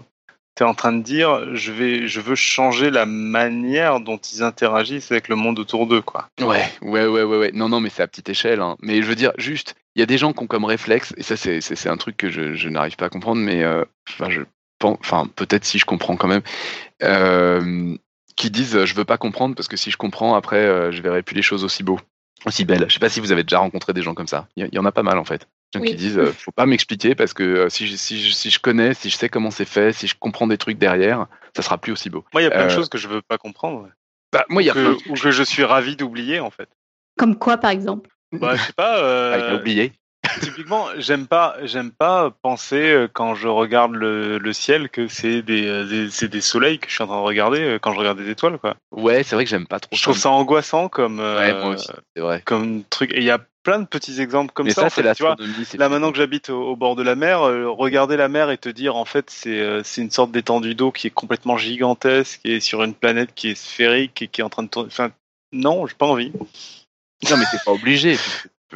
[0.58, 4.44] tu es en train de dire je, vais, je veux changer la manière dont ils
[4.44, 6.02] interagissent avec le monde autour d'eux.
[6.02, 6.30] quoi.
[6.42, 7.52] Ouais, ouais, ouais, ouais, ouais.
[7.54, 8.60] Non, non, mais c'est à petite échelle.
[8.60, 8.76] Hein.
[8.82, 11.24] Mais je veux dire, juste, il y a des gens qui ont comme réflexe, et
[11.24, 14.42] ça, c'est un truc que je, n'arrive pas à comprendre, mais euh, enfin, je
[14.84, 16.44] enfin peut-être si je comprends quand même.
[17.04, 17.96] Euh,
[18.36, 21.24] qui disent je veux pas comprendre parce que si je comprends après euh, je verrai
[21.24, 22.00] plus les choses aussi beaux,
[22.46, 22.86] aussi belles.
[22.88, 24.48] Je sais pas si vous avez déjà rencontré des gens comme ça.
[24.56, 25.48] Il y, en a pas mal en fait.
[25.74, 28.94] Qui disent euh, faut pas m'expliquer parce que euh, si, je, si, si, je connais,
[28.94, 31.92] si je sais comment c'est fait, si je comprends des trucs derrière, ça sera plus
[31.92, 32.24] aussi beau.
[32.34, 33.90] Moi il y a plein de choses que je veux pas comprendre.
[34.32, 36.70] Bah, moi il y a que, ou que je suis ravi d'oublier en fait.
[37.18, 38.10] Comme quoi par exemple?
[38.32, 39.00] Bah, je sais pas.
[39.00, 39.52] Euh...
[39.52, 39.94] Ah, oublié.
[40.42, 45.42] Typiquement, j'aime pas, j'aime pas penser euh, quand je regarde le, le ciel que c'est
[45.42, 48.00] des, euh, c'est des soleils que je suis en train de regarder euh, quand je
[48.00, 48.76] regarde des étoiles, quoi.
[48.92, 49.96] Ouais, c'est vrai que j'aime pas trop.
[49.96, 52.42] Je trouve ça angoissant comme, ouais, moi aussi, c'est vrai.
[52.46, 53.14] comme truc.
[53.14, 54.84] Et il y a plein de petits exemples comme Mais ça.
[54.84, 55.36] ça, en c'est fait, tu vois.
[55.78, 58.58] Là maintenant que j'habite au, au bord de la mer, euh, regarder la mer et
[58.58, 62.40] te dire en fait c'est euh, c'est une sorte d'étendue d'eau qui est complètement gigantesque
[62.46, 64.88] et sur une planète qui est sphérique et qui est en train de tourner.
[64.90, 65.12] Enfin
[65.52, 66.32] non, j'ai pas envie.
[67.30, 68.16] Non, mais t'es pas obligé.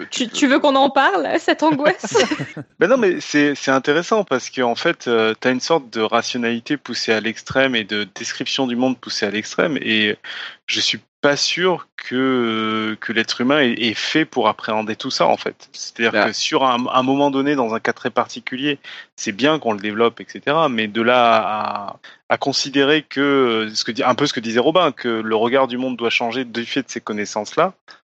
[0.09, 2.17] Tu Tu, veux qu'on en parle, cette angoisse?
[2.79, 6.01] Ben non, mais c'est c'est intéressant parce qu'en fait, euh, tu as une sorte de
[6.01, 9.77] rationalité poussée à l'extrême et de description du monde poussée à l'extrême.
[9.81, 10.17] Et
[10.65, 15.27] je suis pas sûr que, que l'être humain est, est fait pour appréhender tout ça,
[15.27, 15.69] en fait.
[15.71, 16.27] C'est-à-dire Ben.
[16.27, 18.79] que sur un, un moment donné, dans un cas très particulier,
[19.15, 20.57] c'est bien qu'on le développe, etc.
[20.69, 21.99] Mais de là à,
[22.29, 25.77] à considérer que, ce que un peu ce que disait Robin, que le regard du
[25.77, 27.73] monde doit changer du fait de ces connaissances-là,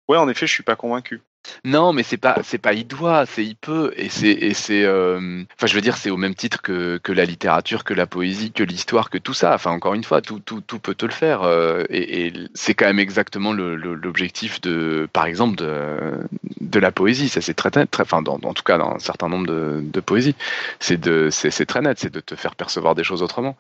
[0.09, 1.21] ouais, en effet, je suis pas convaincu.
[1.65, 4.85] Non, mais c'est pas, c'est pas il doit, c'est il peut, et c'est, et c'est,
[4.85, 8.53] euh, je veux dire, c'est au même titre que, que la littérature, que la poésie,
[8.53, 9.55] que l'histoire, que tout ça.
[9.55, 12.87] Enfin, encore une fois, tout, tout, tout peut te le faire, euh, et, c'est quand
[12.87, 16.19] même exactement l'objectif de, par exemple, de,
[16.61, 17.29] de la poésie.
[17.29, 20.01] Ça, c'est très net, très, enfin, en tout cas, dans un certain nombre de, de
[20.01, 20.37] poésies,
[20.81, 23.57] c'est de, c'est très net, c'est de te faire percevoir des choses autrement.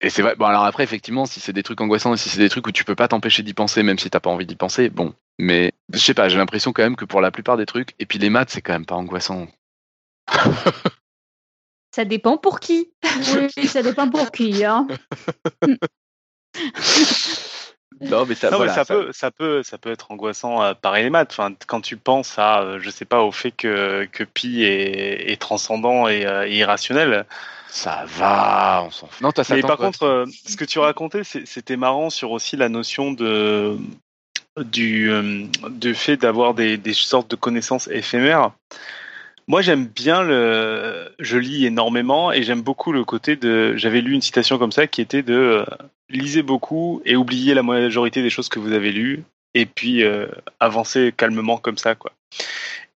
[0.00, 0.36] Et c'est vrai.
[0.36, 2.72] Bon, alors après, effectivement, si c'est des trucs angoissants, et si c'est des trucs où
[2.72, 5.12] tu peux pas t'empêcher d'y penser, même si t'as pas envie d'y penser, bon.
[5.40, 8.06] Mais je sais pas, j'ai l'impression quand même que pour la plupart des trucs, et
[8.06, 9.48] puis les maths, c'est quand même pas angoissant.
[11.94, 12.92] Ça dépend pour qui.
[13.56, 14.64] Oui, ça dépend pour qui.
[14.64, 14.86] Hein.
[18.00, 20.62] Non, mais ça, Non, voilà, mais ça, ça- peut, ça peut, ça peut être angoissant.
[20.62, 21.32] euh, pareil les maths.
[21.32, 25.32] Enfin, quand tu penses à, euh, je sais pas, au fait que que pi est,
[25.32, 27.26] est transcendant et, euh, et irrationnel.
[27.70, 29.20] Ça va, on s'en fout.
[29.20, 32.68] Non, mais par contre, euh, ce que tu racontais, c'est- c'était marrant sur aussi la
[32.68, 33.76] notion de
[34.58, 38.52] du euh, de fait d'avoir des, des sortes de connaissances éphémères.
[39.46, 41.08] Moi, j'aime bien le.
[41.18, 43.76] Je lis énormément et j'aime beaucoup le côté de.
[43.76, 45.64] J'avais lu une citation comme ça qui était de euh,
[46.10, 49.22] lisez beaucoup et oubliez la majorité des choses que vous avez lues
[49.54, 50.26] et puis euh,
[50.60, 52.12] avancez calmement comme ça, quoi.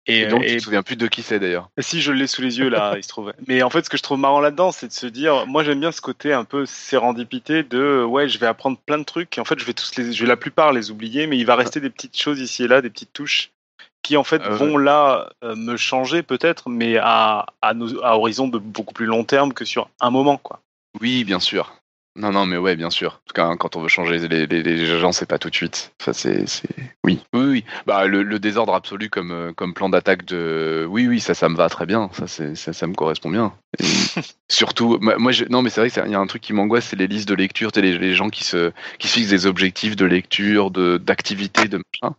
[0.06, 1.68] Et donc, et- tu te souviens plus de qui c'est d'ailleurs.
[1.78, 3.34] si je l'ai sous les yeux là, il se trouvait.
[3.46, 5.80] Mais en fait, ce que je trouve marrant là-dedans, c'est de se dire, moi j'aime
[5.80, 9.40] bien ce côté un peu sérendipité de, ouais, je vais apprendre plein de trucs et
[9.40, 11.54] en fait, je vais tous les, je vais la plupart les oublier, mais il va
[11.56, 13.50] rester des petites choses ici et là, des petites touches
[14.02, 18.16] qui en fait Euh, vont là euh, me changer peut-être, mais à à, nos- à
[18.16, 20.60] horizon de beaucoup plus long terme que sur un moment, quoi.
[21.00, 21.72] Oui, bien sûr.
[22.14, 23.14] Non, non, mais ouais, bien sûr.
[23.14, 25.48] En tout cas, hein, quand on veut changer les, les, les gens, c'est pas tout
[25.48, 25.94] de suite.
[25.98, 26.68] Enfin, c'est, c'est...
[27.04, 27.64] Oui, oui, oui.
[27.86, 30.86] Bah, le, le désordre absolu comme, euh, comme plan d'attaque de...
[30.90, 32.10] Oui, oui, ça, ça me va très bien.
[32.12, 33.54] Ça, c'est, ça, ça me correspond bien.
[33.80, 33.86] Et
[34.50, 36.96] surtout, moi, je- non, mais c'est vrai qu'il y a un truc qui m'angoisse, c'est
[36.96, 40.04] les listes de lecture, les, les gens qui se, qui se fixent des objectifs de
[40.04, 42.14] lecture, de, d'activité, de machin.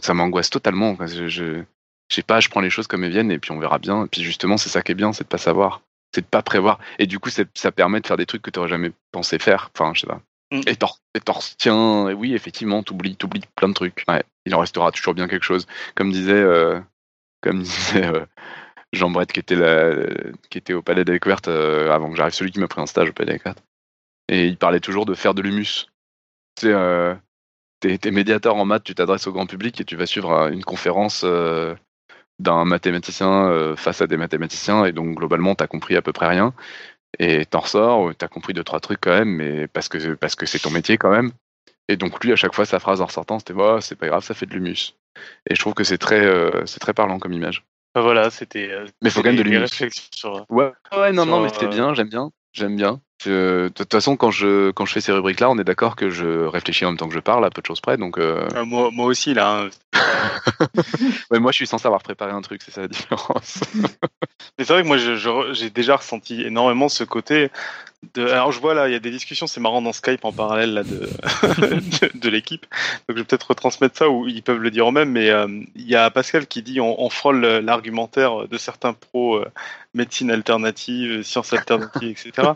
[0.00, 0.96] Ça m'angoisse totalement.
[1.04, 1.62] Je, je,
[2.08, 4.04] je sais pas, je prends les choses comme elles viennent et puis on verra bien.
[4.04, 5.82] Et puis justement, c'est ça qui est bien, c'est de pas savoir
[6.14, 6.78] c'est de pas prévoir.
[6.98, 9.70] Et du coup, ça permet de faire des trucs que tu n'aurais jamais pensé faire.
[9.74, 10.20] Enfin, je sais pas.
[10.52, 10.60] Mm.
[10.66, 12.08] Et t'en et t'en retiens.
[12.10, 14.04] Et oui, effectivement, t'oublies, t'oublies plein de trucs.
[14.08, 15.66] Ouais, il en restera toujours bien quelque chose.
[15.94, 16.78] Comme disait, euh,
[17.40, 18.26] comme disait euh,
[18.92, 19.94] Jean Brett, qui était, la,
[20.50, 22.86] qui était au Palais des Découvertes euh, avant que j'arrive, celui qui m'a pris un
[22.86, 23.64] stage au Palais des Découvertes.
[24.28, 25.86] Et il parlait toujours de faire de l'humus.
[26.56, 30.48] Tu sais, t'es médiateur en maths, tu t'adresses au grand public et tu vas suivre
[30.48, 31.24] une conférence
[32.42, 36.28] d'un mathématicien euh, face à des mathématiciens et donc globalement t'as compris à peu près
[36.28, 36.52] rien
[37.18, 40.46] et t'en ressors t'as compris deux trois trucs quand même mais parce que parce que
[40.46, 41.32] c'est ton métier quand même
[41.88, 44.22] et donc lui à chaque fois sa phrase en ressortant c'était oh, c'est pas grave
[44.24, 44.94] ça fait de l'humus
[45.48, 47.64] et je trouve que c'est très euh, c'est très parlant comme image
[47.94, 48.70] Enfin, voilà, c'était.
[48.70, 49.68] euh, Mais faut c'était quand même de l'humus.
[50.14, 50.46] sur.
[50.48, 53.92] ouais ouais non Sur, non mais euh, bien j'aime bien j'aime bien Je- de toute
[53.92, 56.84] façon quand je quand je fais ces rubriques là on est d'accord que je réfléchis
[56.84, 58.90] en même temps que je parle à peu de choses près donc euh, Euh, moi,
[58.92, 59.64] moi aussi là.
[59.64, 59.70] hein.
[61.30, 63.60] ouais, moi je suis censé avoir préparé un truc c'est ça la différence
[64.58, 64.98] Mais c'est vrai que moi,
[65.52, 67.48] j'ai déjà ressenti énormément ce côté.
[68.14, 68.26] De...
[68.26, 70.74] Alors, je vois là, il y a des discussions, c'est marrant dans Skype en parallèle
[70.74, 71.08] là, de,
[71.58, 72.66] de, de l'équipe.
[73.08, 75.10] Donc, je vais peut-être retransmettre ça ou ils peuvent le dire eux-mêmes.
[75.10, 79.36] Mais euh, il y a Pascal qui dit on, on frôle l'argumentaire de certains pros
[79.36, 79.46] euh,
[79.94, 82.48] médecine alternative, sciences alternatives, etc.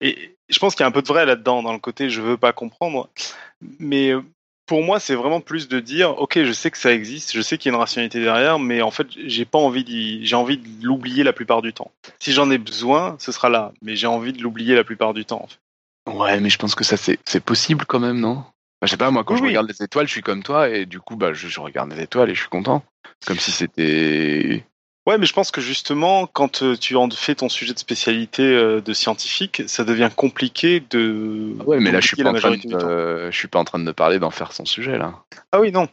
[0.00, 0.09] Et
[0.48, 2.36] je pense qu'il y a un peu de vrai là-dedans, dans le côté je veux
[2.36, 3.08] pas comprendre.
[3.78, 4.12] Mais
[4.66, 7.58] pour moi, c'est vraiment plus de dire, ok, je sais que ça existe, je sais
[7.58, 10.58] qu'il y a une rationalité derrière, mais en fait, j'ai pas envie d'y, j'ai envie
[10.58, 11.90] de l'oublier la plupart du temps.
[12.20, 15.24] Si j'en ai besoin, ce sera là, mais j'ai envie de l'oublier la plupart du
[15.24, 15.42] temps.
[15.42, 15.58] En fait.
[16.06, 18.36] Ouais, mais je pense que ça c'est c'est possible quand même, non?
[18.36, 19.48] Bah, Je sais pas, moi quand Oui, je oui.
[19.50, 22.02] regarde les étoiles, je suis comme toi et du coup bah je, je regarde les
[22.02, 22.82] étoiles et je suis content,
[23.26, 24.64] comme si c'était.
[25.06, 28.42] Ouais, mais je pense que justement, quand euh, tu en fais ton sujet de spécialité
[28.42, 31.56] euh, de scientifique, ça devient compliqué de.
[31.60, 33.64] Ah Ouais, mais là je suis pas en train de, euh, je suis pas en
[33.64, 35.24] train de parler d'en faire son sujet là.
[35.52, 35.88] Ah oui, non.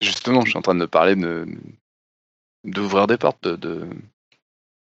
[0.00, 1.46] Justement, je suis en train de parler de
[2.64, 3.86] d'ouvrir des portes, de, de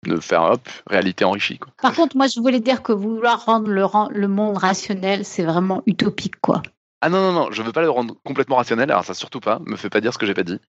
[0.05, 1.73] de faire hop réalité enrichie quoi.
[1.81, 5.81] Par contre, moi, je voulais dire que vouloir rendre le, le monde rationnel, c'est vraiment
[5.87, 6.61] utopique, quoi.
[7.05, 9.59] Ah non, non, non, je veux pas le rendre complètement rationnel, alors ça surtout pas,
[9.67, 10.59] me fais pas dire ce que j'ai pas dit.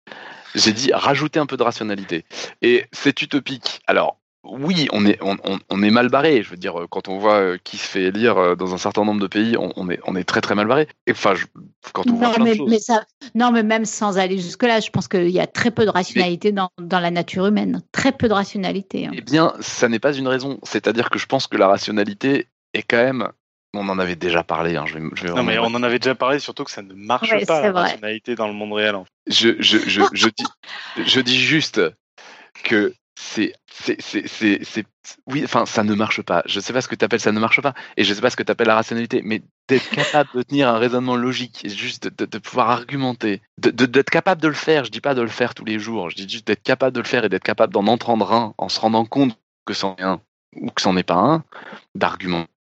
[0.55, 2.27] J'ai dit rajouter un peu de rationalité.
[2.61, 3.81] Et c'est utopique.
[3.87, 6.43] Alors, oui, on est, on, est mal barré.
[6.43, 9.03] Je veux dire, quand on voit euh, qui se fait élire euh, dans un certain
[9.07, 10.89] nombre de pays, on, est, on est très très mal barré.
[11.11, 11.33] Enfin,
[11.95, 15.31] quand on non, voit mais, ça, non, mais même sans aller jusque-là, je pense qu'il
[15.31, 17.81] y a très peu de rationalité dans, la nature humaine.
[17.93, 19.07] Très peu de rationalité.
[19.07, 19.13] Hein.
[19.15, 20.61] Eh bien, ça n'est pas une raison.
[20.65, 23.31] C'est-à-dire que je pense que la rationalité est quand même
[23.77, 24.77] on en avait déjà parlé.
[24.77, 27.47] Hein, je vais, non, mais on en avait déjà parlé, surtout que ça ne marche
[27.47, 28.97] pas, la rationalité dans le monde réel.
[29.27, 30.47] Je, je, je, je, dis,
[31.05, 31.81] je dis juste
[32.65, 34.87] que c'est c'est c'est
[35.27, 37.41] oui enfin ça ne marche pas je sais pas ce que tu appelles ça ne
[37.41, 40.31] marche pas et je sais pas ce que tu appelles la rationalité mais d'être capable
[40.35, 44.55] de tenir un raisonnement logique juste de, de, pouvoir argumenter d'être de, capable de le
[44.55, 46.95] faire je dis pas de le faire tous les jours je dis juste d'être capable
[46.95, 49.97] de le faire et d'être capable d'en entendre un en se rendant compte que c'en
[49.97, 50.21] est un
[50.55, 51.45] ou que c'en est pas un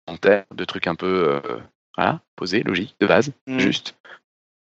[0.07, 1.59] d'argumentaire de trucs un peu euh,
[1.97, 3.59] voilà posés logiques de base mmh.
[3.59, 3.97] juste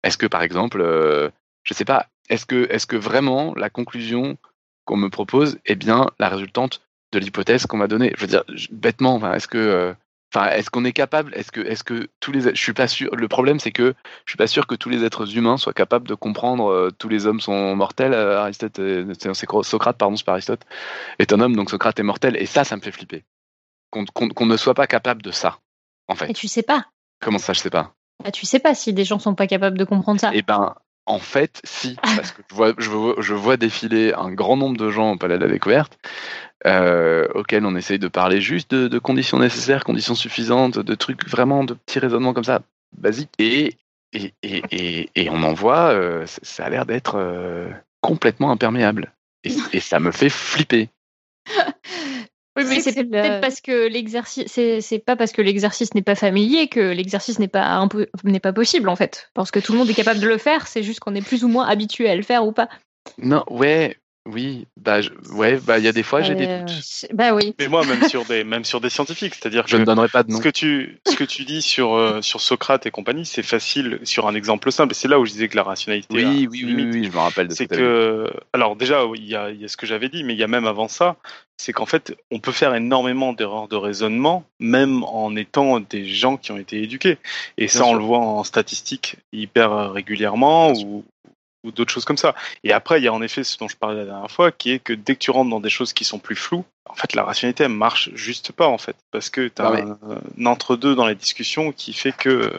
[0.02, 1.31] est-ce que par exemple euh,
[1.64, 4.39] je sais pas est-ce que est-ce que vraiment la conclusion
[4.85, 6.81] qu'on me propose est bien la résultante
[7.12, 8.12] de l'hypothèse qu'on m'a donnée?
[8.16, 9.93] Je veux dire, bêtement, est-ce que, euh,
[10.35, 13.14] enfin, est-ce qu'on est capable, est-ce que, est-ce que tous les, je suis pas sûr.
[13.14, 13.94] Le problème, c'est que
[14.24, 17.09] je suis pas sûr que tous les êtres humains soient capables de comprendre euh, tous
[17.09, 18.14] les hommes sont mortels.
[18.14, 18.81] Euh, Aristote,
[19.19, 20.62] c'est Socrate, pardon, c'est pas Aristote,
[21.19, 22.36] est un homme, donc Socrate est mortel.
[22.36, 23.24] Et ça, ça me fait flipper.
[23.93, 25.59] Qu'on ne soit pas capable de ça,
[26.09, 26.31] en fait.
[26.31, 26.86] Et tu sais pas.
[27.20, 27.93] Comment ça, je sais pas?
[28.24, 30.31] Bah, tu sais pas si des gens sont pas capables de comprendre ça.
[30.32, 30.74] Eh ben,
[31.06, 35.12] en fait, si, parce que je vois, je vois, défiler un grand nombre de gens
[35.12, 35.98] au Palais de la Découverte,
[36.66, 41.64] euh, auxquels on essaye de parler juste de, conditions nécessaires, conditions suffisantes, de trucs vraiment,
[41.64, 42.62] de petits raisonnements comme ça,
[42.97, 43.32] basiques.
[43.39, 43.77] Et,
[44.12, 47.69] et, et, et on en voit, euh, ça a l'air d'être euh,
[48.01, 49.12] complètement imperméable.
[49.44, 50.89] Et, ça me fait flipper.
[52.57, 56.69] Oui, mais c'est peut-être parce que l'exercice, c'est pas parce que l'exercice n'est pas familier
[56.69, 57.89] que l'exercice n'est pas
[58.24, 59.31] n'est pas possible en fait.
[59.33, 61.45] Parce que tout le monde est capable de le faire, c'est juste qu'on est plus
[61.45, 62.69] ou moins habitué à le faire ou pas.
[63.19, 65.01] Non, ouais, oui, bah
[65.32, 66.70] ouais, bah il y a des fois j'ai des doutes.
[66.70, 67.57] Euh, bah oui.
[67.59, 70.31] Mais moi même sur des même sur des scientifiques, c'est-à-dire je ne donnerai pas de
[70.31, 70.39] nom.
[70.39, 73.99] Ce que tu ce que tu dis sur euh, sur Socrate et compagnie, c'est facile
[74.05, 74.93] sur un exemple simple.
[74.93, 76.15] Et c'est là où je disais que la rationalité.
[76.15, 79.51] Oui, oui, oui, oui, je me rappelle de C'est que alors déjà il y a
[79.51, 81.16] il y a ce que j'avais dit, mais il y a même avant ça,
[81.57, 86.36] c'est qu'en fait on peut faire énormément d'erreurs de raisonnement, même en étant des gens
[86.36, 87.19] qui ont été éduqués.
[87.59, 91.05] Et ça on le voit en statistiques hyper régulièrement ou
[91.64, 92.34] ou d'autres choses comme ça.
[92.64, 94.72] Et après, il y a en effet ce dont je parlais la dernière fois, qui
[94.72, 97.14] est que dès que tu rentres dans des choses qui sont plus floues, en fait,
[97.14, 98.97] la rationalité, elle marche juste pas, en fait.
[99.10, 102.52] Parce que tu as un, entre-deux dans les discussions qui fait que.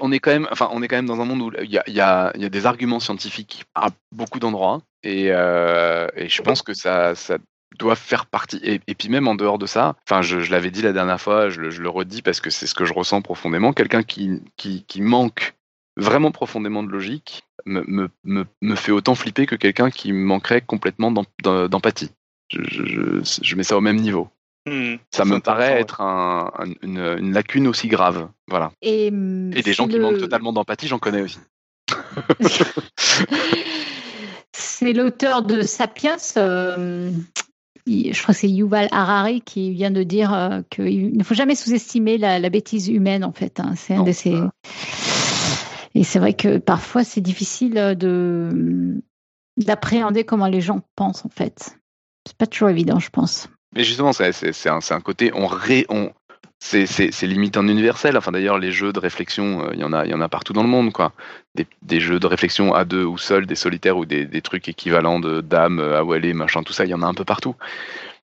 [0.00, 1.78] On, est quand même, enfin, on est quand même dans un monde où il y
[1.78, 6.42] a, y a, y a des arguments scientifiques à beaucoup d'endroits, et, euh, et, je
[6.42, 7.38] pense que ça, ça
[7.78, 8.60] doit faire partie.
[8.62, 11.48] Et, puis même en dehors de ça, enfin, je, je l'avais dit la dernière fois,
[11.48, 13.72] je, je le redis parce que c'est ce que je ressens profondément.
[13.72, 15.54] Quelqu'un qui, qui, qui manque
[15.98, 21.12] vraiment profondément de logique me, me, me, fait autant flipper que quelqu'un qui manquerait complètement
[21.42, 22.10] d'empathie.
[22.50, 24.28] Je, je, mets ça au même niveau.
[24.66, 24.96] Hmm.
[25.12, 26.50] ça me paraît être un,
[26.82, 28.28] une, une, lacune aussi grave.
[28.48, 28.72] Voilà.
[28.82, 31.38] Et, Et des gens qui manquent totalement d'empathie, j'en connais aussi.
[34.52, 37.10] c'est l'auteur de Sapiens, euh,
[37.86, 41.54] je crois que c'est Yuval Harari qui vient de dire euh, qu'il ne faut jamais
[41.54, 43.60] sous-estimer la, la, bêtise humaine, en fait.
[43.60, 43.72] Hein.
[43.76, 44.34] C'est un de ces.
[45.98, 49.02] Et c'est vrai que parfois c'est difficile de
[49.56, 51.76] d'appréhender comment les gens pensent en fait.
[52.24, 53.48] C'est pas toujours évident, je pense.
[53.74, 56.12] Mais justement, c'est un, un, côté on ré, on
[56.60, 56.86] c'est
[57.22, 58.16] limite en universel.
[58.16, 60.52] Enfin d'ailleurs, les jeux de réflexion, euh, il y en a, y en a partout
[60.52, 61.12] dans le monde, quoi.
[61.56, 64.68] Des, des, jeux de réflexion à deux ou seuls, des solitaires ou des, des trucs
[64.68, 67.56] équivalents de dames, à aller, machin, tout ça, il y en a un peu partout.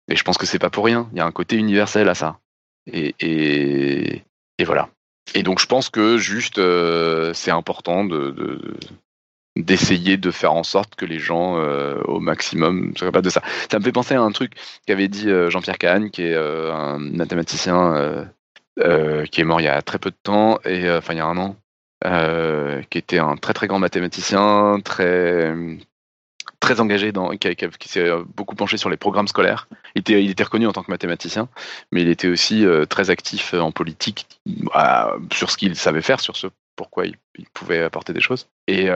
[0.07, 1.09] Et je pense que c'est pas pour rien.
[1.11, 2.39] Il y a un côté universel à ça.
[2.87, 4.89] Et, et voilà.
[5.35, 8.59] Et donc je pense que juste euh, c'est important de,
[9.57, 13.43] d'essayer de faire en sorte que les gens euh, au maximum soient capables de ça.
[13.71, 14.53] Ça me fait penser à un truc
[14.87, 18.31] qu'avait dit euh, Jean-Pierre Kahn, qui est un mathématicien
[18.77, 21.27] qui est mort il y a très peu de temps, et enfin il y a
[21.27, 21.57] un an,
[22.91, 25.55] qui était un très très grand mathématicien, très
[26.61, 29.69] très engagé, dans, qui, s'est euh, beaucoup penché sur les programmes scolaires.
[29.95, 31.49] Il était, il était reconnu en tant que mathématicien,
[31.93, 34.27] mais il était aussi euh, très actif euh, en politique
[35.33, 37.17] sur ce qu'il savait faire, sur ce pourquoi il,
[37.55, 38.89] pouvait apporter des choses, et,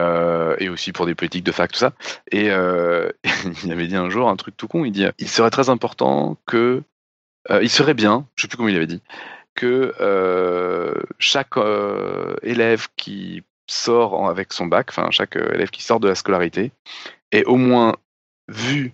[0.59, 1.93] et, aussi pour des politiques de fac, tout ça.
[2.31, 2.45] Et
[3.63, 6.37] il avait dit un jour un truc tout con, il dit, il serait très important
[6.45, 6.83] que,
[7.49, 9.01] il serait bien, je sais plus comment il avait dit,
[9.55, 9.95] que
[11.17, 11.57] chaque
[12.43, 16.71] élève qui sort avec son bac, enfin chaque élève qui sort de la scolarité,
[17.31, 17.95] ait au moins
[18.47, 18.93] vu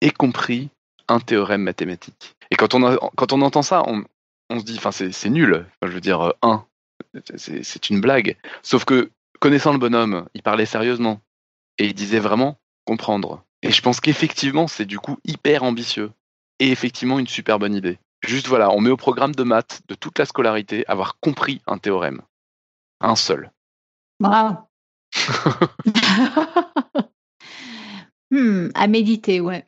[0.00, 0.70] et compris
[1.08, 2.36] un théorème mathématique.
[2.50, 4.04] Et quand on, quand on entend ça, on,
[4.50, 6.64] on se dit, enfin c'est nul, je veux dire, 1.
[7.36, 8.36] c'est une blague.
[8.62, 11.20] Sauf que, connaissant le bonhomme, il parlait sérieusement.
[11.78, 13.42] Et il disait vraiment comprendre.
[13.62, 16.12] Et je pense qu'effectivement, c'est du coup hyper ambitieux.
[16.58, 17.98] Et effectivement, une super bonne idée.
[18.22, 21.78] Juste voilà, on met au programme de maths de toute la scolarité avoir compris un
[21.78, 22.20] théorème.
[23.00, 23.50] Un seul.
[24.18, 24.56] Bravo.
[28.30, 29.64] Hmm, à méditer, ouais.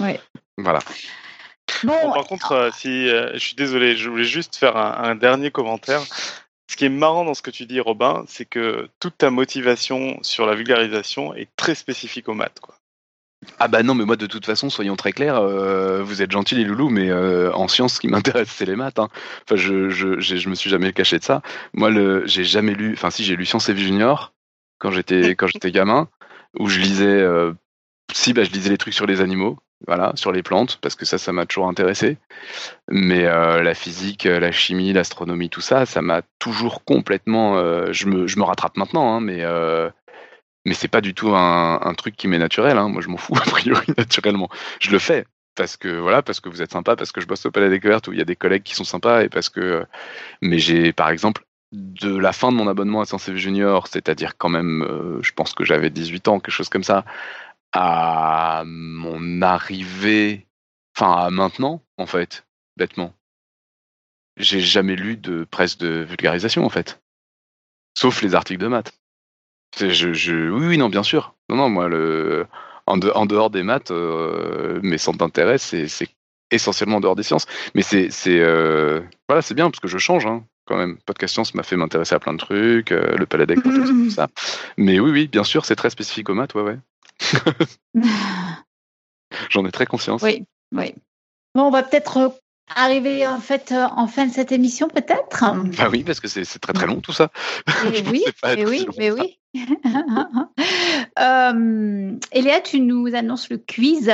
[0.00, 0.20] ouais.
[0.56, 0.80] Voilà.
[1.84, 5.50] Bon, par contre, euh, si euh, je suis désolé, je voulais juste faire un, dernier
[5.50, 6.02] commentaire.
[6.70, 10.18] Ce qui est marrant dans ce que tu dis, Robin, c'est que toute ta motivation
[10.22, 12.74] sur la vulgarisation est très spécifique aux maths, quoi.
[13.60, 16.56] Ah bah non, mais moi de toute façon, soyons très clairs, euh, vous êtes gentils
[16.56, 18.98] les loulous, mais en sciences, ce qui m'intéresse, c'est les maths.
[18.98, 19.08] Hein.
[19.44, 21.40] Enfin, je, je, je, me suis jamais caché de ça.
[21.72, 24.32] Moi, le, j'ai jamais lu, enfin si, j'ai lu Sciences et Vie Junior
[24.78, 26.08] quand j'étais quand j'étais gamin,
[26.58, 27.24] où je lisais,
[28.12, 31.04] si, bah, je lisais les trucs sur les animaux, voilà, sur les plantes, parce que
[31.04, 32.16] ça, ça m'a toujours intéressé.
[32.90, 37.58] Mais euh, la physique, euh, la chimie, l'astronomie, tout ça, ça m'a toujours complètement.
[37.58, 39.44] Euh, je, me, je me rattrape maintenant, hein, mais
[40.64, 42.76] mais c'est pas du tout un, un truc qui m'est naturel.
[42.76, 42.88] Hein.
[42.88, 44.48] Moi, je m'en fous a priori naturellement.
[44.80, 45.24] Je le fais
[45.54, 48.06] parce que voilà, parce que vous êtes sympa, parce que je bosse au Palais Découverte
[48.08, 49.86] où il y a des collègues qui sont sympas et parce que.
[50.42, 54.48] Mais j'ai, par exemple, de la fin de mon abonnement à Sensei Junior, c'est-à-dire quand
[54.48, 57.04] même, je pense que j'avais 18 ans, quelque chose comme ça,
[57.80, 60.48] à mon arrivée,
[60.96, 62.44] enfin à maintenant, en fait,
[62.76, 63.14] bêtement.
[64.36, 67.00] J'ai jamais lu de presse de vulgarisation, en fait.
[67.96, 68.98] Sauf les articles de maths.
[69.78, 71.36] Je, je, oui, oui, non, bien sûr.
[71.48, 72.48] Non, non, moi, le,
[72.86, 75.86] en, en dehors des maths, euh, mes centres d'intérêt, c'est
[76.50, 77.46] essentiellement en dehors des sciences.
[77.76, 80.98] Mais c'est, euh, voilà, c'est bien parce que je change, hein, quand même.
[81.06, 84.26] Podcast Science m'a fait m'intéresser à plein de trucs, euh, le palais tout ça.
[84.76, 86.78] Mais oui, oui, bien sûr, c'est très spécifique aux maths, ouais, ouais.
[89.50, 90.22] J'en ai très conscience.
[90.22, 90.94] Oui, oui.
[91.54, 92.28] Bon, on va peut-être euh,
[92.74, 95.44] arriver en fait euh, en fin de cette émission, peut-être.
[95.76, 97.30] Bah oui, parce que c'est très très long tout ça.
[97.92, 98.24] Et oui,
[98.56, 99.38] et oui, mais oui.
[101.18, 104.12] euh, Eléa, tu nous annonces le quiz.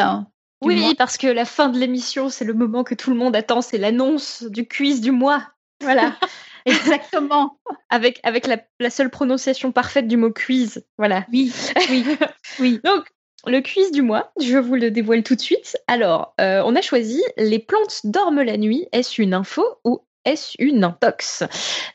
[0.62, 3.60] Oui, parce que la fin de l'émission, c'est le moment que tout le monde attend,
[3.60, 5.53] c'est l'annonce du quiz du mois.
[5.80, 6.16] Voilà.
[6.66, 7.58] Exactement.
[7.90, 10.84] avec avec la, seule prononciation parfaite du mot quiz.
[10.96, 11.26] Voilà.
[11.30, 11.52] Oui,
[11.90, 12.04] oui,
[12.58, 12.80] oui.
[12.82, 13.04] Donc,
[13.46, 15.76] le quiz du mois, je vous le dévoile tout de suite.
[15.86, 18.86] Alors, euh, on a choisi les plantes dorment la nuit.
[18.92, 21.44] Est-ce une info ou est-ce une intox?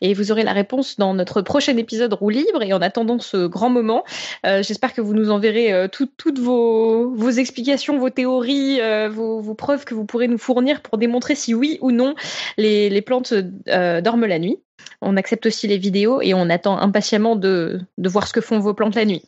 [0.01, 2.61] Et vous aurez la réponse dans notre prochain épisode Roue Libre.
[2.61, 4.03] Et en attendant ce grand moment,
[4.45, 9.41] euh, j'espère que vous nous enverrez euh, toutes vos, vos, explications, vos théories, euh, vos,
[9.41, 12.15] vos, preuves que vous pourrez nous fournir pour démontrer si oui ou non
[12.57, 14.59] les, les plantes dorment la nuit.
[15.01, 18.59] On accepte aussi les vidéos et on attend impatiemment de, de voir ce que font
[18.59, 19.23] vos plantes la nuit.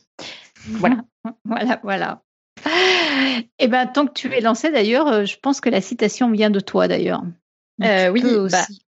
[0.68, 0.96] Voilà,
[1.44, 2.22] voilà, voilà.
[3.58, 6.50] Et eh ben, tant que tu es lancé d'ailleurs, je pense que la citation vient
[6.50, 7.22] de toi d'ailleurs.
[7.82, 8.82] Euh, oui, bah, aussi.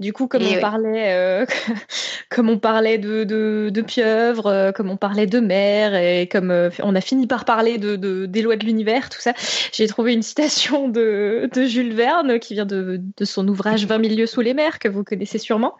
[0.00, 1.46] Du coup, comme on, parlait, euh,
[2.30, 6.70] comme on parlait de, de, pieuvres, euh, comme on parlait de mer, et comme euh,
[6.82, 9.32] on a fini par parler de, de des lois de l'univers, tout ça,
[9.72, 13.98] j'ai trouvé une citation de, de Jules Verne qui vient de, de son ouvrage 20
[13.98, 15.74] milieux sous les mers, que vous connaissez sûrement,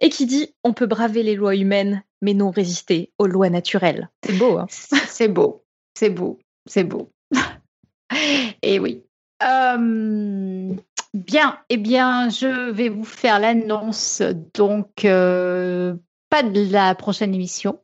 [0.00, 4.10] et qui dit On peut braver les lois humaines, mais non résister aux lois naturelles.
[4.24, 5.64] C'est beau, hein C'est beau,
[5.94, 7.10] c'est beau, c'est beau.
[8.62, 9.02] et oui.
[11.12, 14.22] Bien, eh bien, je vais vous faire l'annonce,
[14.54, 15.96] donc euh,
[16.28, 17.80] pas de la prochaine émission,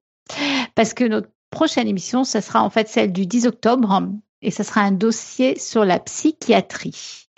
[0.77, 4.03] parce que notre prochaine émission, ce sera en fait celle du 10 octobre,
[4.43, 7.29] et ce sera un dossier sur la psychiatrie.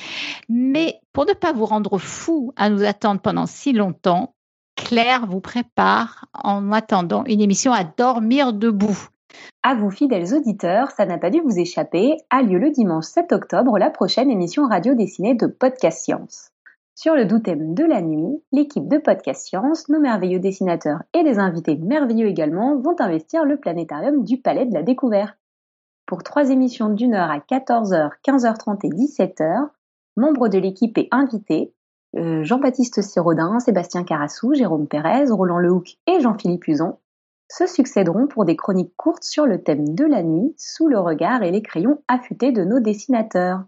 [0.50, 4.34] Mais pour ne pas vous rendre fou à nous attendre pendant si longtemps,
[4.76, 9.08] Claire vous prépare en attendant une émission à dormir debout.
[9.62, 13.32] À vous fidèles auditeurs, ça n'a pas dû vous échapper, a lieu le dimanche 7
[13.32, 16.52] octobre la prochaine émission radio dessinée de Podcast Science.
[16.94, 21.22] Sur le doux thème de la nuit, l'équipe de Podcast Science, nos merveilleux dessinateurs et
[21.22, 25.36] des invités merveilleux également vont investir le planétarium du Palais de la Découverte.
[26.06, 29.68] Pour trois émissions d'une heure à 14h, 15h30 et 17h,
[30.16, 31.72] membres de l'équipe et invités,
[32.16, 36.96] euh, Jean-Baptiste Sirodin, Sébastien Carassou, Jérôme Pérez, Roland Lehoucq et Jean-Philippe Uson
[37.50, 41.42] se succéderont pour des chroniques courtes sur le thème de la nuit, sous le regard
[41.42, 43.64] et les crayons affûtés de nos dessinateurs.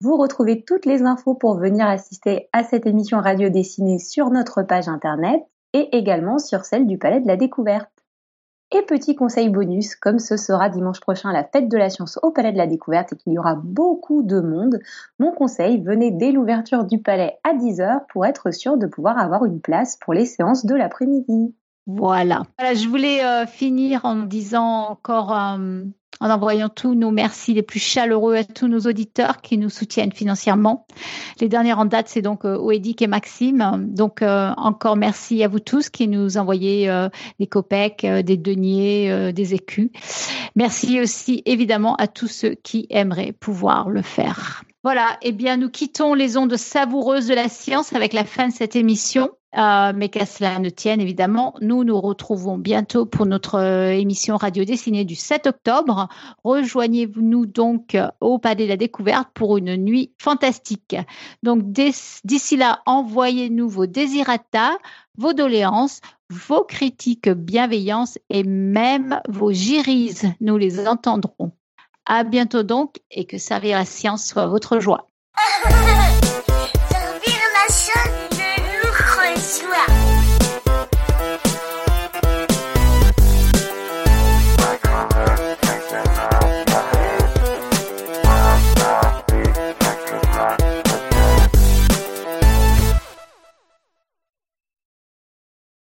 [0.00, 4.62] Vous retrouvez toutes les infos pour venir assister à cette émission radio dessinée sur notre
[4.62, 5.42] page internet
[5.74, 7.90] et également sur celle du Palais de la Découverte.
[8.72, 12.30] Et petit conseil bonus, comme ce sera dimanche prochain la fête de la science au
[12.30, 14.78] Palais de la Découverte et qu'il y aura beaucoup de monde,
[15.18, 19.44] mon conseil, venez dès l'ouverture du palais à 10h pour être sûr de pouvoir avoir
[19.44, 21.52] une place pour les séances de l'après-midi.
[21.96, 22.42] Voilà.
[22.60, 25.84] Je voulais euh, finir en disant encore euh,
[26.20, 30.12] en envoyant tous nos merci les plus chaleureux à tous nos auditeurs qui nous soutiennent
[30.12, 30.86] financièrement.
[31.40, 33.86] Les dernières en date, c'est donc Oedic et Maxime.
[33.88, 36.92] Donc encore merci à vous tous qui nous envoyez
[37.38, 39.88] des copecs, des deniers, des écus.
[40.56, 44.62] Merci aussi évidemment à tous ceux qui aimeraient pouvoir le faire.
[44.82, 48.52] Voilà, eh bien, nous quittons les ondes savoureuses de la science avec la fin de
[48.52, 49.30] cette émission.
[49.58, 54.36] Euh, mais qu'à cela ne tienne, évidemment, nous nous retrouvons bientôt pour notre euh, émission
[54.36, 56.08] radio dessinée du 7 octobre.
[56.44, 60.96] Rejoignez-nous donc au Palais de la Découverte pour une nuit fantastique.
[61.42, 64.78] Donc, d'ici là, envoyez-nous vos désirata,
[65.18, 66.00] vos doléances,
[66.30, 70.30] vos critiques bienveillances et même vos girises.
[70.40, 71.50] Nous les entendrons.
[72.12, 75.06] À bientôt donc et que servir la science soit votre joie.